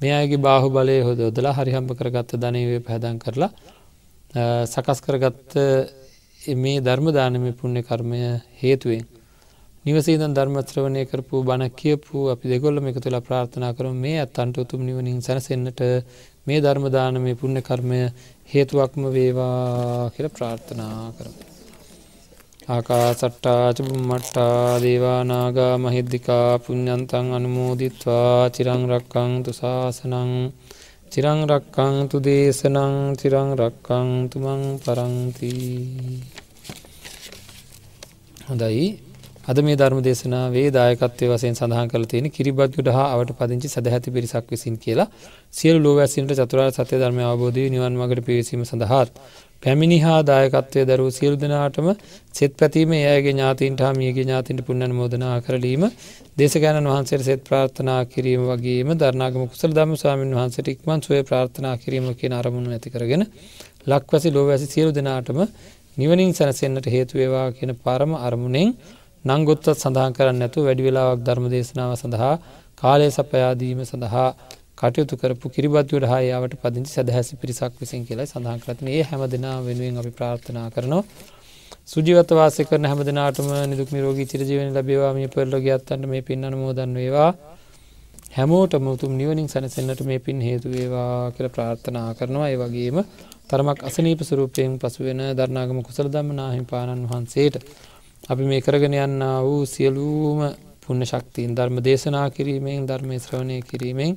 මේ 0.00 0.12
අයගේ 0.12 0.36
බාහු 0.38 0.68
බලය 0.70 0.96
හොද 1.02 1.20
ොදලා 1.20 1.54
හරිහම්ප 1.54 1.90
කරගත්ත 1.92 2.36
ධනයවේ 2.36 2.80
පැදන් 2.80 3.16
කරලා 3.18 3.50
සකස් 4.66 4.98
කරගත්ත 5.00 5.52
මේ 6.40 6.80
ධර්මදානමය 6.80 7.52
පුුණ්‍ය 7.52 7.82
කර්මය 7.82 8.40
හේතුවෙන්. 8.54 9.04
නිවසේදන් 9.84 10.34
ධර්මත්‍රවණය 10.34 11.02
කරපු 11.04 11.42
බණ 11.42 11.70
කියපු 11.70 12.30
අපි 12.30 12.48
දෙගොල්ල 12.48 12.80
එක 12.82 12.96
තුළ 12.96 13.18
ප්‍රාර්ථනා 13.20 13.72
කරම 13.72 13.94
මේ 13.96 14.18
අත්තන්ට 14.18 14.56
උතුම් 14.56 14.80
නිවනින් 14.82 15.20
සැනසෙන්න්නට 15.20 15.80
මේ 16.46 16.60
ධර්මදාන 16.60 17.20
මේ 17.20 17.34
පුුණ්‍ය 17.34 17.60
කර්මය 17.60 18.00
හේතුවක්ම 18.48 19.02
වේවා 19.10 20.10
කියල 20.10 20.28
ප්‍රාර්ථනා 20.30 21.12
කරම. 21.12 21.34
ආකා 22.68 23.06
සට්ටාචබුම්මට්ටා 23.12 24.80
දේවානාගා 24.80 25.74
මහිද්දිකා 25.78 26.58
පුඤ්ඥන්තන් 26.58 27.26
අනුමෝදිත්වා 27.34 28.50
චිරංරක්කං 28.50 29.32
තුසාසනං 29.44 30.32
චිරංරක්කං 31.12 31.94
තු 32.08 32.18
දේශනං 32.20 32.96
චිරංරක්කං 33.16 34.10
තුමං 34.28 34.60
පරංතිී. 34.78 36.18
හොඳයි 38.46 38.84
අද 39.44 39.58
මේ 39.60 39.76
ධර්ම 39.76 40.00
දේශනාවේ 40.00 40.68
දායකත්වය 40.70 41.26
වසයෙන් 41.28 41.54
සඳහන් 41.54 41.88
කළ 41.88 42.06
තියෙන 42.06 42.26
කිරිබත්ගුඩ 42.30 42.88
හා 42.88 43.06
අවට 43.10 43.30
පදිංචි 43.36 43.68
සැදැහැති 43.68 44.10
පිරිසක් 44.10 44.46
විසින් 44.48 44.76
කියලා 44.76 45.08
සියල් 45.52 45.78
ලෝවැසින්ට 45.80 46.34
චතුරාර් 46.36 46.70
සත්‍ය 46.72 46.96
ධර්ම 46.96 47.18
අවබෝධය 47.24 47.64
නිවන් 47.68 47.96
මගට 47.96 48.26
පිවිසීම 48.26 48.62
සඳහාත් 48.64 49.10
පැමිණි 49.62 49.98
හා 49.98 50.18
දායකත්වය 50.22 50.82
දරු 50.86 51.06
සියලු 51.10 51.36
දෙනාටම 51.36 51.88
සෙත් 52.34 52.52
පැතීම 52.54 52.92
ඒගේ 52.94 53.32
ඥාතින්ට 53.32 53.80
හා 53.80 53.92
මියගේ 53.92 54.24
ඥාතින්ට 54.24 54.62
පුන්නන 54.64 54.92
මෝදනා 54.92 55.34
කරලීම 55.40 55.82
දේශගෑන 56.38 56.86
වහන්සේට 56.86 57.24
සෙත් 57.24 57.42
ප්‍රාර්ථනා 57.44 57.98
කිරීම 58.06 58.46
වගේම 58.46 58.92
ධර්නාගම 58.94 59.42
කුසල 59.46 59.72
දම 59.72 59.92
ස්වාමින් 59.94 60.32
වහන්සට 60.32 60.70
ඉක්මන් 60.70 61.02
සොය 61.02 61.20
ප්‍රාර්ථනා 61.22 61.74
කිරීම 61.76 62.06
කියෙන 62.14 62.34
අරමුණු 62.34 62.70
ඇති 62.70 62.88
කරගෙන 62.90 63.24
ලක්වැසි 63.86 64.30
ලෝවැසි 64.30 64.66
සියලු 64.66 64.90
දෙනාටම 64.92 65.40
නිවනින් 65.96 66.32
සැනසෙන්න්නට 66.32 66.88
හේතුවේවා 66.88 67.46
කියන 67.52 67.72
පරම 67.78 68.14
අරමුණෙන් 68.20 68.70
නංගොත්තත් 69.24 69.68
සඳහන් 69.74 70.16
කරන්න 70.16 70.42
ඇතු 70.42 70.60
වැඩි 70.62 70.82
වෙලාවක් 70.82 71.20
ධර්ම 71.20 71.46
දේශනාව 71.48 71.92
සඳහා 71.96 72.34
කාලය 72.78 73.10
සපයාදීම 73.10 73.80
සඳහා 73.84 74.28
කටයුතු 74.80 75.14
කරපු 75.16 75.46
කිරිබත්වට 75.48 76.04
හායාවට 76.04 76.54
පදිංචි 76.58 76.92
සදහැසි 76.92 77.36
පිරිසක් 77.36 77.74
විසින් 77.78 78.02
කියලා 78.04 78.26
සඳහන් 78.26 78.60
කරන 78.60 78.88
ඒ 78.90 79.02
හැම 79.04 79.22
දෙනා 79.28 79.56
වෙනුවෙන් 79.60 79.98
අපි 79.98 80.12
ප්‍රාර්ථනා 80.12 80.66
කරනවා. 80.70 81.02
සුජීවත 81.86 82.30
වාසය 82.32 82.64
කරන 82.64 82.86
හැම 82.86 83.00
දෙනාටම 83.02 83.48
නිදුක් 83.66 83.90
නිරෝගී 83.90 84.26
චිරජීවන 84.26 84.70
ලැබේවා. 84.72 85.12
මේ 85.12 85.28
පෙරලොග 85.28 85.66
අත්තන්ට 85.70 86.06
මේ 86.06 86.22
පින් 86.22 86.44
අනමෝදන් 86.44 86.94
වේවා. 86.94 87.30
හැමෝට 88.30 88.74
මුතුම් 88.80 89.12
නිවනින් 89.14 89.48
සැනසෙන්න්නට 89.48 90.02
මේ 90.02 90.18
පින් 90.20 90.40
හේතුවේවා 90.40 91.32
කියල 91.32 91.48
ප්‍රාර්ථනා 91.50 92.08
කරනවා. 92.14 92.48
ඒ 92.48 92.58
වගේම 92.58 92.98
තරමක් 93.46 93.78
අසනීප 93.82 94.20
සුරූපයෙන් 94.22 94.72
පසුවෙන 94.78 95.22
දරනාගම 95.34 95.78
කුසල 95.82 96.08
දම්ම 96.08 96.34
නාහිම්පාණන් 96.34 97.06
වහන්සේට 97.06 97.56
අපි 98.24 98.44
මේ 98.44 98.60
කරගෙන 98.60 98.94
යන්න 98.96 99.24
වූ 99.42 99.62
සියලූම 99.66 100.40
පුුණ 100.82 101.02
ශක්තිීන් 101.04 101.52
ධර්ම 101.54 101.76
දේශනා 101.82 102.28
කිරීමෙන් 102.30 102.86
ධර්මය 102.86 103.16
ශ්‍රවණය 103.18 103.56
කිරීමෙන් 103.64 104.12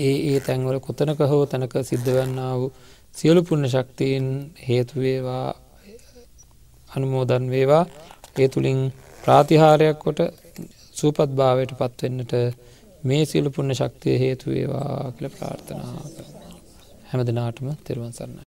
ඒ 0.00 0.16
ඒ 0.28 0.38
තැන්වල 0.40 0.78
කොතනක 0.80 1.20
හෝ 1.24 1.42
තැනක 1.46 1.74
සිද්ධ 1.82 2.10
වන්න 2.10 2.40
වූ 2.54 2.70
සියලු 3.16 3.40
පුුණ 3.42 3.64
ශක්තිීන් 3.66 4.26
හේතුවේවා 4.68 5.48
අනුමෝදන් 6.90 7.44
වේවා. 7.50 7.84
ඒ 8.36 8.48
තුළින් 8.48 8.80
ප්‍රාතිහාරයක් 9.24 9.98
කොට 9.98 10.20
සූපත් 10.94 11.30
භාවයට 11.32 11.72
පත්වෙන්නට 11.74 12.32
මේ 13.04 13.22
සියලු 13.24 13.50
පුුණ 13.50 13.74
ශක්තිය 13.74 14.16
හේතුවේවා 14.18 15.12
කියල 15.12 15.28
ප්‍රාර්ථනා 15.30 15.94
කරන 16.06 16.36
හැම 17.08 17.20
දෙනාටම 17.26 17.68
තෙරුවන් 17.84 18.12
සරන්න 18.12 18.44